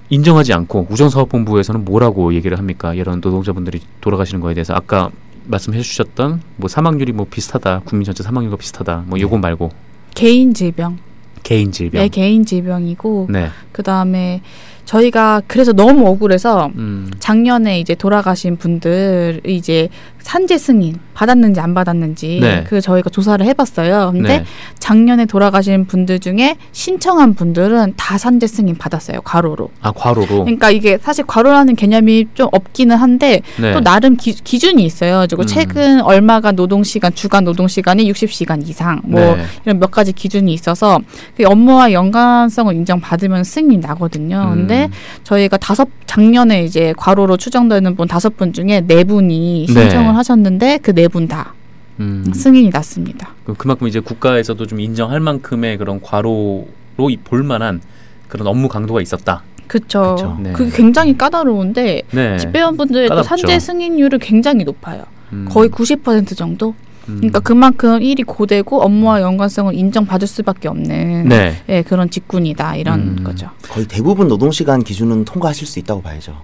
인정하지 0.10 0.54
않고 0.54 0.88
우정사업본부에서는 0.90 1.86
뭐라고 1.86 2.34
얘기를 2.34 2.58
합니까? 2.58 2.94
이런 2.94 3.22
노동자분들이 3.22 3.80
돌아가시는 4.02 4.42
거에 4.42 4.54
대해서 4.54 4.74
아까 4.74 5.12
말씀해 5.46 5.82
주셨던 5.82 6.42
뭐 6.58 6.68
사망률이 6.68 7.12
뭐 7.12 7.26
비슷하다, 7.30 7.82
국민 7.86 8.06
전체 8.06 8.24
사망률과 8.24 8.58
비슷하다, 8.58 9.06
뭐 9.08 9.20
요거 9.20 9.38
말고 9.38 9.70
개인 10.16 10.54
질병. 10.54 10.98
개인 11.44 11.72
질병. 11.72 12.02
네, 12.02 12.08
개인 12.10 12.46
질병이고 12.46 13.28
네. 13.30 13.50
그다음에 13.72 14.42
저희가 14.86 15.42
그래서 15.48 15.72
너무 15.72 16.08
억울해서 16.08 16.72
음. 16.76 17.10
작년에 17.20 17.80
이제 17.80 17.96
돌아가신 17.96 18.58
분들 18.58 19.42
이제 19.46 19.90
산재 20.22 20.58
승인 20.58 21.00
받았는지 21.14 21.60
안 21.60 21.74
받았는지 21.74 22.40
네. 22.42 22.64
그 22.68 22.82
저희가 22.82 23.10
조사를 23.10 23.46
해봤어요. 23.46 24.12
근데 24.14 24.40
네. 24.40 24.46
작년에 24.80 25.26
돌아가신 25.26 25.86
분들 25.86 26.20
중에 26.20 26.56
신청한 26.72 27.34
분들은 27.34 27.94
다 27.98 28.18
산재 28.18 28.48
승인 28.48 28.78
받았어요. 28.78 29.22
과로로. 29.22 29.70
아 29.82 29.92
과로로. 29.92 30.46
그러니까 30.46 30.72
이게 30.72 30.98
사실 30.98 31.26
과로라는 31.26 31.76
개념이 31.76 32.28
좀 32.34 32.48
없기는 32.52 32.96
한데 32.96 33.42
네. 33.60 33.74
또 33.74 33.82
나름 33.82 34.16
기, 34.16 34.34
기준이 34.34 34.84
있어요. 34.84 35.26
그리고 35.28 35.44
음. 35.44 35.48
최근 35.48 36.02
얼마가 36.02 36.52
노동 36.54 36.84
시간 36.84 37.14
주간 37.14 37.44
노동 37.44 37.68
시간이 37.68 38.10
60시간 38.12 38.68
이상 38.68 39.02
뭐 39.04 39.20
네. 39.20 39.44
이런 39.66 39.80
몇 39.80 39.92
가지 39.92 40.14
기준이 40.14 40.54
있어서 40.54 41.00
그 41.36 41.44
업무와 41.46 41.92
연관성을 41.92 42.74
인정받으면 42.76 43.44
승인이 43.44 43.78
나거든요. 43.80 44.52
음. 44.54 44.56
근데 44.56 44.90
저희가 45.24 45.58
다섯 45.58 45.88
작년에 46.06 46.64
이제 46.64 46.94
과로로 46.98 47.38
추정되는 47.38 47.96
분 47.96 48.08
다섯 48.08 48.36
분 48.38 48.54
중에 48.54 48.82
네 48.88 49.04
분이 49.04 49.68
네. 49.68 49.74
신청을 50.10 50.16
하셨는데 50.18 50.78
그 50.80 50.94
네 50.94 51.08
분다 51.08 51.54
음. 52.00 52.26
승인이 52.34 52.70
났습니다. 52.70 53.30
그- 53.46 53.54
그만큼 53.54 53.88
이제 53.88 54.00
국가에서도 54.00 54.66
좀 54.66 54.80
인정할 54.80 55.20
만큼의 55.20 55.78
그런 55.78 56.02
과로로 56.02 56.68
이- 57.10 57.18
볼 57.18 57.44
만한 57.44 57.82
그런 58.28 58.48
업무 58.48 58.68
강도가 58.68 59.02
있었다. 59.02 59.44
그렇죠. 59.68 60.38
네. 60.42 60.52
그게 60.54 60.72
굉장히 60.76 61.16
까다로운데 61.18 62.02
네. 62.12 62.38
집배원분들의 62.38 63.10
또 63.10 63.22
산재 63.24 63.60
승인율은 63.60 64.20
굉장히 64.20 64.64
높아요. 64.64 65.04
음. 65.34 65.48
거의 65.50 65.70
90% 65.70 66.36
정도. 66.36 66.74
음. 67.08 67.16
그러니까 67.18 67.40
그만큼 67.40 68.02
일이 68.02 68.24
고되고 68.24 68.82
업무와 68.82 69.22
연관성을 69.22 69.74
인정받을 69.76 70.28
수밖에 70.28 70.68
없는 70.68 71.28
네. 71.30 71.56
예, 71.70 71.82
그런 71.84 72.10
직군이다 72.10 72.76
이런 72.78 73.18
음. 73.20 73.24
거죠. 73.24 73.50
거의 73.70 73.86
대부분 73.88 74.28
노동 74.28 74.52
시간 74.52 74.84
기준은 74.84 75.26
통과하실 75.26 75.68
수 75.68 75.80
있다고 75.80 76.02
봐야죠. 76.02 76.36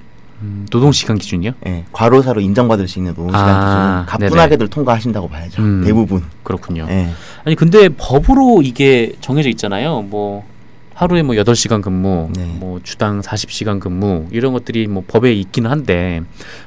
음, 0.41 0.65
노동시간 0.71 1.17
기준이요? 1.17 1.51
네, 1.61 1.85
과로사로 1.91 2.41
인정받을 2.41 2.87
수 2.87 2.99
있는 2.99 3.13
노동시간 3.13 3.49
아, 3.49 4.05
기준은 4.05 4.27
가뿐하게들 4.29 4.67
통과하신다고 4.67 5.29
봐야죠. 5.29 5.61
음, 5.61 5.83
대부분. 5.85 6.23
그렇군요. 6.43 6.85
네. 6.87 7.09
아니 7.45 7.55
근데 7.55 7.89
법으로 7.89 8.61
이게 8.63 9.13
정해져 9.21 9.49
있잖아요. 9.49 10.01
뭐 10.01 10.45
하루에 10.93 11.23
뭐 11.23 11.35
여덟 11.35 11.55
시간 11.55 11.81
근무, 11.81 12.29
네. 12.35 12.45
뭐 12.57 12.79
주당 12.83 13.21
사십 13.21 13.51
시간 13.51 13.79
근무 13.79 14.27
이런 14.31 14.53
것들이 14.53 14.87
뭐 14.87 15.03
법에 15.05 15.33
있기는 15.33 15.69
한데 15.69 16.21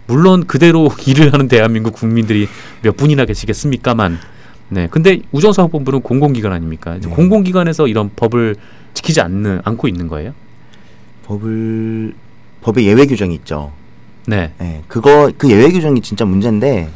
물론 0.06 0.46
그대로 0.46 0.90
일을 1.06 1.32
하는 1.32 1.48
대한민국 1.48 1.94
국민들이 1.94 2.46
몇 2.82 2.96
분이나 2.96 3.24
계시겠습니까만 3.24 4.18
네. 4.70 4.86
근데 4.90 5.20
우정사업본부는 5.32 6.02
공공기관 6.02 6.52
아닙니까? 6.52 6.98
네. 7.00 7.08
공공기관에서 7.08 7.86
이런 7.88 8.10
법을 8.14 8.56
지키지 8.92 9.20
않는 9.20 9.62
않고 9.64 9.88
있는 9.88 10.08
거예요? 10.08 10.34
법을 11.24 12.14
법에 12.60 12.84
예외 12.84 13.06
규정이 13.06 13.34
있죠. 13.36 13.72
네. 14.26 14.52
네. 14.58 14.82
그거 14.88 15.30
그 15.36 15.50
예외 15.50 15.70
규정이 15.70 16.00
진짜 16.00 16.24
문제인데 16.24 16.88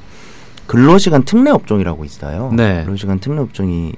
근로시간 0.66 1.24
특례 1.24 1.50
업종이라고 1.50 2.04
있어요. 2.04 2.52
네. 2.54 2.82
근로시간 2.84 3.18
특례 3.18 3.40
업종이 3.40 3.92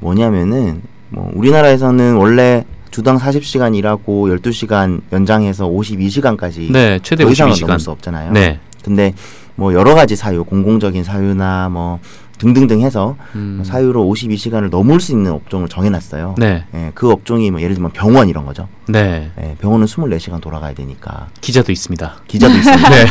뭐냐면은 0.00 0.82
뭐 1.08 1.30
우리나라에서는 1.34 2.14
원래 2.16 2.64
주당 2.90 3.18
40시간 3.18 3.76
일하고 3.76 4.28
12시간 4.28 5.00
연장해서 5.12 5.66
52시간까지 5.68 6.70
네, 6.70 6.98
최대 7.02 7.24
52시간 7.24 7.60
넘을 7.62 7.80
수 7.80 7.90
없잖아요. 7.90 8.32
네. 8.32 8.60
근데 8.84 9.14
뭐 9.54 9.72
여러 9.74 9.94
가지 9.94 10.16
사유, 10.16 10.44
공공적인 10.44 11.04
사유나 11.04 11.68
뭐 11.70 11.98
등등등 12.42 12.80
해서 12.80 13.16
음. 13.36 13.54
뭐 13.58 13.64
사유로 13.64 14.04
52시간을 14.04 14.68
넘을 14.68 14.98
수 15.00 15.12
있는 15.12 15.30
업종을 15.30 15.68
정해놨어요. 15.68 16.34
네. 16.38 16.64
예, 16.74 16.90
그 16.92 17.10
업종이 17.10 17.52
뭐 17.52 17.60
예를 17.60 17.74
들면 17.76 17.92
병원 17.92 18.28
이런 18.28 18.44
거죠. 18.44 18.66
네. 18.88 19.30
예, 19.40 19.54
병원은 19.60 19.86
24시간 19.86 20.40
돌아가야 20.40 20.74
되니까. 20.74 21.28
기자도 21.40 21.70
있습니다. 21.70 22.16
기자도 22.26 22.52
있습니다. 22.52 22.90
네. 22.90 23.06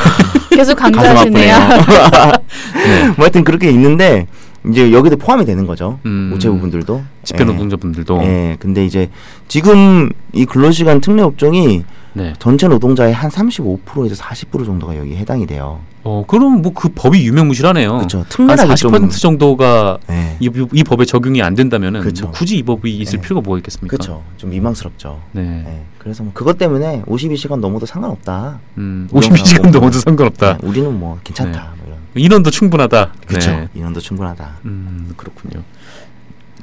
계속 0.55 0.75
강조하시네요. 0.75 1.55
네. 2.75 3.07
뭐 3.07 3.15
하여튼 3.19 3.45
그렇게 3.45 3.69
있는데 3.71 4.27
이제 4.69 4.91
여기도 4.91 5.15
포함이 5.15 5.45
되는 5.45 5.65
거죠. 5.65 5.99
음. 6.05 6.31
우체부분들도. 6.35 7.01
집회 7.23 7.45
노동자분들도. 7.45 8.19
예. 8.23 8.27
예. 8.27 8.57
근데 8.59 8.85
이제 8.85 9.09
지금 9.47 10.09
이 10.33 10.45
근로시간 10.45 10.99
특례 10.99 11.21
업종이 11.21 11.85
네. 12.13 12.33
전체 12.39 12.67
노동자의 12.67 13.13
한 13.13 13.29
35%에서 13.29 14.23
40% 14.23 14.65
정도가 14.65 14.97
여기 14.97 15.15
해당이 15.15 15.47
돼요. 15.47 15.79
어, 16.03 16.23
그럼 16.27 16.61
뭐 16.61 16.71
그 16.73 16.89
법이 16.89 17.23
유명무실하네요. 17.27 17.97
그렇죠. 17.97 18.23
한40% 18.23 18.77
좀... 18.77 19.09
정도가 19.09 19.99
네. 20.07 20.37
이, 20.39 20.49
이, 20.73 20.83
법에 20.83 21.05
적용이 21.05 21.43
안 21.43 21.53
된다면은 21.53 22.01
뭐 22.01 22.31
굳이 22.31 22.57
이 22.57 22.63
법이 22.63 22.97
있을 22.97 23.19
네. 23.19 23.21
필요가 23.21 23.41
뭐가 23.41 23.59
있겠습니까? 23.59 23.97
그렇죠. 23.97 24.23
좀 24.37 24.49
미망스럽죠. 24.49 25.21
네. 25.33 25.41
네. 25.43 25.85
그래서 25.99 26.23
뭐 26.23 26.31
그것 26.33 26.57
때문에 26.57 27.03
52시간 27.03 27.59
넘어도 27.59 27.85
상관없다. 27.85 28.59
음, 28.79 29.07
52시간 29.11 29.69
넘어도 29.69 29.99
상관없다. 29.99 30.57
네, 30.57 30.67
우리는 30.67 30.99
뭐 30.99 31.19
괜찮다. 31.23 31.59
네. 31.59 31.67
뭐 31.77 31.87
이런. 31.87 31.99
인원도 32.15 32.49
충분하다. 32.49 33.13
그렇죠. 33.27 33.67
인원도 33.75 33.99
충분하다. 33.99 34.59
음, 34.65 35.13
그렇군요. 35.15 35.63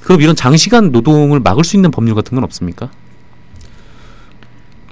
그럼 0.02 0.20
이런 0.20 0.34
장시간 0.34 0.90
노동을 0.90 1.38
막을 1.38 1.62
수 1.62 1.76
있는 1.76 1.92
법률 1.92 2.16
같은 2.16 2.34
건 2.34 2.42
없습니까? 2.42 2.90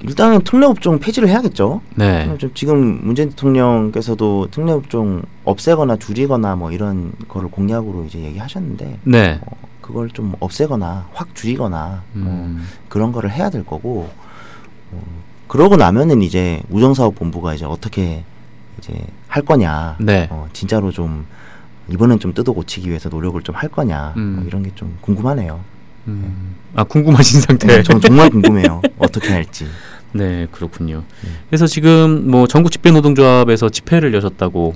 일단은 0.03 0.41
특례업종 0.43 0.99
폐지를 0.99 1.29
해야겠죠. 1.29 1.81
네. 1.95 2.37
지금 2.55 3.01
문재인 3.03 3.31
대통령께서도 3.31 4.49
특례업종 4.51 5.23
없애거나 5.45 5.97
줄이거나 5.97 6.57
뭐 6.57 6.71
이런 6.73 7.13
거를 7.29 7.51
공약으로 7.51 8.05
이제 8.05 8.21
얘기하셨는데, 8.21 8.99
네. 9.05 9.41
어, 9.45 9.57
그걸 9.81 10.11
좀 10.11 10.35
없애거나 10.41 11.09
확 11.13 11.35
줄이거나 11.35 12.03
뭐 12.13 12.31
음. 12.33 12.57
뭐 12.59 12.65
그런 12.89 13.13
거를 13.13 13.31
해야 13.33 13.49
될 13.51 13.65
거고, 13.65 14.11
어, 14.93 15.03
그러고 15.49 15.77
나면은 15.77 16.23
이제 16.23 16.63
우정사업본부가 16.71 17.55
이제 17.55 17.65
어떻게 17.65 18.25
이제 18.79 18.93
할 19.29 19.43
거냐, 19.45 19.97
네. 20.01 20.29
어, 20.31 20.47
진짜로 20.53 20.91
좀 20.91 21.25
이번엔 21.89 22.19
좀 22.19 22.35
뜯어 22.35 22.53
고치기 22.53 22.89
위해서 22.89 23.09
노력을 23.09 23.41
좀 23.43 23.55
할 23.55 23.69
거냐, 23.71 24.13
뭐 24.15 24.23
음. 24.23 24.37
뭐 24.37 24.45
이런 24.45 24.63
게 24.63 24.71
좀 24.75 24.99
궁금하네요. 25.01 25.61
음. 26.09 26.55
아 26.75 26.85
궁금하신 26.85 27.41
상태. 27.41 27.67
네, 27.67 27.83
전 27.83 28.01
정말 28.01 28.31
궁금해요. 28.31 28.83
어떻게 28.99 29.29
할지. 29.33 29.67
네, 30.13 30.47
그렇군요. 30.51 31.05
네. 31.23 31.31
그래서 31.49 31.67
지금 31.67 32.31
뭐 32.31 32.47
전국 32.47 32.71
집회 32.71 32.91
노동조합에서 32.91 33.69
집회를 33.69 34.15
여셨다고. 34.15 34.75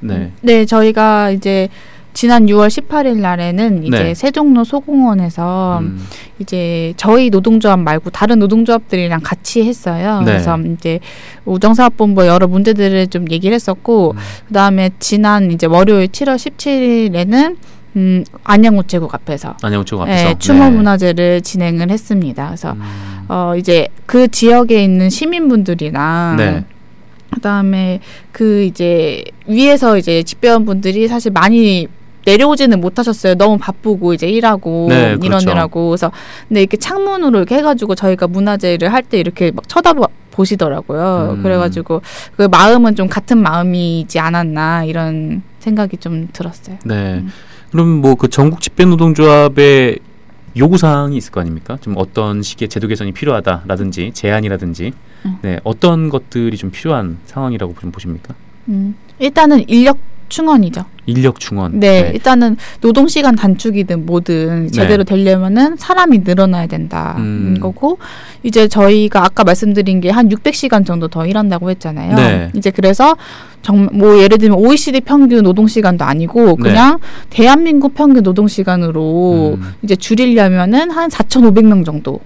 네. 0.00 0.32
네, 0.42 0.66
저희가 0.66 1.30
이제 1.30 1.68
지난 2.14 2.46
6월 2.46 2.68
18일 2.68 3.18
날에는 3.18 3.84
이제 3.84 4.02
네. 4.02 4.14
세종로 4.14 4.62
소공원에서 4.62 5.80
음. 5.82 6.06
이제 6.38 6.94
저희 6.96 7.28
노동조합 7.28 7.80
말고 7.80 8.10
다른 8.10 8.38
노동조합들이랑 8.38 9.20
같이 9.22 9.64
했어요. 9.64 10.20
네. 10.20 10.26
그래서 10.26 10.56
이제 10.58 11.00
우정사업본부 11.44 12.26
여러 12.26 12.46
문제들을 12.46 13.08
좀 13.08 13.26
얘기를 13.30 13.54
했었고 13.54 14.12
음. 14.12 14.18
그다음에 14.46 14.90
지난 15.00 15.50
이제 15.50 15.66
월요일 15.66 16.06
7월 16.06 16.36
17일에는 16.36 17.56
음, 17.96 18.24
안양우체국 18.42 19.14
앞에서 19.14 19.56
안양우체국 19.62 20.02
앞에서 20.02 20.28
네, 20.28 20.34
추모 20.38 20.70
문화제를 20.70 21.42
진행을 21.42 21.90
했습니다. 21.90 22.46
그래서 22.46 22.72
음. 22.72 22.82
어 23.28 23.54
이제 23.56 23.88
그 24.06 24.28
지역에 24.28 24.82
있는 24.82 25.10
시민분들이랑 25.10 26.36
네. 26.36 26.64
그다음에 27.30 28.00
그 28.32 28.62
이제 28.64 29.24
위에서 29.46 29.96
이제 29.98 30.22
집배원분들이 30.22 31.08
사실 31.08 31.30
많이 31.32 31.88
내려오지는 32.26 32.80
못하셨어요. 32.80 33.34
너무 33.34 33.58
바쁘고 33.58 34.14
이제 34.14 34.26
일하고 34.28 34.86
네, 34.88 35.16
일하느라고 35.22 35.88
그렇죠. 35.90 36.08
그래서 36.08 36.12
근데 36.48 36.60
이렇게 36.62 36.76
창문으로 36.78 37.38
이렇게 37.38 37.56
해가지고 37.56 37.94
저희가 37.94 38.26
문화제를 38.28 38.92
할 38.92 39.02
때 39.02 39.18
이렇게 39.20 39.50
막 39.50 39.68
쳐다보 39.68 40.06
보시더라고요. 40.30 41.34
음. 41.36 41.42
그래가지고 41.42 42.00
그 42.36 42.42
마음은 42.50 42.96
좀 42.96 43.08
같은 43.08 43.38
마음이지 43.38 44.18
않았나 44.18 44.84
이런 44.84 45.42
생각이 45.60 45.98
좀 45.98 46.28
들었어요. 46.32 46.76
네. 46.84 46.94
음. 47.14 47.30
그럼 47.74 48.00
뭐 48.00 48.14
그 48.14 48.28
전국 48.28 48.60
집배 48.60 48.84
노동조합의 48.84 49.98
요구 50.56 50.78
사항이 50.78 51.16
있을 51.16 51.32
거 51.32 51.40
아닙니까? 51.40 51.76
좀 51.80 51.94
어떤 51.96 52.40
식의 52.40 52.68
제도 52.68 52.86
개선이 52.86 53.10
필요하다라든지 53.10 54.12
제한이라든지 54.14 54.92
음. 55.26 55.38
네 55.42 55.58
어떤 55.64 56.08
것들이 56.08 56.56
좀 56.56 56.70
필요한 56.70 57.18
상황이라고 57.26 57.74
좀 57.80 57.90
보십니까? 57.90 58.32
음, 58.68 58.94
일단은 59.18 59.68
인력 59.68 59.98
충원이죠. 60.28 60.84
인력 61.06 61.38
충원. 61.38 61.78
네, 61.80 62.02
네. 62.02 62.10
일단은 62.14 62.56
노동 62.80 63.08
시간 63.08 63.36
단축이든 63.36 64.06
뭐든 64.06 64.72
제대로 64.72 65.04
네. 65.04 65.14
되려면은 65.16 65.76
사람이 65.76 66.20
늘어나야 66.24 66.66
된다. 66.66 67.14
음. 67.18 67.58
거고 67.60 67.98
이제 68.42 68.66
저희가 68.68 69.22
아까 69.24 69.44
말씀드린 69.44 70.00
게 70.00 70.10
한 70.10 70.28
600시간 70.28 70.86
정도 70.86 71.08
더 71.08 71.26
일한다고 71.26 71.70
했잖아요. 71.70 72.16
네. 72.16 72.50
이제 72.54 72.70
그래서 72.70 73.16
정 73.62 73.88
뭐 73.92 74.18
예를 74.18 74.38
들면 74.38 74.58
OECD 74.58 75.00
평균 75.00 75.42
노동 75.42 75.66
시간도 75.66 76.04
아니고 76.04 76.46
네. 76.46 76.54
그냥 76.62 76.98
대한민국 77.30 77.94
평균 77.94 78.22
노동 78.22 78.46
시간으로 78.48 79.54
음. 79.58 79.74
이제 79.82 79.96
줄이려면은 79.96 80.90
한 80.90 81.08
4,500명 81.10 81.84
정도 81.84 82.20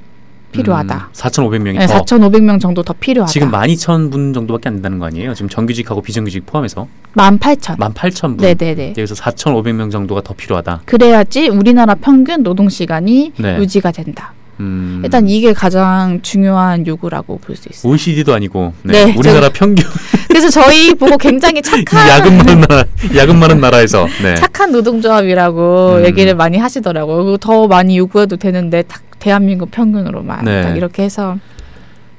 필요하다. 0.52 0.94
음, 0.94 1.12
4,500명이 1.12 1.78
네, 1.78 1.86
더. 1.86 2.02
4,500명 2.04 2.60
정도 2.60 2.82
더 2.82 2.94
필요하다. 2.98 3.30
지금 3.30 3.50
12,000분 3.50 4.34
정도밖에 4.34 4.68
안 4.68 4.76
된다는 4.76 4.98
거 4.98 5.06
아니에요? 5.06 5.34
지금 5.34 5.48
정규직하고 5.48 6.02
비정규직 6.02 6.46
포함해서? 6.46 6.86
18,000. 7.14 7.76
18,000분. 7.76 8.40
네, 8.40 8.54
네, 8.54 8.74
네. 8.74 8.92
그래서 8.94 9.14
4,500명 9.14 9.90
정도가 9.90 10.22
더 10.22 10.34
필요하다. 10.34 10.82
그래야지 10.84 11.48
우리나라 11.48 11.94
평균 11.94 12.42
노동 12.42 12.68
시간이 12.68 13.32
네. 13.38 13.58
유지가 13.58 13.90
된다. 13.92 14.32
음. 14.60 15.00
일단 15.04 15.28
이게 15.28 15.52
가장 15.52 16.20
중요한 16.22 16.86
요구라고 16.86 17.38
볼 17.38 17.56
수 17.56 17.68
있어요. 17.68 17.90
OECD도 17.92 18.34
아니고 18.34 18.72
네, 18.82 19.06
네 19.06 19.14
우리나라 19.16 19.48
평균. 19.48 19.84
그래서 20.28 20.48
저희 20.50 20.94
보고 20.94 21.16
굉장히 21.16 21.60
착한 21.62 22.08
야근 22.08 22.36
많은 22.36 22.60
나라, 22.60 22.84
야근 23.16 23.38
많은 23.38 23.60
나라에서 23.60 24.06
네. 24.22 24.34
착한 24.36 24.72
노동조합이라고 24.72 25.96
음. 25.96 26.04
얘기를 26.04 26.34
많이 26.34 26.58
하시더라고요. 26.58 27.36
더 27.38 27.66
많이 27.66 27.98
요구해도 27.98 28.36
되는데 28.36 28.82
딱 28.82 29.02
대한민국 29.18 29.70
평균으로만 29.70 30.44
네. 30.44 30.62
딱 30.62 30.76
이렇게 30.76 31.02
해서. 31.02 31.36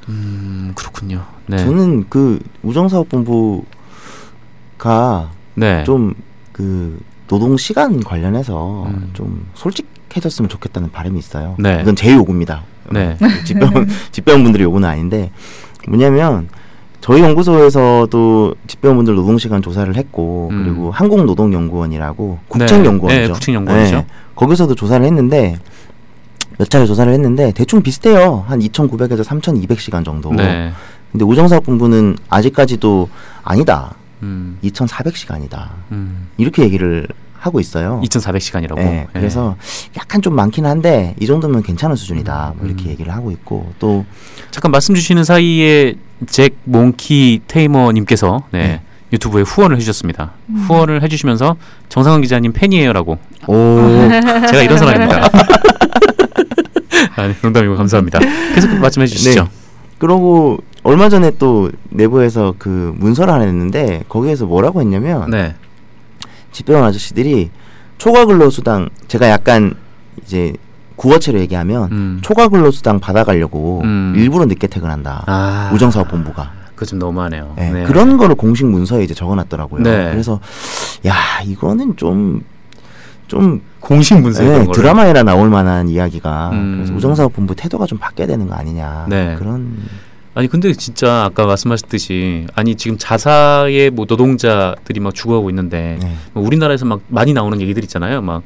음 0.08 0.72
그렇군요. 0.76 1.24
네. 1.48 1.58
저는 1.58 2.06
그 2.10 2.40
우정사업본부가 2.64 3.66
네. 5.56 5.84
좀그 5.84 7.00
노동 7.30 7.56
시간 7.58 8.04
관련해서 8.04 8.88
음. 8.88 9.12
좀 9.14 9.46
솔직 9.54 9.88
해줬으면 10.16 10.50
좋겠다는 10.50 10.92
바람이 10.92 11.18
있어요. 11.18 11.56
네. 11.60 11.80
이건 11.82 11.96
제 11.96 12.14
요구입니다. 12.14 12.64
네. 12.92 13.16
집배원 13.46 13.88
집배원분들의 14.12 14.66
요구는 14.66 14.90
아닌데 14.90 15.32
뭐냐면 15.88 16.50
저희 17.02 17.22
연구소에서도 17.22 18.56
집배원분들 18.68 19.16
노동 19.16 19.38
시간 19.38 19.62
조사를 19.62 19.96
했고 19.96 20.50
음. 20.52 20.64
그리고 20.64 20.92
한국노동연구원이라고 20.92 22.40
국책연구원이죠. 22.50 23.28
네, 23.28 23.32
국책연구원이죠. 23.32 23.96
네, 23.96 24.06
거기서도 24.36 24.76
조사를 24.76 25.06
했는데 25.06 25.58
몇 26.58 26.70
차례 26.70 26.86
조사를 26.86 27.14
했는데 27.14 27.54
대충 27.54 27.82
비슷해요. 27.82 28.44
한 28.48 28.60
2,900에서 28.60 29.24
3,200시간 29.24 30.04
정도. 30.04 30.34
네. 30.34 30.72
근데 31.12 31.24
우정사업본부는 31.26 32.18
아직까지도 32.28 33.08
아니다. 33.44 33.96
음. 34.24 34.58
2,400시간이다. 34.64 35.70
음. 35.92 36.28
이렇게 36.38 36.64
얘기를 36.64 37.08
하고 37.40 37.60
있어요. 37.60 38.02
2,400시간이라고. 38.04 38.76
네, 38.76 39.08
그래서 39.14 39.56
네. 39.60 39.92
약간 39.98 40.22
좀 40.22 40.36
많긴 40.36 40.66
한데 40.66 41.16
이 41.20 41.26
정도면 41.26 41.64
괜찮은 41.64 41.96
수준이다. 41.96 42.54
뭐 42.58 42.68
이렇게 42.68 42.86
음. 42.86 42.90
얘기를 42.90 43.14
하고 43.14 43.32
있고 43.32 43.72
또 43.80 44.06
잠깐 44.52 44.72
말씀 44.72 44.94
주시는 44.94 45.24
사이에 45.24 45.96
잭 46.28 46.58
몽키 46.66 47.42
테이머님께서 47.48 48.44
네. 48.52 48.60
네. 48.60 48.82
유튜브에 49.14 49.42
후원을 49.44 49.78
해주셨습니다. 49.78 50.32
음. 50.50 50.56
후원을 50.68 51.02
해주시면서 51.02 51.56
정상훈 51.88 52.22
기자님 52.22 52.52
팬이에요라고. 52.52 53.18
오, 53.48 53.56
제가 54.50 54.62
이런 54.62 54.78
사람입니다. 54.78 55.30
아, 57.16 57.28
네, 57.28 57.36
농담이고 57.42 57.76
감사합니다. 57.76 58.20
계속 58.54 58.70
말씀해 58.76 59.08
주시죠. 59.08 59.44
네. 59.44 59.50
그러고 60.00 60.58
얼마 60.84 61.10
전에 61.10 61.32
또 61.38 61.70
내부에서 61.90 62.56
그 62.58 62.94
문서를 62.98 63.34
하나 63.34 63.46
냈는데 63.46 64.04
거기에서 64.10 64.46
뭐라고 64.46 64.82
했냐면 64.82 65.30
네. 65.30 65.56
집배원 66.52 66.84
아저씨들이 66.84 67.52
초과 67.98 68.26
근로수당 68.26 68.90
제가 69.08 69.30
약간 69.30 69.76
이제 70.24 70.54
구어체로 70.96 71.40
얘기하면 71.42 71.92
음. 71.92 72.20
초과 72.24 72.48
근로수당 72.48 73.00
받아가려고 73.00 73.82
음. 73.84 74.14
일부러 74.18 74.46
늦게 74.46 74.68
퇴근한다. 74.68 75.24
아. 75.28 75.72
우정사업본부가. 75.74 76.60
그 76.76 76.86
좀 76.86 76.98
너무하네요. 76.98 77.54
네, 77.58 77.72
네. 77.74 77.84
그런 77.84 78.16
거를 78.16 78.36
공식 78.36 78.66
문서에 78.66 79.04
이제 79.04 79.14
적어놨더라고요. 79.14 79.84
네. 79.84 80.12
그래서 80.12 80.40
야 81.06 81.14
이거는 81.46 81.98
좀 81.98 82.42
좀 83.30 83.62
공식 83.80 84.20
문서 84.20 84.44
네, 84.44 84.68
드라마에나 84.74 85.24
나올 85.24 85.50
만한 85.50 85.88
이야기가 85.88 86.50
음. 86.52 86.76
그래서 86.78 86.94
우정사업본부 86.94 87.56
태도가 87.56 87.86
좀 87.86 87.98
바뀌어야 87.98 88.28
되는 88.28 88.48
거 88.48 88.56
아니냐 88.56 89.06
네. 89.08 89.36
그런 89.40 89.78
아니 90.36 90.48
근데 90.48 90.74
진짜 90.74 91.24
아까 91.24 91.46
말씀하셨듯이 91.46 92.48
아니 92.56 92.76
지금 92.76 92.98
자사의 92.98 93.92
뭐 93.92 94.06
노동자들이 94.08 95.00
막 95.00 95.16
죽어가고 95.16 95.50
있는데 95.50 95.98
네. 96.02 96.16
뭐 96.34 96.46
우리나라에서 96.46 96.86
막 96.86 97.00
많이 97.08 97.32
나오는 97.32 97.62
얘기들 97.62 97.84
있잖아요. 97.84 98.22
막 98.22 98.44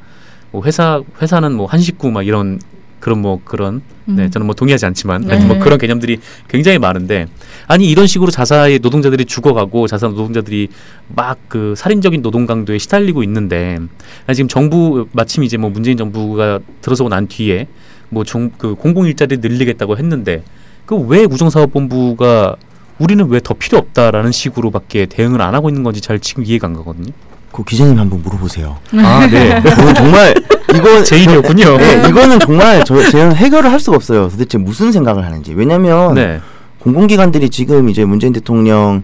뭐 0.53 0.63
회사 0.65 1.01
회사는 1.19 1.53
뭐 1.53 1.65
한식구 1.65 2.11
막 2.11 2.25
이런 2.25 2.59
그런 3.03 3.19
뭐 3.19 3.41
그런 3.43 3.81
네, 4.05 4.13
음. 4.13 4.15
네 4.15 4.29
저는 4.29 4.47
뭐 4.47 4.55
동의하지 4.55 4.85
않지만 4.85 5.27
네. 5.27 5.45
뭐 5.45 5.59
그런 5.59 5.77
개념들이 5.77 6.19
굉장히 6.47 6.79
많은데 6.79 7.27
아니 7.67 7.89
이런 7.89 8.07
식으로 8.07 8.31
자사의 8.31 8.79
노동자들이 8.79 9.25
죽어가고 9.25 9.87
자사 9.87 10.07
노동자들이 10.07 10.69
막 11.09 11.37
그 11.49 11.75
살인적인 11.75 12.21
노동 12.21 12.45
강도에 12.45 12.77
시달리고 12.77 13.21
있는데 13.23 13.77
아니 14.25 14.35
지금 14.35 14.47
정부 14.47 15.07
마침 15.11 15.43
이제 15.43 15.57
뭐 15.57 15.69
문재인 15.69 15.97
정부가 15.97 16.59
들어서고 16.81 17.09
난 17.09 17.27
뒤에 17.27 17.67
뭐그 18.09 18.75
공공 18.75 19.05
일자리 19.05 19.37
늘리겠다고 19.37 19.97
했는데 19.97 20.43
그 20.85 20.95
왜 20.95 21.25
우정사업본부가 21.25 22.55
우리는 22.99 23.27
왜 23.27 23.39
더 23.41 23.53
필요 23.53 23.77
없다라는 23.79 24.31
식으로밖에 24.31 25.05
대응을 25.07 25.41
안 25.41 25.53
하고 25.55 25.67
있는 25.69 25.83
건지 25.83 25.99
잘 26.01 26.19
지금 26.19 26.45
이해가 26.45 26.67
안 26.67 26.73
가거든요. 26.73 27.11
그 27.53 27.63
기자님 27.63 27.97
한번 27.99 28.21
물어보세요. 28.23 28.75
아, 28.97 29.27
네. 29.31 29.61
정말 29.95 30.33
이거 30.75 31.01
제 31.05 31.17
일이었군요. 31.19 31.77
네, 31.77 32.03
이거는 32.09 32.39
정말 32.39 32.83
저 32.83 33.01
제가 33.09 33.29
해결을 33.33 33.71
할 33.71 33.79
수가 33.79 33.95
없어요. 33.95 34.27
도대체 34.27 34.57
무슨 34.57 34.91
생각을 34.91 35.23
하는지. 35.23 35.53
왜냐면 35.53 36.15
네. 36.15 36.41
공공기관들이 36.79 37.49
지금 37.49 37.87
이제 37.89 38.03
문재인 38.03 38.33
대통령 38.33 39.03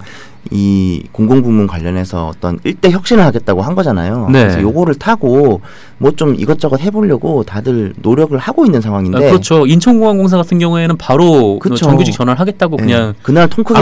이 0.51 1.03
공공부문 1.11 1.67
관련해서 1.67 2.27
어떤 2.27 2.59
일대 2.63 2.89
혁신을 2.89 3.23
하겠다고 3.23 3.61
한 3.61 3.75
거잖아요. 3.75 4.29
네. 4.31 4.41
그래서 4.43 4.61
요거를 4.61 4.95
타고 4.95 5.61
뭐 5.97 6.11
좀 6.15 6.33
이것저것 6.35 6.81
해보려고 6.81 7.43
다들 7.43 7.93
노력을 8.01 8.35
하고 8.37 8.65
있는 8.65 8.81
상황인데. 8.81 9.17
아, 9.17 9.29
그렇죠. 9.29 9.67
인천공항공사 9.67 10.37
같은 10.37 10.57
경우에는 10.59 10.97
바로 10.97 11.59
그렇죠. 11.59 11.85
정규직 11.85 12.13
전환을 12.15 12.39
하겠다고 12.39 12.77
네. 12.77 12.83
그냥 12.83 13.13
그날 13.21 13.47
통크게 13.47 13.79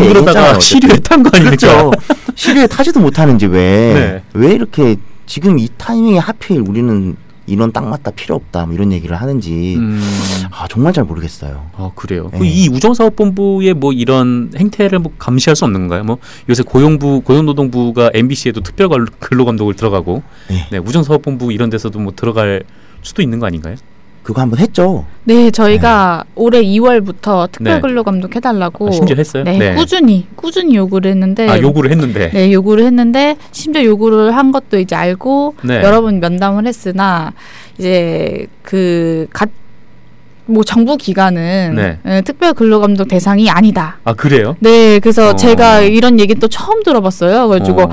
시류에 0.59 0.97
탄거 0.97 1.29
아닙니까? 1.33 1.55
그렇죠. 1.67 1.91
시류에 2.37 2.67
타지도 2.67 2.99
못하는지 2.99 3.47
왜왜 3.47 4.21
네. 4.33 4.53
이렇게 4.53 4.95
지금 5.25 5.59
이 5.59 5.67
타이밍에 5.77 6.19
하필 6.19 6.61
우리는 6.61 7.17
인원 7.47 7.71
딱 7.71 7.87
맞다 7.87 8.11
필요 8.11 8.35
없다 8.35 8.65
뭐 8.65 8.75
이런 8.75 8.91
얘기를 8.91 9.15
하는지 9.15 9.75
음. 9.77 9.99
아 10.51 10.67
정말 10.67 10.93
잘 10.93 11.03
모르겠어요. 11.05 11.71
아 11.75 11.91
그래요. 11.95 12.29
네. 12.33 12.39
이 12.43 12.67
우정사업본부의 12.69 13.73
뭐 13.73 13.91
이런 13.91 14.51
행태를 14.55 14.99
뭐 14.99 15.11
감시할 15.17 15.55
수 15.55 15.65
없는 15.65 15.81
건가요? 15.81 16.03
뭐 16.03 16.19
요새 16.49 16.61
고용부 16.61 17.21
고용노동부가 17.21 18.11
MBC에도 18.13 18.61
특별 18.61 18.89
근로 19.19 19.45
감독을 19.45 19.73
들어가고 19.73 20.21
네. 20.49 20.67
네 20.71 20.77
우정사업본부 20.77 21.51
이런 21.51 21.69
데서도 21.69 21.99
뭐 21.99 22.13
들어갈 22.15 22.63
수도 23.01 23.21
있는 23.21 23.39
거 23.39 23.47
아닌가요? 23.47 23.75
그거 24.27 24.41
한번 24.41 24.59
했죠. 24.59 25.05
네, 25.23 25.49
저희가 25.51 26.25
네. 26.25 26.31
올해 26.35 26.61
2월부터 26.61 27.49
특별 27.49 27.75
네. 27.75 27.79
근로 27.79 28.03
감독 28.03 28.35
해달라고 28.35 28.89
아, 28.89 28.91
심지어 28.91 29.15
했어요. 29.15 29.45
네, 29.45 29.57
네, 29.57 29.75
꾸준히 29.75 30.27
꾸준히 30.35 30.75
요구를 30.75 31.11
했는데 31.11 31.47
아 31.47 31.57
요구를 31.57 31.91
했는데 31.91 32.31
네 32.33 32.51
요구를 32.51 32.83
했는데 32.83 33.37
심지어 33.53 33.85
요구를 33.85 34.35
한 34.35 34.51
것도 34.51 34.79
이제 34.79 34.97
알고 34.97 35.55
네. 35.63 35.81
여러 35.81 36.01
번 36.01 36.19
면담을 36.19 36.67
했으나 36.67 37.31
이제 37.77 38.47
그갓 38.63 39.49
뭐 40.45 40.65
정부 40.65 40.97
기관은 40.97 41.75
네. 41.77 41.99
에, 42.05 42.21
특별 42.21 42.53
근로감독 42.53 43.07
대상이 43.07 43.49
아니다. 43.49 43.99
아 44.03 44.13
그래요? 44.13 44.57
네, 44.59 44.99
그래서 44.99 45.29
어. 45.29 45.35
제가 45.37 45.83
이런 45.83 46.19
얘기 46.19 46.35
또 46.35 46.49
처음 46.49 46.83
들어봤어요. 46.83 47.47
그래가지고 47.47 47.83
어. 47.83 47.91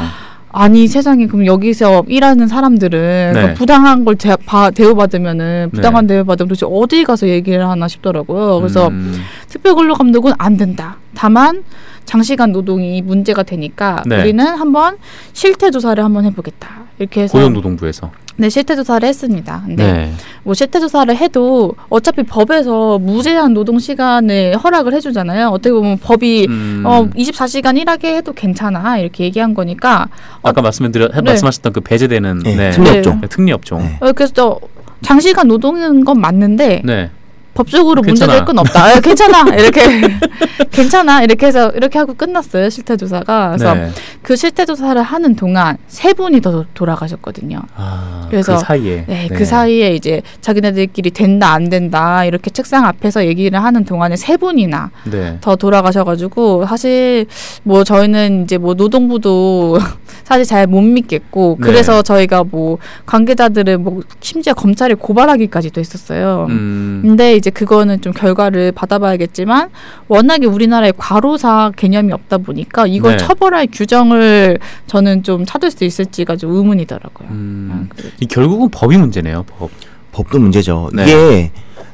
아니 0.56 0.86
세상에 0.86 1.26
그럼 1.26 1.46
여기서 1.46 2.04
일하는 2.06 2.46
사람들은 2.46 3.32
네. 3.34 3.54
부당한 3.54 4.04
걸 4.04 4.14
대, 4.14 4.36
바, 4.46 4.70
대우받으면은 4.70 5.70
부당한 5.72 6.06
네. 6.06 6.14
대우받으면 6.14 6.48
도대체 6.48 6.64
어디 6.70 7.02
가서 7.02 7.28
얘기를 7.28 7.68
하나 7.68 7.88
싶더라고요. 7.88 8.60
그래서 8.60 8.86
음. 8.88 9.20
특별근로 9.48 9.94
감독은 9.94 10.32
안 10.38 10.56
된다. 10.56 10.98
다만 11.14 11.64
장시간 12.04 12.52
노동이 12.52 13.02
문제가 13.02 13.42
되니까 13.42 14.04
네. 14.06 14.20
우리는 14.20 14.46
한번 14.46 14.96
실태 15.32 15.72
조사를 15.72 16.02
한번 16.02 16.24
해보겠다. 16.24 16.84
이렇게 17.00 17.22
해서 17.22 17.36
고용노동부에서 17.36 18.12
네, 18.36 18.48
실태 18.50 18.74
조사를 18.74 19.06
했습니다. 19.08 19.62
근데 19.64 19.92
네. 19.92 20.12
뭐 20.42 20.54
실태 20.54 20.80
조사를 20.80 21.14
해도 21.16 21.74
어차피 21.88 22.22
법에서 22.24 22.98
무제한 22.98 23.54
노동 23.54 23.78
시간을 23.78 24.56
허락을 24.56 24.92
해주잖아요. 24.94 25.48
어떻게 25.48 25.72
보면 25.72 25.98
법이 25.98 26.46
음. 26.48 26.82
어 26.84 27.08
24시간 27.10 27.78
일하게 27.78 28.16
해도 28.16 28.32
괜찮아 28.32 28.98
이렇게 28.98 29.24
얘기한 29.24 29.54
거니까 29.54 30.08
아까 30.42 30.60
어, 30.60 30.62
말씀드려 30.62 31.08
네. 31.08 31.20
말씀하셨던 31.22 31.72
그 31.72 31.80
배제되는 31.80 32.38
네, 32.40 32.56
네. 32.56 32.70
특례 32.70 32.98
업종 32.98 33.20
네, 33.20 33.26
특례 33.28 33.52
업종. 33.52 33.96
어, 34.00 34.12
그래서 34.12 34.58
장시간 35.02 35.46
노동인 35.46 36.04
건 36.04 36.20
맞는데 36.20 36.82
네. 36.84 37.10
법적으로 37.54 38.02
문제될 38.02 38.44
건 38.44 38.58
없다. 38.58 38.84
아, 38.84 39.00
괜찮아. 39.00 39.54
이렇게 39.54 39.80
괜찮아. 40.70 41.22
이렇게 41.22 41.46
해서 41.46 41.70
이렇게 41.70 41.98
하고 41.98 42.14
끝났어요. 42.14 42.68
실태 42.68 42.96
조사가. 42.96 43.54
그래서 43.56 43.74
네. 43.74 43.90
그 44.22 44.36
실태 44.36 44.64
조사를 44.64 45.00
하는 45.00 45.36
동안 45.36 45.76
세 45.86 46.12
분이 46.12 46.40
더 46.40 46.64
돌아가셨거든요. 46.74 47.60
아, 47.76 48.26
그래서 48.30 48.54
그 48.56 48.60
사이에 48.60 49.04
네, 49.06 49.28
네, 49.28 49.34
그 49.34 49.44
사이에 49.44 49.94
이제 49.94 50.22
자기네들끼리 50.40 51.10
된다 51.12 51.52
안 51.52 51.68
된다 51.68 52.24
이렇게 52.24 52.50
책상 52.50 52.84
앞에서 52.86 53.26
얘기를 53.26 53.62
하는 53.62 53.84
동안에 53.84 54.16
세 54.16 54.36
분이나 54.36 54.90
네. 55.04 55.38
더 55.40 55.56
돌아가셔가지고 55.56 56.66
사실 56.66 57.26
뭐 57.62 57.84
저희는 57.84 58.44
이제 58.44 58.58
뭐 58.58 58.74
노동부도 58.74 59.78
사실 60.24 60.44
잘 60.44 60.64
못 60.66 60.80
믿겠고 60.80 61.58
네. 61.60 61.66
그래서 61.66 62.00
저희가 62.02 62.42
뭐 62.44 62.78
관계자들을 63.04 63.78
뭐 63.78 64.00
심지어 64.20 64.54
검찰에 64.54 64.94
고발하기까지도 64.94 65.78
했었어요. 65.78 66.46
음. 66.48 67.02
근데 67.04 67.36
이제 67.44 67.50
그거는 67.50 68.00
좀 68.00 68.14
결과를 68.14 68.72
받아봐야겠지만 68.72 69.68
워낙에 70.08 70.46
우리나라에 70.46 70.92
과로사 70.96 71.72
개념이 71.76 72.10
없다 72.14 72.38
보니까 72.38 72.86
이걸 72.86 73.12
네. 73.12 73.16
처벌할 73.18 73.68
규정을 73.70 74.58
저는 74.86 75.22
좀 75.24 75.44
찾을 75.44 75.70
수 75.70 75.84
있을지가 75.84 76.36
좀 76.36 76.52
의문이더라고요. 76.56 77.28
음. 77.28 77.90
아, 77.92 78.02
이 78.18 78.26
결국은 78.26 78.70
법이 78.70 78.96
문제네요. 78.96 79.42
법. 79.42 79.70
법도 80.12 80.38
문제죠. 80.38 80.88
네. 80.94 81.02
이게 81.02 81.50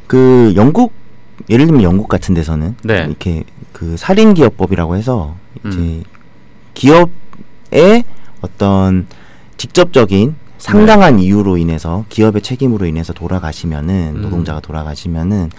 그 0.07 0.53
영국 0.55 0.93
예를 1.49 1.67
들면 1.67 1.83
영국 1.83 2.07
같은 2.07 2.33
데서는 2.33 2.77
네. 2.85 3.07
이렇게 3.09 3.43
그 3.73 3.97
살인 3.97 4.35
기업법이라고 4.35 4.95
해서 4.95 5.35
이제 5.67 5.79
음. 5.79 6.05
기업의 6.75 8.05
어떤 8.41 9.07
직접적인 9.57 10.37
상당한 10.61 11.17
네. 11.17 11.25
이유로 11.25 11.57
인해서 11.57 12.05
기업의 12.09 12.43
책임으로 12.43 12.87
인해서 12.87 13.13
돌아가시면은 13.13 14.13
음. 14.17 14.23
노동자가 14.23 14.61
돌아가시면은 14.61 15.51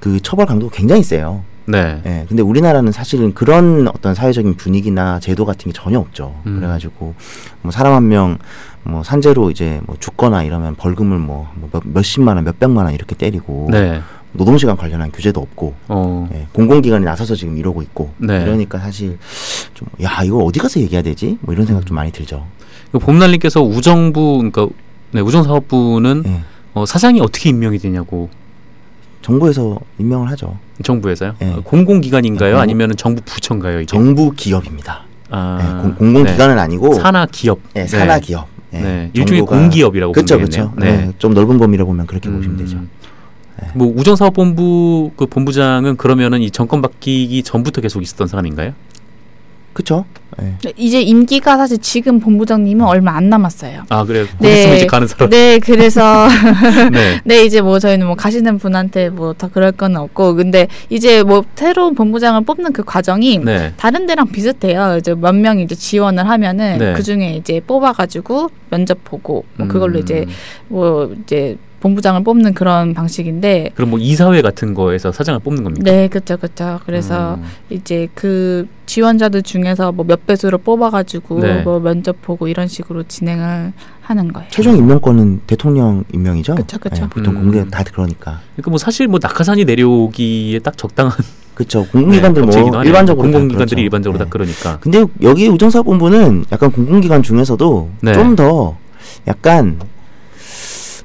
그 0.00 0.20
처벌 0.20 0.46
강도가 0.46 0.74
굉장히 0.74 1.02
세요. 1.02 1.42
네. 1.66 2.00
네. 2.04 2.24
근데 2.28 2.42
우리나라는 2.42 2.90
사실은 2.90 3.32
그런 3.32 3.86
어떤 3.88 4.14
사회적인 4.14 4.56
분위기나 4.56 5.20
제도 5.20 5.44
같은 5.44 5.70
게 5.70 5.72
전혀 5.72 5.98
없죠. 6.00 6.34
음. 6.46 6.56
그래가지고 6.56 7.14
뭐 7.62 7.70
사람 7.72 7.94
한 7.94 8.04
명 8.04 8.38
뭐 8.82 9.02
산재로 9.02 9.50
이제 9.50 9.78
뭐 9.86 9.94
죽거나 10.00 10.42
이러면 10.42 10.74
벌금을 10.74 11.18
뭐, 11.18 11.50
뭐 11.54 11.68
몇, 11.70 11.82
몇십만 11.84 12.36
원, 12.36 12.44
몇백만 12.46 12.86
원 12.86 12.94
이렇게 12.94 13.14
때리고 13.14 13.68
네. 13.70 14.00
노동시간 14.32 14.74
관련한 14.76 15.10
규제도 15.12 15.40
없고 15.42 15.74
어. 15.88 16.28
예, 16.32 16.46
공공기관이 16.54 17.04
나서서 17.04 17.34
지금 17.34 17.58
이러고 17.58 17.82
있고 17.82 18.10
네. 18.16 18.42
이러니까 18.42 18.78
사실 18.78 19.18
좀 19.74 19.86
야 20.02 20.22
이거 20.24 20.38
어디 20.38 20.60
가서 20.60 20.80
얘기해야 20.80 21.02
되지? 21.02 21.36
뭐 21.42 21.52
이런 21.52 21.66
생각 21.66 21.82
음. 21.82 21.84
좀 21.84 21.94
많이 21.94 22.10
들죠. 22.10 22.46
그 22.92 22.98
봄날님께서 22.98 23.62
우정부 23.62 24.38
그러니까 24.38 24.68
네, 25.12 25.20
우정사업부는 25.20 26.22
네. 26.24 26.40
어, 26.74 26.86
사장이 26.86 27.20
어떻게 27.20 27.50
임명이 27.50 27.78
되냐고 27.78 28.28
정부에서 29.22 29.78
임명을 29.98 30.30
하죠. 30.30 30.58
정부에서요? 30.82 31.34
네. 31.38 31.56
공공기관인가요? 31.62 32.56
네. 32.56 32.60
아니면 32.60 32.96
정부 32.96 33.22
부처인가요? 33.22 33.80
이게? 33.80 33.86
정부 33.86 34.32
기업입니다. 34.32 35.04
아, 35.30 35.82
네, 35.84 35.94
공, 35.98 36.12
공기관은 36.14 36.58
아니고 36.58 36.94
산하 36.94 37.26
기업. 37.26 37.60
네, 37.74 37.86
산하 37.86 38.18
기업. 38.18 38.48
네. 38.70 39.10
일종의 39.12 39.42
공기업이라고 39.42 40.12
그렇죠, 40.12 40.36
그렇죠. 40.36 40.72
네. 40.76 41.12
좀 41.18 41.34
넓은 41.34 41.58
범위로 41.58 41.86
보면 41.86 42.06
그렇게 42.06 42.28
음, 42.28 42.36
보시면 42.36 42.56
되죠. 42.56 42.78
뭐 43.74 43.92
우정사업본부 43.94 45.12
그 45.16 45.26
본부장은 45.26 45.96
그러면은 45.96 46.40
이 46.40 46.50
정권 46.50 46.80
바뀌기 46.80 47.42
전부터 47.42 47.82
계속 47.82 48.02
있었던 48.02 48.26
사람인가요? 48.26 48.72
그렇죠. 49.72 50.04
네. 50.38 50.56
이제 50.76 51.02
임기가 51.02 51.56
사실 51.56 51.78
지금 51.78 52.18
본부장님은 52.18 52.84
얼마 52.86 53.12
안 53.16 53.28
남았어요. 53.28 53.82
아 53.88 54.04
그래요. 54.04 54.26
네. 54.38 54.76
이제 54.76 54.86
가는 54.86 55.06
사람. 55.06 55.28
네, 55.28 55.58
그래서 55.58 56.28
네. 56.92 57.20
네. 57.24 57.44
이제 57.44 57.60
뭐 57.60 57.78
저희는 57.78 58.06
뭐 58.06 58.14
가시는 58.16 58.58
분한테 58.58 59.10
뭐 59.10 59.34
다 59.34 59.48
그럴 59.48 59.72
건 59.72 59.96
없고, 59.96 60.34
근데 60.36 60.66
이제 60.88 61.22
뭐 61.22 61.44
새로운 61.54 61.94
본부장을 61.94 62.42
뽑는 62.44 62.72
그 62.72 62.82
과정이 62.84 63.38
네. 63.38 63.72
다른 63.76 64.06
데랑 64.06 64.28
비슷해요. 64.28 64.96
이제 64.98 65.14
몇 65.14 65.34
명 65.34 65.58
이제 65.60 65.74
지원을 65.74 66.28
하면은 66.28 66.78
네. 66.78 66.92
그 66.94 67.02
중에 67.02 67.34
이제 67.36 67.60
뽑아가지고 67.66 68.48
면접 68.70 69.04
보고 69.04 69.44
뭐 69.56 69.68
그걸로 69.68 69.98
음. 69.98 70.02
이제 70.02 70.26
뭐 70.68 71.14
이제 71.22 71.56
본부장을 71.80 72.24
뽑는 72.24 72.52
그런 72.54 72.92
방식인데 72.94 73.70
그럼 73.74 73.90
뭐 73.90 73.98
이사회 73.98 74.42
같은 74.42 74.74
거에서 74.74 75.12
사장을 75.12 75.40
뽑는 75.40 75.64
겁니까? 75.64 75.90
네, 75.90 76.08
그렇죠, 76.08 76.36
그렇죠. 76.36 76.78
그래서 76.84 77.34
음. 77.34 77.44
이제 77.70 78.08
그 78.14 78.68
지원자들 78.86 79.42
중에서 79.42 79.92
뭐 79.92 80.04
몇 80.10 80.26
배수로 80.26 80.58
뽑아가지고 80.58 81.40
네. 81.40 81.62
뭐 81.62 81.78
면접 81.78 82.20
보고 82.20 82.48
이런 82.48 82.66
식으로 82.66 83.04
진행을 83.04 83.72
하는 84.02 84.32
거예요. 84.32 84.48
최종 84.50 84.76
임명권은 84.76 85.42
대통령 85.46 86.04
임명이죠. 86.12 86.56
그렇죠, 86.56 86.78
그렇죠. 86.78 87.02
네, 87.04 87.08
보통 87.08 87.36
음. 87.36 87.42
공개 87.42 87.70
다 87.70 87.84
그러니까. 87.84 88.40
그러니까 88.56 88.70
뭐 88.70 88.78
사실 88.78 89.06
뭐 89.06 89.20
낙하산이 89.22 89.64
내려오기에 89.64 90.58
딱 90.60 90.76
적당한. 90.76 91.12
그렇죠. 91.54 91.86
공공기관들 91.88 92.46
네, 92.46 92.60
뭐 92.62 92.82
일반적으로 92.82 93.22
공공기관들이 93.22 93.82
그렇죠. 93.82 93.84
일반적으로 93.84 94.18
다 94.18 94.26
그러니까. 94.30 94.78
근데 94.80 95.04
여기 95.22 95.46
우정사본부는 95.48 96.46
약간 96.50 96.72
공공기관 96.72 97.22
중에서도 97.22 97.90
네. 98.00 98.14
좀더 98.14 98.78
약간 99.28 99.78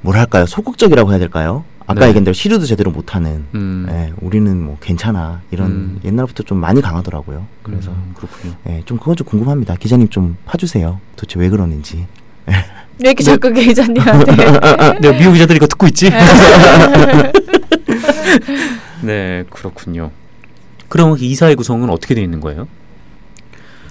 뭐랄까요 0.05 0.45
소극적이라고 0.45 1.09
해야 1.11 1.17
될까요? 1.19 1.65
아까 1.87 2.01
네. 2.01 2.07
얘기한 2.07 2.23
대로 2.23 2.33
시류도 2.33 2.65
제대로 2.65 2.91
못하는 2.91 3.45
음. 3.53 3.85
예, 3.89 4.11
우리는 4.21 4.59
뭐 4.61 4.77
괜찮아 4.81 5.41
이런 5.51 5.67
음. 5.71 5.99
옛날부터 6.03 6.43
좀 6.43 6.59
많이 6.59 6.81
강하더라고요. 6.81 7.45
그래서 7.63 7.91
음, 7.91 8.13
그렇군요. 8.15 8.55
예, 8.69 8.81
좀 8.85 8.97
그건 8.97 9.15
좀 9.15 9.27
궁금합니다. 9.27 9.75
기자님 9.75 10.09
좀 10.09 10.37
파주세요. 10.45 10.99
도대체 11.15 11.39
왜 11.39 11.49
그러는지. 11.49 12.07
왜 12.47 12.55
이렇게 12.99 13.23
네. 13.23 13.31
자꾸 13.31 13.51
기자님한테? 13.51 14.35
네, 15.01 15.17
미국 15.19 15.33
기자들이 15.33 15.57
이거 15.57 15.67
듣고 15.67 15.85
있지? 15.87 16.09
네, 19.01 19.43
그렇군요. 19.49 20.11
그럼 20.87 21.17
이사회 21.19 21.55
구성은 21.55 21.89
어떻게 21.89 22.15
되어 22.15 22.23
있는 22.23 22.39
거예요? 22.39 22.67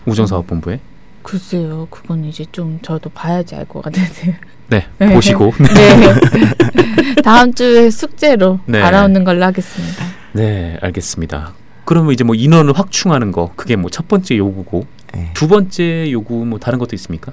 우정사업본부에? 0.06 0.80
글쎄요, 1.22 1.86
그건 1.90 2.24
이제 2.24 2.44
좀 2.52 2.78
저도 2.82 3.10
봐야지 3.10 3.54
알 3.54 3.64
것 3.66 3.82
같은데. 3.82 4.38
네, 4.68 4.86
네, 4.98 5.12
보시고. 5.14 5.52
네. 5.60 7.14
다음 7.22 7.52
주에 7.54 7.90
숙제로 7.90 8.60
네. 8.66 8.80
알아오는 8.82 9.24
걸로 9.24 9.44
하겠습니다. 9.44 10.04
네, 10.32 10.78
알겠습니다. 10.80 11.52
그러면 11.84 12.12
이제 12.12 12.24
뭐 12.24 12.34
인원을 12.34 12.72
확충하는 12.78 13.30
거 13.32 13.52
그게 13.56 13.76
뭐 13.76 13.90
첫 13.90 14.08
번째 14.08 14.36
요구고 14.38 14.86
네. 15.12 15.30
두 15.34 15.48
번째 15.48 16.10
요구 16.10 16.44
뭐 16.46 16.58
다른 16.58 16.78
것도 16.78 16.96
있습니까? 16.96 17.32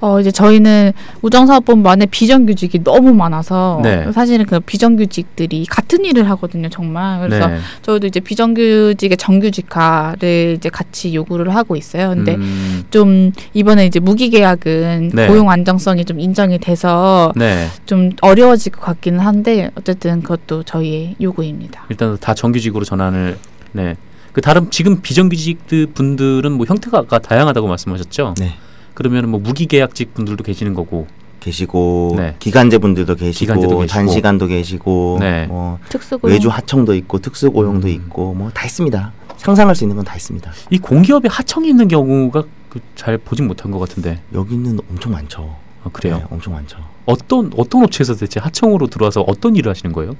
어 0.00 0.20
이제 0.20 0.30
저희는 0.30 0.92
우정사업본부 1.22 1.88
안에 1.88 2.06
비정규직이 2.06 2.84
너무 2.84 3.12
많아서 3.14 3.80
네. 3.82 4.10
사실은 4.12 4.46
그 4.46 4.60
비정규직들이 4.60 5.66
같은 5.66 6.04
일을 6.04 6.30
하거든요 6.30 6.68
정말 6.68 7.20
그래서 7.20 7.48
네. 7.48 7.58
저희도 7.82 8.06
이제 8.06 8.20
비정규직의 8.20 9.16
정규직화를 9.16 10.54
이제 10.56 10.68
같이 10.68 11.14
요구를 11.14 11.52
하고 11.54 11.74
있어요 11.74 12.10
근데 12.10 12.36
음. 12.36 12.84
좀 12.90 13.32
이번에 13.54 13.86
이제 13.86 13.98
무기계약은 13.98 15.10
네. 15.14 15.26
고용 15.26 15.50
안정성이 15.50 16.04
좀 16.04 16.20
인정이 16.20 16.58
돼서 16.58 17.32
네. 17.34 17.66
좀 17.86 18.10
어려워질 18.20 18.72
것 18.72 18.80
같기는 18.82 19.18
한데 19.18 19.70
어쨌든 19.74 20.22
그것도 20.22 20.62
저희의 20.62 21.16
요구입니다 21.20 21.86
일단 21.88 22.16
다 22.20 22.34
정규직으로 22.34 22.84
전환을 22.84 23.36
네. 23.72 23.96
그 24.32 24.40
다른 24.40 24.70
지금 24.70 25.00
비정규직 25.00 25.66
분들은 25.94 26.52
뭐 26.52 26.66
형태가 26.68 27.02
다양하다고 27.18 27.66
말씀하셨죠? 27.66 28.34
네. 28.38 28.54
그러면 28.98 29.28
뭐 29.30 29.38
무기계약직 29.38 30.12
분들도 30.12 30.42
계시는 30.42 30.74
거고 30.74 31.06
계시고 31.38 32.14
네. 32.16 32.34
기간제 32.40 32.78
분들도 32.78 33.14
계시고, 33.14 33.54
계시고 33.54 33.86
단시간도 33.86 34.48
계시고 34.48 35.18
네. 35.20 35.46
뭐 35.46 35.78
특수고용. 35.88 36.34
외주 36.34 36.48
하청도 36.48 36.96
있고 36.96 37.20
특수고용도 37.20 37.86
음. 37.86 37.92
있고 37.92 38.34
뭐 38.34 38.50
다 38.50 38.66
있습니다. 38.66 39.12
상상할 39.36 39.76
수 39.76 39.84
있는 39.84 39.94
건 39.94 40.04
다 40.04 40.16
있습니다. 40.16 40.50
이 40.70 40.78
공기업에 40.78 41.28
하청이 41.30 41.68
있는 41.68 41.86
경우가 41.86 42.42
그 42.68 42.80
잘 42.96 43.16
보진 43.18 43.46
못한 43.46 43.70
것 43.70 43.78
같은데 43.78 44.20
여기는 44.34 44.80
엄청 44.90 45.12
많죠. 45.12 45.56
아, 45.84 45.88
그래요? 45.92 46.16
네, 46.18 46.24
엄청 46.30 46.52
많죠. 46.54 46.78
어떤 47.06 47.52
어떤 47.56 47.84
업체에서 47.84 48.16
대체 48.16 48.40
하청으로 48.40 48.88
들어와서 48.88 49.20
어떤 49.28 49.54
일을 49.54 49.70
하시는 49.70 49.92
거예요? 49.92 50.16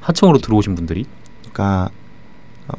하청으로 0.00 0.38
들어오신 0.38 0.76
분들이? 0.76 1.06
그러니까 1.40 1.90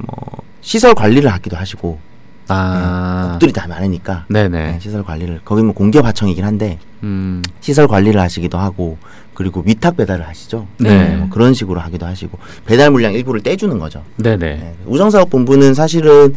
뭐 0.07 0.41
시설 0.61 0.93
관리를 0.95 1.29
하기도 1.33 1.57
하시고 1.57 1.99
아. 2.47 3.23
네, 3.23 3.31
곡들이 3.31 3.53
다 3.53 3.67
많으니까 3.67 4.25
네네. 4.29 4.49
네, 4.49 4.79
시설 4.79 5.03
관리를 5.03 5.41
거기 5.45 5.63
뭐 5.63 5.73
공기업 5.73 6.05
하청이긴 6.05 6.43
한데 6.43 6.79
음. 7.03 7.41
시설 7.61 7.87
관리를 7.87 8.19
하시기도 8.19 8.57
하고 8.57 8.97
그리고 9.33 9.63
위탁 9.65 9.97
배달을 9.97 10.27
하시죠. 10.27 10.67
네. 10.77 11.15
뭐 11.15 11.29
그런 11.29 11.53
식으로 11.53 11.79
하기도 11.79 12.05
하시고 12.05 12.37
배달 12.65 12.91
물량 12.91 13.13
일부를 13.13 13.41
떼주는 13.41 13.77
거죠. 13.79 14.03
네네. 14.17 14.37
네. 14.37 14.75
우정사업본부는 14.85 15.73
사실은 15.73 16.35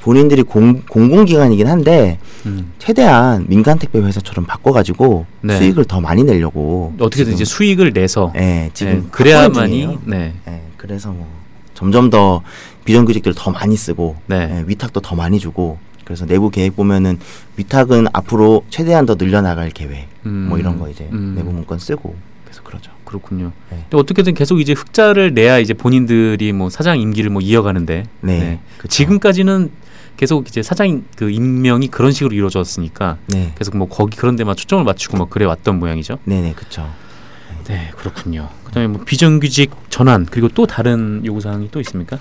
본인들이 0.00 0.42
공, 0.44 0.82
공공기관이긴 0.88 1.66
한데 1.66 2.18
음. 2.46 2.72
최대한 2.78 3.46
민간 3.48 3.78
택배 3.78 3.98
회사처럼 3.98 4.46
바꿔가지고 4.46 5.26
네. 5.42 5.58
수익을 5.58 5.84
더 5.84 6.00
많이 6.00 6.22
내려고 6.22 6.94
어떻게든 7.00 7.32
이제 7.32 7.44
수익을 7.44 7.92
내서 7.92 8.32
네, 8.34 8.70
지금 8.74 8.92
네, 8.92 9.08
그래야만이 9.10 9.98
네. 10.04 10.34
네. 10.46 10.62
그래서 10.76 11.10
뭐 11.10 11.26
점점 11.74 12.10
더 12.10 12.42
비정규직들 12.88 13.34
더 13.36 13.50
많이 13.50 13.76
쓰고 13.76 14.16
네. 14.26 14.46
네, 14.46 14.64
위탁도 14.66 15.00
더 15.00 15.14
많이 15.14 15.38
주고 15.38 15.78
그래서 16.04 16.24
내부 16.24 16.48
계획 16.48 16.74
보면은 16.74 17.18
위탁은 17.58 18.06
앞으로 18.14 18.64
최대한 18.70 19.04
더 19.04 19.14
늘려나갈 19.14 19.68
계획 19.68 20.08
음. 20.24 20.46
뭐 20.48 20.58
이런 20.58 20.78
거 20.78 20.88
이제 20.88 21.06
음. 21.12 21.34
내부 21.36 21.52
문건 21.52 21.78
쓰고 21.78 22.16
그래서 22.44 22.62
그러죠. 22.62 22.90
그렇군요. 23.04 23.52
네. 23.70 23.84
어떻게든 23.92 24.32
계속 24.32 24.58
이제 24.58 24.72
흑자를 24.72 25.34
내야 25.34 25.58
이제 25.58 25.74
본인들이 25.74 26.54
뭐 26.54 26.70
사장 26.70 26.98
임기를 26.98 27.28
뭐 27.28 27.42
이어가는데 27.42 28.04
네. 28.22 28.38
네. 28.38 28.60
지금까지는 28.88 29.70
계속 30.16 30.48
이제 30.48 30.62
사장 30.62 31.04
그 31.14 31.30
임명이 31.30 31.88
그런 31.88 32.10
식으로 32.10 32.34
이루어졌으니까 32.34 33.18
네. 33.26 33.52
계속 33.58 33.76
뭐 33.76 33.86
거기 33.86 34.16
그런 34.16 34.34
데만 34.36 34.56
초점을 34.56 34.82
맞추고 34.82 35.18
뭐 35.18 35.26
그래 35.28 35.44
왔던 35.44 35.78
모양이죠. 35.78 36.20
네네 36.24 36.54
그렇죠. 36.54 36.90
네 37.66 37.90
그렇군요. 37.98 38.48
그다음에 38.64 38.88
뭐 38.88 39.04
비정규직 39.04 39.72
전환 39.90 40.24
그리고 40.24 40.48
또 40.48 40.64
다른 40.66 41.20
요구 41.26 41.42
사항이 41.42 41.70
또 41.70 41.80
있습니까? 41.80 42.18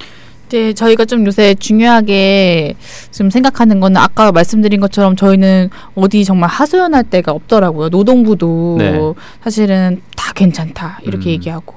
이제 0.47 0.73
저희가 0.73 1.05
좀 1.05 1.25
요새 1.25 1.53
중요하게 1.55 2.75
좀 3.11 3.29
생각하는 3.29 3.79
거는 3.79 3.97
아까 3.97 4.31
말씀드린 4.31 4.79
것처럼 4.79 5.15
저희는 5.15 5.69
어디 5.95 6.23
정말 6.23 6.49
하소연할 6.49 7.03
데가 7.03 7.33
없더라고요. 7.33 7.89
노동부도 7.89 8.75
네. 8.79 8.99
사실은 9.43 10.01
다 10.15 10.31
괜찮다 10.33 10.99
이렇게 11.03 11.29
음. 11.29 11.31
얘기하고 11.31 11.76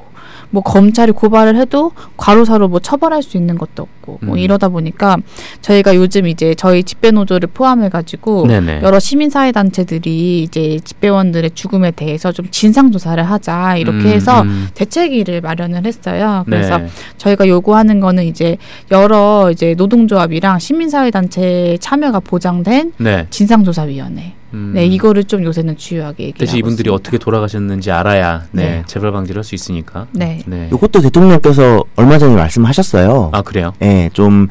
뭐 0.51 0.62
검찰이 0.62 1.12
고발을 1.12 1.57
해도 1.57 1.92
과로사로 2.16 2.68
뭐 2.68 2.80
처벌할 2.80 3.22
수 3.22 3.36
있는 3.36 3.57
것도 3.57 3.82
없고 3.82 4.18
뭐 4.22 4.34
음. 4.34 4.38
이러다 4.38 4.68
보니까 4.68 5.16
저희가 5.61 5.94
요즘 5.94 6.26
이제 6.26 6.55
저희 6.55 6.82
집배 6.82 7.11
노조를 7.11 7.48
포함해 7.55 7.88
가지고 7.88 8.46
여러 8.82 8.98
시민 8.98 9.30
사회 9.30 9.53
단체들이 9.53 10.42
이제 10.42 10.78
집배원들의 10.84 11.53
죽음에 11.55 11.92
대해서 11.92 12.32
좀 12.32 12.48
진상 12.51 12.90
조사를 12.90 13.22
하자 13.22 13.76
이렇게 13.76 13.98
음. 13.98 14.07
해서 14.07 14.42
음. 14.42 14.68
대책위를 14.74 15.40
마련을 15.40 15.86
했어요. 15.86 16.42
그래서 16.46 16.78
네. 16.78 16.88
저희가 17.18 17.48
요구하는 17.48 18.01
거는 18.01 18.24
이제 18.24 18.57
여러 18.90 19.51
이제 19.53 19.74
노동조합이랑 19.76 20.59
시민 20.59 20.88
사회 20.90 21.11
단체 21.11 21.76
참여가 21.80 22.20
보장된 22.20 22.92
네. 22.98 23.26
진상조사위원회 23.30 24.34
음. 24.53 24.72
네, 24.74 24.86
이거를 24.86 25.24
좀 25.24 25.44
요새는 25.44 25.76
주요하게 25.76 26.24
얘기하고 26.24 26.38
대신 26.38 26.59
이분들이 26.59 26.88
있습니다. 26.88 26.94
어떻게 26.94 27.18
돌아가셨는지 27.18 27.90
알아야 27.90 28.44
네, 28.53 28.62
네. 28.62 28.82
재발 28.86 29.12
방지를 29.12 29.38
할 29.40 29.44
수 29.44 29.55
있으니까. 29.55 30.07
네. 30.12 30.42
네. 30.46 30.68
이것도 30.72 31.01
대통령께서 31.01 31.82
얼마 31.96 32.18
전에 32.18 32.34
말씀하셨어요. 32.34 33.30
아 33.32 33.42
그래요? 33.42 33.72
네, 33.78 34.11
좀 34.12 34.48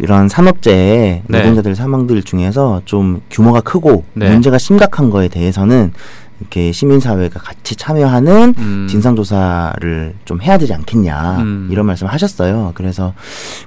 이런 0.00 0.28
산업재해 0.28 1.22
네. 1.26 1.38
노동자들 1.38 1.74
사망들 1.76 2.22
중에서 2.22 2.82
좀 2.84 3.20
규모가 3.30 3.60
크고 3.60 4.04
네. 4.14 4.30
문제가 4.30 4.58
심각한 4.58 5.10
거에 5.10 5.28
대해서는 5.28 5.92
이렇게 6.42 6.72
시민사회가 6.72 7.40
같이 7.40 7.76
참여하는 7.76 8.54
음. 8.58 8.86
진상조사를 8.90 10.14
좀 10.24 10.42
해야 10.42 10.58
되지 10.58 10.74
않겠냐 10.74 11.38
음. 11.38 11.68
이런 11.70 11.86
말씀을 11.86 12.12
하셨어요. 12.12 12.72
그래서 12.74 13.14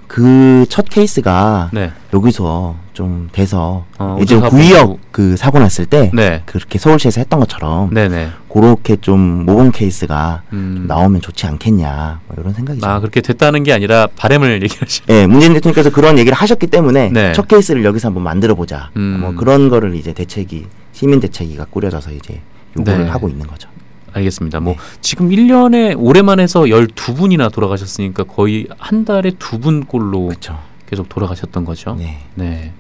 그 0.08 0.66
첫 0.70 0.90
케이스가 0.90 1.70
네. 1.74 1.92
여기서 2.14 2.76
좀 2.94 3.30
돼서 3.32 3.86
어, 3.98 4.18
예전 4.20 4.42
구의역 4.50 5.00
그 5.12 5.38
사고 5.38 5.60
났을 5.60 5.86
때 5.86 6.12
네. 6.14 6.44
그렇게 6.46 6.78
서울시에서 6.80 7.22
했던 7.22 7.40
것처럼 7.40 7.94
네네. 7.94 8.30
그렇게 8.50 8.96
좀 8.98 9.46
모범 9.46 9.72
케이스가 9.72 10.44
음. 10.54 10.86
나오면 10.88 11.22
좋지 11.22 11.46
않겠냐 11.48 12.22
뭐 12.28 12.36
이런 12.40 12.54
생각이죠. 12.54 12.86
아 12.86 13.00
그렇게 13.00 13.22
됐다는 13.22 13.64
게 13.64 13.74
아니라 13.74 14.08
바램을 14.16 14.64
얘기하시. 14.64 15.04
네, 15.06 15.28
문재인 15.28 15.54
대통령께서 15.54 15.90
그런 15.92 16.18
얘기를 16.18 16.36
하셨기 16.38 16.68
때문에 16.68 17.10
네. 17.10 17.34
첫 17.34 17.48
케이스를 17.48 17.84
여기서 17.84 18.10
한번 18.10 18.24
만들어 18.24 18.56
보자. 18.56 18.90
음. 18.98 19.20
뭐 19.22 19.34
그런 19.36 19.70
거를 19.70 19.96
이제 19.96 20.14
대책이 20.14 20.66
시민 20.94 21.20
대책위가 21.20 21.66
꾸려져서 21.70 22.12
이제 22.12 22.42
요구를 22.78 23.06
네. 23.06 23.10
하고 23.10 23.30
있는 23.30 23.48
거죠. 23.48 23.70
알겠습니다. 24.14 24.60
뭐 24.60 24.74
네. 24.74 24.80
지금 25.02 25.30
1년에 25.30 25.96
올해만 25.98 26.40
해서 26.40 26.62
12분이나 26.62 27.52
돌아가셨으니까 27.52 28.24
거의 28.24 28.68
한 28.78 29.06
달에 29.06 29.32
두 29.38 29.60
분꼴로 29.60 30.28
그쵸. 30.28 30.58
계속 30.90 31.10
돌아가셨던 31.10 31.66
거죠. 31.66 31.96
네. 31.96 32.20
네. 32.36 32.72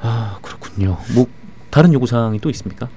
아, 0.00 0.38
그렇군요. 0.42 0.98
뭐 1.14 1.26
다른 1.70 1.92
요구 1.92 2.06
사항이 2.06 2.40
또 2.40 2.50
있습니까? 2.50 2.88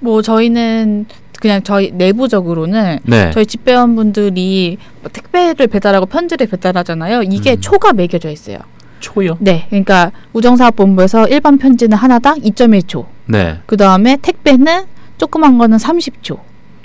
뭐 0.00 0.22
저희는 0.22 1.06
그냥 1.40 1.62
저희 1.62 1.90
내부적으로는 1.92 3.00
네. 3.04 3.30
저희 3.32 3.46
집배원분들이 3.46 4.78
뭐 5.02 5.10
택배를 5.12 5.66
배달하고 5.66 6.06
편지를 6.06 6.46
배달하잖아요. 6.46 7.22
이게 7.22 7.52
음. 7.52 7.60
초가 7.60 7.92
매겨져 7.92 8.30
있어요. 8.30 8.58
초요? 9.00 9.36
네. 9.40 9.66
그러니까 9.68 10.10
우정사업본부에서 10.32 11.28
일반 11.28 11.58
편지는 11.58 11.96
하나당 11.96 12.40
2.1초. 12.40 13.13
네. 13.26 13.60
그 13.66 13.76
다음에 13.76 14.16
택배는 14.20 14.84
조그만 15.18 15.58
거는 15.58 15.78
30초. 15.78 16.38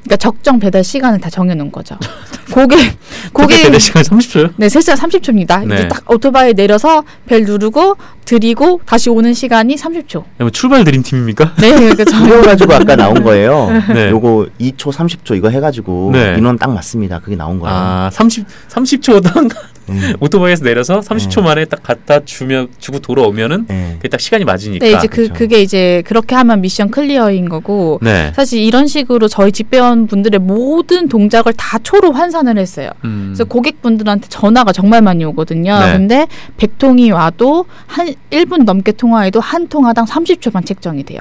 그러니까 0.03 0.15
적정 0.17 0.59
배달 0.59 0.83
시간을 0.83 1.19
다 1.19 1.29
정해놓은 1.29 1.71
거죠. 1.71 1.97
고객 2.53 2.97
고객 3.33 3.63
배달 3.63 3.79
시간 3.79 4.01
30초요? 4.03 4.53
네, 4.57 4.67
3시간 4.67 4.95
30초입니다. 4.95 5.65
네. 5.67 5.75
이제 5.75 5.87
딱 5.87 6.09
오토바이 6.09 6.53
내려서 6.53 7.03
벨 7.25 7.43
누르고 7.43 7.97
드리고 8.29 8.79
다시 8.85 9.09
오는 9.09 9.33
시간이 9.33 9.75
30초. 9.75 10.23
뭐 10.37 10.49
출발 10.51 10.83
드림 10.83 11.01
팀입니까? 11.01 11.55
네, 11.59 11.71
그러니까 11.73 12.03
그거 12.03 12.41
가지고 12.43 12.73
아까 12.75 12.95
나온 12.95 13.23
거예요. 13.23 13.69
네. 13.91 14.11
요거 14.11 14.49
2초 14.61 14.91
30초 14.91 15.35
이거 15.35 15.49
해가지고 15.49 16.11
네. 16.13 16.35
인원 16.37 16.59
딱 16.59 16.71
맞습니다. 16.71 17.19
그게 17.19 17.35
나온 17.35 17.59
거예요. 17.59 17.75
아, 17.75 18.09
30 18.13 18.45
30초당 18.69 19.49
음. 19.89 20.13
오토바이에서 20.21 20.63
내려서 20.63 20.99
30초 20.99 21.39
음. 21.39 21.43
만에 21.45 21.65
딱 21.65 21.81
갖다 21.81 22.23
주면 22.23 22.67
주고 22.77 22.99
돌아오면은 22.99 23.65
네. 23.67 23.93
그게 23.95 24.09
딱 24.09 24.19
시간이 24.19 24.45
맞으니까. 24.45 24.85
네, 24.85 24.93
이제 24.93 25.07
그 25.07 25.23
그쵸. 25.23 25.33
그게 25.33 25.63
이제 25.63 26.03
그렇게 26.05 26.35
하면 26.35 26.61
mission 26.61 26.91
clear인 26.91 27.49
거고. 27.49 27.99
네. 28.03 28.31
사실 28.35 28.61
이런 28.61 28.85
식으로 28.85 29.27
저희 29.27 29.51
집배원 29.51 30.05
분들의 30.05 30.39
모든 30.39 31.09
동작을 31.09 31.53
다 31.53 31.79
초로 31.81 32.11
환산을 32.11 32.59
했어요. 32.59 32.91
음. 33.05 33.29
그래서 33.29 33.45
고객분들한테 33.45 34.27
전화가 34.29 34.71
정말 34.71 35.01
많이 35.01 35.25
오거든요. 35.25 35.79
네. 35.79 35.93
근데 35.93 36.27
100통이 36.57 37.11
와도 37.11 37.65
한 37.87 38.13
1분 38.31 38.63
넘게 38.63 38.91
통화해도 38.93 39.39
한 39.39 39.67
통화당 39.67 40.05
30초만 40.05 40.65
책정이 40.65 41.03
돼요. 41.03 41.19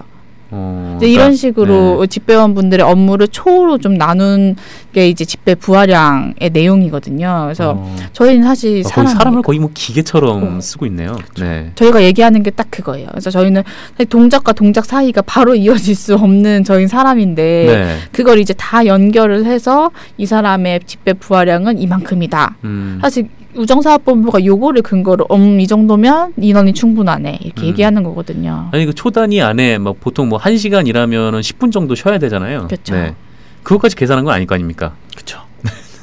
어, 0.51 0.95
이제 0.97 1.07
이런 1.07 1.25
그러니까, 1.25 1.37
식으로 1.37 2.01
네. 2.01 2.07
집배원분들의 2.07 2.83
업무를 2.87 3.29
초로 3.29 3.77
좀 3.77 3.99
나눈 3.99 4.57
게 4.95 5.07
이제 5.11 5.27
집배 5.27 5.55
부하량의 5.55 6.51
내용이거든요. 6.55 7.43
그래서 7.45 7.75
어. 7.77 7.97
저희는 8.15 8.45
사실 8.45 8.83
아, 8.87 8.89
사람 8.89 9.07
사람을 9.09 9.43
거의 9.43 9.59
뭐 9.59 9.69
기계처럼 9.75 10.57
어. 10.57 10.61
쓰고 10.63 10.87
있네요. 10.87 11.19
네. 11.39 11.71
저희가 11.75 12.03
얘기하는 12.03 12.43
게 12.43 12.51
딱 12.51 12.67
그거예요. 12.71 13.09
그래서 13.11 13.31
저희는 13.31 13.63
동작과 14.09 14.53
동작 14.53 14.87
사이가 14.87 15.21
바로 15.23 15.55
이어질 15.55 15.95
수 15.95 16.15
없는 16.15 16.65
저희 16.65 16.87
사람인데 16.89 17.43
네. 17.67 17.97
그걸 18.11 18.39
이제 18.39 18.55
다 18.55 18.87
연결을 18.87 19.45
해서 19.45 19.91
이 20.17 20.25
사람의 20.25 20.81
집배 20.87 21.13
부하량은 21.13 21.79
이만큼이다. 21.79 22.57
음. 22.65 22.99
사실 23.03 23.29
우정사업본부가 23.55 24.45
요거를 24.45 24.83
근거로 24.83 25.27
음, 25.33 25.61
이 25.61 25.67
정도면 25.67 26.35
인원이 26.37 26.75
충분하네 26.75 27.39
이렇게 27.43 27.63
음. 27.63 27.67
얘기하는 27.69 28.03
거거든요. 28.03 28.69
아니 28.73 28.85
그 28.87 28.93
초단위 28.95 29.41
안에 29.41 29.79
뭐 29.79 29.95
보통 29.99 30.29
뭐 30.29 30.39
1시간 30.39 30.87
일하면은 30.87 31.41
10분 31.41 31.73
정도 31.73 31.95
쉬어야 31.95 32.19
되잖아요. 32.19 32.67
그렇죠. 32.67 32.95
네. 32.95 33.15
그것까지 33.63 33.97
계산한 33.97 34.25
건 34.25 34.35
아닐 34.35 34.47
거 34.47 34.55
아닙니까? 34.55 34.95
그렇죠. 35.15 35.41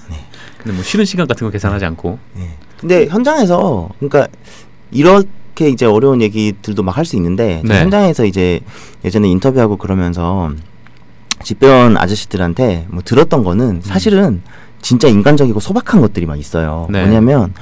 네. 0.09 0.17
근데 0.57 0.73
뭐 0.75 0.83
쉬는 0.83 1.05
시간 1.05 1.27
같은 1.27 1.45
거 1.45 1.51
계산하지 1.51 1.85
않고. 1.85 2.17
네. 2.35 2.49
근데 2.79 3.07
현장에서 3.07 3.89
그러니까 3.99 4.27
이렇게 4.91 5.69
이제 5.69 5.85
어려운 5.85 6.21
얘기들도 6.21 6.83
막 6.83 6.97
할 6.97 7.05
수 7.05 7.15
있는데 7.15 7.61
네. 7.63 7.79
현장에서 7.81 8.25
이제 8.25 8.59
예전에 9.05 9.29
인터뷰하고 9.29 9.77
그러면서 9.77 10.51
집배원 11.43 11.95
아저씨들한테 11.97 12.87
뭐 12.89 13.01
들었던 13.03 13.43
거는 13.43 13.65
음. 13.67 13.81
사실은 13.81 14.23
음. 14.25 14.43
진짜 14.85 15.07
인간적이고 15.07 15.59
소박한 15.59 15.99
것들이 15.99 16.27
막 16.27 16.37
있어요. 16.37 16.85
네. 16.91 17.01
뭐냐면 17.01 17.55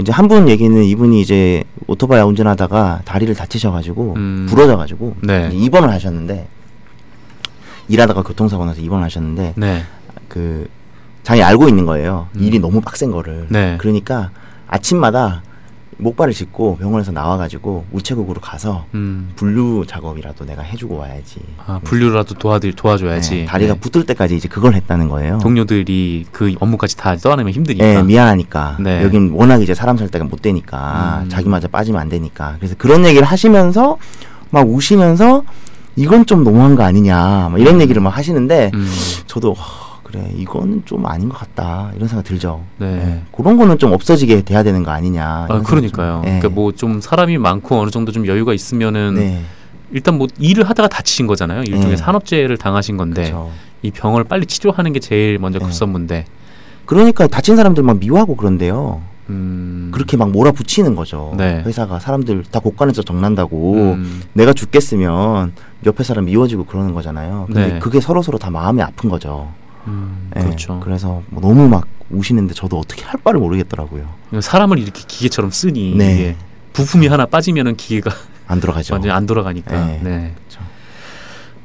이제 0.00 0.10
한 0.10 0.26
분 0.26 0.48
얘기는 0.48 0.82
이분이 0.82 1.20
이제 1.20 1.62
오토바이 1.86 2.20
운전하다가 2.22 3.02
다리를 3.04 3.32
다치셔가지고 3.36 4.14
음. 4.16 4.46
부러져가지고 4.50 5.14
네. 5.22 5.50
입원을 5.52 5.88
하셨는데 5.90 6.48
일하다가 7.88 8.22
교통사고 8.24 8.64
나서 8.64 8.80
입원을 8.80 9.04
하셨는데 9.04 9.54
네. 9.56 9.84
그 10.28 10.66
자기 11.22 11.44
알고 11.44 11.68
있는 11.68 11.86
거예요. 11.86 12.26
음. 12.34 12.42
일이 12.42 12.58
너무 12.58 12.80
빡센 12.80 13.12
거를. 13.12 13.46
네. 13.50 13.76
그러니까 13.78 14.30
아침마다 14.66 15.42
목발을 15.98 16.32
짚고 16.32 16.76
병원에서 16.76 17.12
나와가지고 17.12 17.86
우체국으로 17.92 18.40
가서 18.40 18.86
음. 18.94 19.32
분류 19.36 19.84
작업이라도 19.86 20.44
내가 20.46 20.62
해주고 20.62 20.96
와야지. 20.96 21.40
아 21.66 21.80
분류라도 21.82 22.34
도와드 22.34 22.74
도와줘야지. 22.74 23.30
네, 23.30 23.44
다리가 23.44 23.74
네. 23.74 23.80
붙을 23.80 24.06
때까지 24.06 24.36
이제 24.36 24.48
그걸 24.48 24.74
했다는 24.74 25.08
거예요. 25.08 25.38
동료들이 25.38 26.26
그 26.30 26.54
업무까지 26.60 26.96
다 26.96 27.16
떠안으면 27.16 27.52
힘드니까. 27.52 27.84
네, 27.84 28.02
미안하니까. 28.02 28.76
네. 28.80 29.02
여긴 29.02 29.32
워낙 29.34 29.60
이제 29.60 29.74
사람 29.74 29.96
살 29.96 30.08
때가 30.08 30.24
못 30.24 30.40
되니까 30.40 31.22
음. 31.24 31.28
자기마저 31.28 31.68
빠지면 31.68 32.00
안 32.00 32.08
되니까. 32.08 32.54
그래서 32.58 32.74
그런 32.78 33.04
얘기를 33.04 33.26
하시면서 33.26 33.98
막 34.50 34.68
우시면서 34.68 35.42
이건 35.96 36.26
좀 36.26 36.44
너무한 36.44 36.76
거 36.76 36.84
아니냐, 36.84 37.48
막 37.50 37.60
이런 37.60 37.74
음. 37.74 37.80
얘기를 37.80 38.00
막 38.00 38.16
하시는데 38.16 38.70
음. 38.72 38.88
저도. 39.26 39.56
그래 40.10 40.26
이거는 40.34 40.82
좀 40.86 41.04
아닌 41.06 41.28
것 41.28 41.36
같다 41.38 41.90
이런 41.94 42.08
생각 42.08 42.24
들죠. 42.24 42.64
네. 42.78 42.96
네. 42.96 43.22
그런 43.30 43.58
거는 43.58 43.76
좀 43.78 43.92
없어지게 43.92 44.40
돼야 44.42 44.62
되는 44.62 44.82
거 44.82 44.90
아니냐. 44.90 45.46
아, 45.50 45.60
그러니까요. 45.62 46.22
네. 46.24 46.38
그러니까 46.40 46.48
뭐 46.48 46.72
좀 46.72 47.00
사람이 47.00 47.36
많고 47.38 47.78
어느 47.78 47.90
정도 47.90 48.10
좀 48.12 48.26
여유가 48.26 48.54
있으면은 48.54 49.14
네. 49.16 49.42
일단 49.92 50.16
뭐 50.16 50.26
일을 50.38 50.64
하다가 50.68 50.88
다치신 50.88 51.26
거잖아요. 51.26 51.60
일종의 51.62 51.90
네. 51.90 51.96
산업재해를 51.96 52.56
당하신 52.56 52.96
건데 52.96 53.24
그쵸. 53.24 53.50
이 53.82 53.90
병을 53.90 54.24
빨리 54.24 54.46
치료하는 54.46 54.92
게 54.92 55.00
제일 55.00 55.38
먼저 55.38 55.58
급선무인데. 55.58 56.14
네. 56.14 56.24
그러니까 56.86 57.26
다친 57.26 57.56
사람들 57.56 57.82
막 57.82 57.98
미워하고 57.98 58.34
그런데요. 58.36 59.02
음. 59.28 59.90
그렇게 59.92 60.16
막 60.16 60.30
몰아붙이는 60.30 60.94
거죠. 60.94 61.34
네. 61.36 61.62
회사가 61.66 61.98
사람들 61.98 62.44
다 62.50 62.60
곳간에서 62.60 63.02
정난다고 63.02 63.74
음. 63.74 64.22
내가 64.32 64.54
죽겠으면 64.54 65.52
옆에 65.84 66.02
사람 66.02 66.24
미워지고 66.24 66.64
그러는 66.64 66.94
거잖아요. 66.94 67.44
근데 67.46 67.74
네. 67.74 67.78
그게 67.78 68.00
서로 68.00 68.22
서로 68.22 68.38
다 68.38 68.48
마음이 68.50 68.80
아픈 68.80 69.10
거죠. 69.10 69.48
음, 69.88 70.30
네, 70.34 70.42
그렇죠. 70.42 70.80
그래서 70.80 71.22
뭐 71.30 71.40
너무 71.40 71.68
막 71.68 71.86
우시는데 72.10 72.54
저도 72.54 72.78
어떻게 72.78 73.04
할 73.04 73.20
바를 73.22 73.40
모르겠더라고요. 73.40 74.08
사람을 74.40 74.78
이렇게 74.78 75.02
기계처럼 75.06 75.50
쓰니 75.50 75.94
네. 75.96 76.36
부품이 76.72 77.06
하나 77.08 77.26
빠지면은 77.26 77.76
기계가 77.76 78.10
안 78.46 78.60
들어가죠. 78.60 78.94
완전 78.94 79.10
안 79.12 79.26
돌아가니까. 79.26 79.86
네. 79.86 80.00
네. 80.02 80.34
그렇죠. 80.36 80.60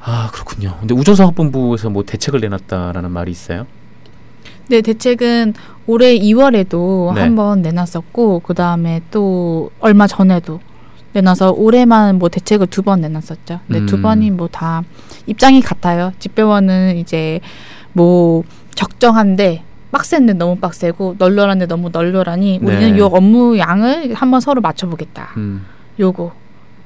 아 0.01 0.29
그렇군요. 0.33 0.75
근데 0.79 0.93
우정사업본부에서 0.93 1.89
뭐 1.89 2.03
대책을 2.03 2.41
내놨다라는 2.41 3.09
말이 3.11 3.31
있어요? 3.31 3.65
네, 4.69 4.81
대책은 4.81 5.53
올해 5.87 6.17
2월에도 6.17 7.13
네. 7.13 7.21
한번 7.21 7.61
내놨었고 7.61 8.39
그 8.39 8.53
다음에 8.53 9.01
또 9.11 9.71
얼마 9.79 10.07
전에도 10.07 10.59
내놔서 11.13 11.51
올해만 11.51 12.17
뭐 12.19 12.27
대책을 12.29 12.67
두 12.67 12.81
번 12.81 13.01
내놨었죠. 13.01 13.59
근데 13.67 13.79
음. 13.79 13.85
두 13.85 14.01
번이 14.01 14.31
뭐 14.31 14.47
다 14.47 14.83
입장이 15.27 15.61
같아요. 15.61 16.11
집배원은 16.19 16.97
이제 16.97 17.39
뭐 17.93 18.43
적정한데 18.75 19.63
빡센 19.91 20.25
데 20.25 20.33
너무 20.33 20.55
빡세고 20.57 21.15
널널한 21.19 21.59
데 21.59 21.67
너무 21.67 21.89
널널하니 21.91 22.59
우리는 22.63 22.93
네. 22.93 22.97
요 22.97 23.05
업무 23.05 23.57
양을 23.57 24.15
한번 24.15 24.41
서로 24.41 24.59
맞춰보겠다. 24.61 25.29
음. 25.37 25.65
요거 25.99 26.31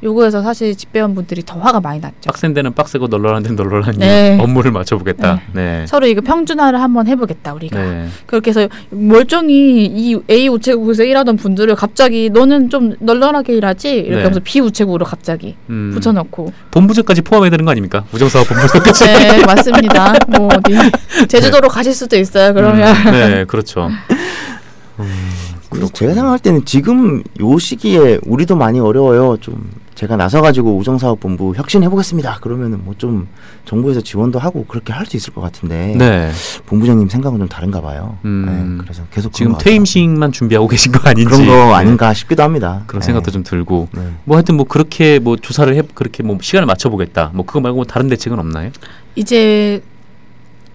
요거에서 0.04 0.44
사실 0.44 0.76
집배원분들이 0.76 1.44
더 1.46 1.60
화가 1.60 1.80
많이 1.80 2.00
났죠. 2.00 2.28
빡센 2.28 2.54
데는 2.54 2.74
빡세고 2.74 3.08
널널한 3.08 3.42
데는 3.42 3.56
널널하니 3.56 3.98
네. 3.98 4.38
업무를 4.40 4.72
맞춰보겠다. 4.72 5.42
네. 5.54 5.80
네. 5.80 5.86
서로 5.88 6.06
이거 6.06 6.22
평준화를 6.22 6.80
한번 6.80 7.08
해보겠다 7.08 7.54
우리가. 7.54 7.82
네. 7.82 8.08
그렇게 8.28 8.52
해서 8.52 8.68
멀쩡히 8.92 9.86
이 9.86 10.20
A 10.30 10.48
우체국에서 10.50 11.04
일하던 11.04 11.38
분들을 11.38 11.74
갑자기 11.76 12.30
너는 12.30 12.70
좀 12.70 12.96
널널하게 13.00 13.56
일하지 13.56 13.96
이렇게 13.96 14.16
네. 14.16 14.18
하면서 14.18 14.40
B 14.44 14.60
우체국으로 14.60 15.06
갑자기 15.06 15.56
음. 15.70 15.92
붙여놓고 15.94 16.54
본부장까지 16.72 17.24
포함해야 17.24 17.50
되는 17.50 17.66
거 17.66 17.72
아닙니까? 17.72 18.06
우정사업 18.14 18.48
본부장까지. 18.48 19.04
네 19.06 19.46
맞습니다. 19.46 20.14
뭐 20.28 20.48
어디 20.54 20.76
제주도로 21.28 21.70
가실 21.70 21.94
수도 21.94 22.18
있어요. 22.18 22.54
그러면. 22.54 22.96
음. 23.08 23.12
네 23.12 23.46
그렇죠. 23.46 23.90
음. 25.00 25.48
제가 25.94 26.14
생각할 26.14 26.40
때는 26.40 26.66
지금 26.66 27.24
요 27.42 27.60
시기에 27.60 28.20
우리도 28.26 28.56
많이 28.56 28.80
어려워요. 28.80 29.38
좀 29.42 29.70
제가 29.98 30.16
나서가지고 30.16 30.78
우정사업본부 30.78 31.54
혁신해보겠습니다. 31.56 32.38
그러면은 32.42 32.86
뭐 32.86 32.94
좀 32.98 33.28
정부에서 33.66 34.02
지원도 34.02 34.38
하고 34.40 34.66
그렇게 34.66 34.94
할 34.94 35.06
수 35.08 35.16
있을 35.18 35.34
것 35.34 35.40
같은데 35.42 35.96
네. 35.98 36.32
본부장님 36.66 37.08
생각은 37.10 37.40
좀 37.40 37.48
다른가 37.48 37.80
봐요. 37.82 38.18
음, 38.26 38.78
네, 38.78 38.84
그래서 38.84 39.04
계속 39.12 39.32
지금 39.34 39.58
퇴임식만 39.58 40.32
준비하고 40.34 40.68
계신 40.68 40.92
거 40.92 41.00
아닌지 41.10 41.26
그런 41.26 41.46
거 41.48 41.74
아닌가 41.74 42.14
싶기도 42.14 42.44
합니다. 42.44 42.84
그런 42.88 43.00
네. 43.02 43.06
생각도 43.06 43.32
좀 43.32 43.44
들고 43.44 43.88
네. 43.94 44.02
뭐 44.26 44.36
하여튼 44.38 44.56
뭐 44.58 44.66
그렇게 44.66 45.20
뭐 45.20 45.36
조사를 45.38 45.74
해 45.76 45.82
그렇게 45.94 46.24
뭐 46.24 46.38
시간을 46.42 46.66
맞춰 46.66 46.90
보겠다. 46.90 47.32
뭐 47.34 47.46
그거 47.46 47.60
말고 47.62 47.78
뭐 47.78 47.86
다른 47.86 48.08
대책은 48.10 48.38
없나요? 48.38 48.72
이제 49.16 49.82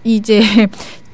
이제 0.03 0.41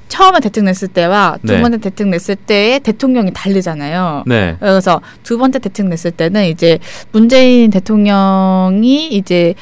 처음에 0.09 0.39
대책 0.41 0.65
냈을 0.65 0.89
때와 0.89 1.37
두 1.45 1.53
네. 1.53 1.61
번째 1.61 1.77
대책 1.77 2.07
냈을 2.09 2.35
때의 2.35 2.79
대통령이 2.81 3.31
다르잖아요. 3.33 4.23
네. 4.25 4.57
그래서 4.59 4.99
두 5.23 5.37
번째 5.37 5.59
대책 5.59 5.87
냈을 5.87 6.11
때는 6.11 6.45
이제 6.47 6.79
문재인 7.11 7.69
대통령이 7.69 9.07
이제 9.09 9.53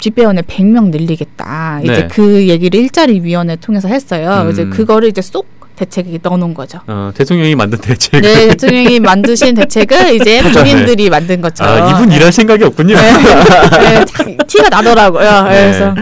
집배원을 0.00 0.44
100명 0.44 0.90
늘리겠다. 0.90 1.80
이제 1.82 1.92
네. 1.92 2.08
그 2.08 2.48
얘기를 2.48 2.78
일자리 2.80 3.20
위원회 3.20 3.56
통해서 3.56 3.88
했어요. 3.88 4.44
음. 4.46 4.50
이제 4.52 4.64
그거를 4.66 5.08
이제 5.08 5.20
쏙 5.20 5.46
대책에 5.74 6.18
넣어놓은 6.22 6.54
거죠. 6.54 6.80
어, 6.88 7.10
대통령이 7.14 7.54
만든 7.54 7.78
대책. 7.78 8.20
네, 8.20 8.48
대통령이 8.48 8.98
만드신 9.00 9.54
대책을 9.54 10.14
이제 10.14 10.42
그죠, 10.42 10.62
네. 10.64 10.72
본인들이 10.72 11.10
만든 11.10 11.40
것처럼. 11.40 11.82
아 11.82 11.90
이분 11.90 12.10
일할 12.10 12.32
생각이 12.32 12.64
없군요. 12.64 12.96
네, 12.96 13.02
네, 13.78 14.04
자- 14.04 14.24
티가 14.46 14.68
나더라고요. 14.70 15.42
네. 15.44 15.48
그래서 15.50 15.94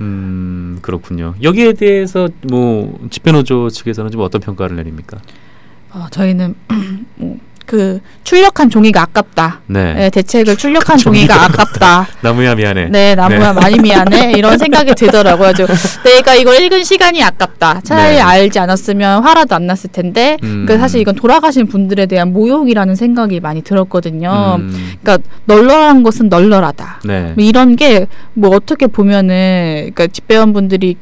음 0.00 0.47
그렇군요. 0.88 1.34
여기에 1.42 1.74
대해서 1.74 2.30
뭐 2.48 2.98
집배노조 3.10 3.68
측에서는 3.68 4.10
좀 4.10 4.22
어떤 4.22 4.40
평가를 4.40 4.76
내립니까? 4.76 5.18
어, 5.90 6.06
저희는 6.10 6.54
뭐, 7.16 7.38
그 7.68 8.00
출력한 8.24 8.70
종이가 8.70 9.02
아깝다. 9.02 9.60
네. 9.66 9.92
네, 9.92 10.10
대책을 10.10 10.56
출력한 10.56 10.96
종이가 10.96 11.34
종이가 11.34 11.44
아깝다. 11.44 12.08
나무야 12.22 12.54
미안해. 12.54 12.88
네, 12.90 13.14
나무야 13.14 13.52
많이 13.52 13.78
미안해. 13.78 14.32
이런 14.32 14.56
생각이 14.56 14.94
들더라고요. 14.94 15.52
저 15.52 15.66
내가 16.02 16.34
이걸 16.34 16.60
읽은 16.62 16.82
시간이 16.82 17.22
아깝다. 17.22 17.82
차라리 17.82 18.14
네. 18.14 18.20
알지 18.20 18.58
않았으면 18.58 19.22
화라도 19.22 19.54
안 19.54 19.66
났을 19.66 19.90
텐데. 19.92 20.38
음. 20.42 20.64
그 20.66 20.78
사실 20.78 21.00
이건 21.02 21.14
돌아가신 21.14 21.66
분들에 21.66 22.06
대한 22.06 22.32
모욕이라는 22.32 22.94
생각이 22.96 23.40
많이 23.40 23.62
들었거든요. 23.62 24.56
음. 24.58 24.96
그러니까 25.02 25.28
널널한 25.44 26.02
것은 26.02 26.28
널널하다. 26.30 27.00
네. 27.04 27.32
뭐 27.36 27.44
이런 27.44 27.76
게 27.76 28.06
뭐 28.38 28.54
어떻게 28.54 28.86
보면은 28.86 29.90
그러니까 29.94 30.06
집배원분들이 30.06 30.96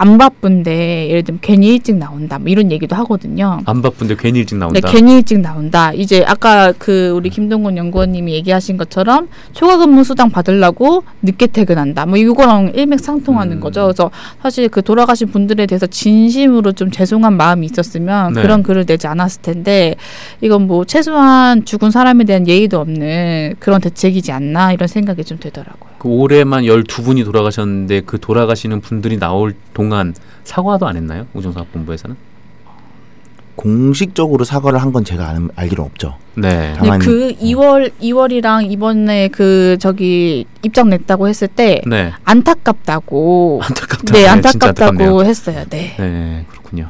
안 0.00 0.16
바쁜데 0.16 1.08
예를 1.10 1.22
들면 1.24 1.40
괜히 1.42 1.68
일찍 1.68 1.96
나온다 1.96 2.38
뭐 2.38 2.48
이런 2.48 2.72
얘기도 2.72 2.96
하거든요. 2.96 3.60
안 3.66 3.82
바쁜데 3.82 4.16
괜히 4.18 4.38
일찍 4.38 4.56
나온다. 4.56 4.80
네, 4.80 4.90
괜히 4.90 5.16
일찍 5.16 5.40
나온다. 5.40 5.92
이제 5.92 6.24
아까 6.26 6.72
그 6.72 7.10
우리 7.10 7.28
김동건 7.28 7.76
연구원님이 7.76 8.32
얘기하신 8.32 8.78
것처럼 8.78 9.28
초과 9.52 9.76
근무 9.76 10.02
수당 10.02 10.30
받으려고 10.30 11.04
늦게 11.20 11.48
퇴근한다. 11.48 12.06
뭐 12.06 12.16
이거랑 12.16 12.72
일맥상통하는 12.74 13.58
음. 13.58 13.60
거죠. 13.60 13.82
그래서 13.82 14.10
사실 14.42 14.70
그 14.70 14.80
돌아가신 14.80 15.28
분들에 15.28 15.66
대해서 15.66 15.86
진심으로 15.86 16.72
좀 16.72 16.90
죄송한 16.90 17.36
마음이 17.36 17.66
있었으면 17.66 18.32
네. 18.32 18.40
그런 18.40 18.62
글을 18.62 18.86
내지 18.86 19.06
않았을 19.06 19.42
텐데 19.42 19.96
이건 20.40 20.66
뭐 20.66 20.86
최소한 20.86 21.66
죽은 21.66 21.90
사람에 21.90 22.24
대한 22.24 22.48
예의도 22.48 22.80
없는 22.80 23.56
그런 23.58 23.82
대책이지 23.82 24.32
않나 24.32 24.72
이런 24.72 24.88
생각이 24.88 25.24
좀 25.24 25.38
들더라고요. 25.38 25.89
그 26.00 26.08
올해만 26.08 26.64
12분이 26.64 27.24
돌아가셨는데 27.26 28.00
그 28.06 28.18
돌아가시는 28.18 28.80
분들이 28.80 29.18
나올 29.18 29.54
동안 29.74 30.14
사과도 30.44 30.88
안 30.88 30.96
했나요? 30.96 31.26
우정사업본부에서는? 31.34 32.16
공식적으로 33.54 34.44
사과를 34.44 34.80
한 34.80 34.90
건 34.92 35.04
제가 35.04 35.28
아는, 35.28 35.50
알기로 35.54 35.82
없죠. 35.84 36.16
네. 36.34 36.72
다만 36.78 36.98
그 37.00 37.34
2월 37.42 37.92
2월이랑 38.00 38.72
이번에 38.72 39.28
그 39.28 39.76
저기 39.78 40.46
입장 40.62 40.88
냈다고 40.88 41.28
했을 41.28 41.46
때 41.46 41.82
네. 41.86 42.12
안타깝다고 42.24 43.60
안타깝다. 43.62 44.12
네, 44.14 44.26
안타깝다고. 44.26 45.24
했어요. 45.26 45.64
네. 45.68 45.94
네, 45.98 46.46
그렇군요. 46.48 46.88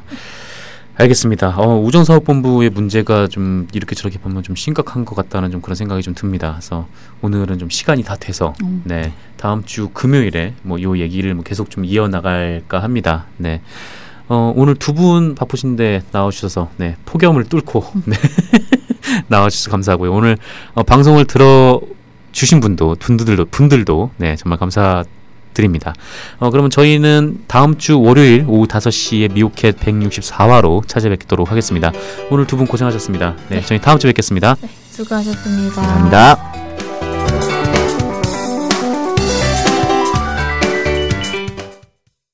알겠습니다. 1.01 1.55
어, 1.57 1.81
우정사업본부의 1.81 2.69
문제가 2.71 3.27
좀 3.27 3.67
이렇게 3.73 3.95
저렇게 3.95 4.19
보면 4.19 4.43
좀 4.43 4.55
심각한 4.55 5.07
것 5.07 5.15
같다는 5.15 5.51
좀 5.51 5.63
그런 5.63 5.75
생각이 5.75 6.03
좀 6.03 6.15
듭니다. 6.15 6.53
그래서 6.53 6.87
오늘은 7.23 7.59
좀 7.59 7.71
시간이 7.71 8.03
다 8.03 8.17
돼서 8.17 8.53
음. 8.63 8.83
네 8.85 9.13
다음 9.39 9.65
주 9.65 9.89
금요일에 9.95 10.53
뭐 10.63 10.79
요 10.83 10.99
얘기를 10.99 11.33
뭐 11.35 11.43
계속 11.43 11.71
좀 11.71 11.85
이어 11.87 12.09
나갈까 12.09 12.83
합니다. 12.83 13.27
네. 13.39 13.63
어, 14.29 14.53
오늘 14.55 14.75
두 14.75 14.93
분 14.93 15.35
바쁘신데 15.35 16.03
나와주셔서 16.13 16.69
네 16.77 16.97
폭염을 17.07 17.45
뚫고 17.45 17.83
네 18.05 18.17
나와주셔서 19.29 19.71
감사하고요. 19.71 20.13
오늘 20.13 20.37
어, 20.75 20.83
방송을 20.83 21.25
들어 21.25 21.81
주신 22.33 22.61
분도 22.61 22.95
분들도 22.97 23.47
분들도 23.47 24.11
네 24.19 24.37
정말 24.37 24.59
감사. 24.59 25.03
드립니다. 25.55 25.95
어, 26.39 26.51
그러면 26.51 26.71
저희는 26.71 27.45
다음 27.47 27.79
주 27.79 28.01
월요일 28.01 28.45
오후 28.49 28.67
5시에 28.67 29.33
미오캣 29.33 29.79
164화로 29.81 30.87
찾아뵙도록 30.87 31.51
하겠습니다. 31.51 31.93
오늘 32.31 32.47
두 32.47 32.57
분 32.57 32.67
고생하셨습니다. 32.67 33.37
네, 33.49 33.63
저희 33.63 33.81
다음 33.81 33.99
주에 33.99 34.11
뵙겠습니다. 34.11 34.57
수고하셨습니다. 34.91 35.75
감사합니다. 35.77 36.70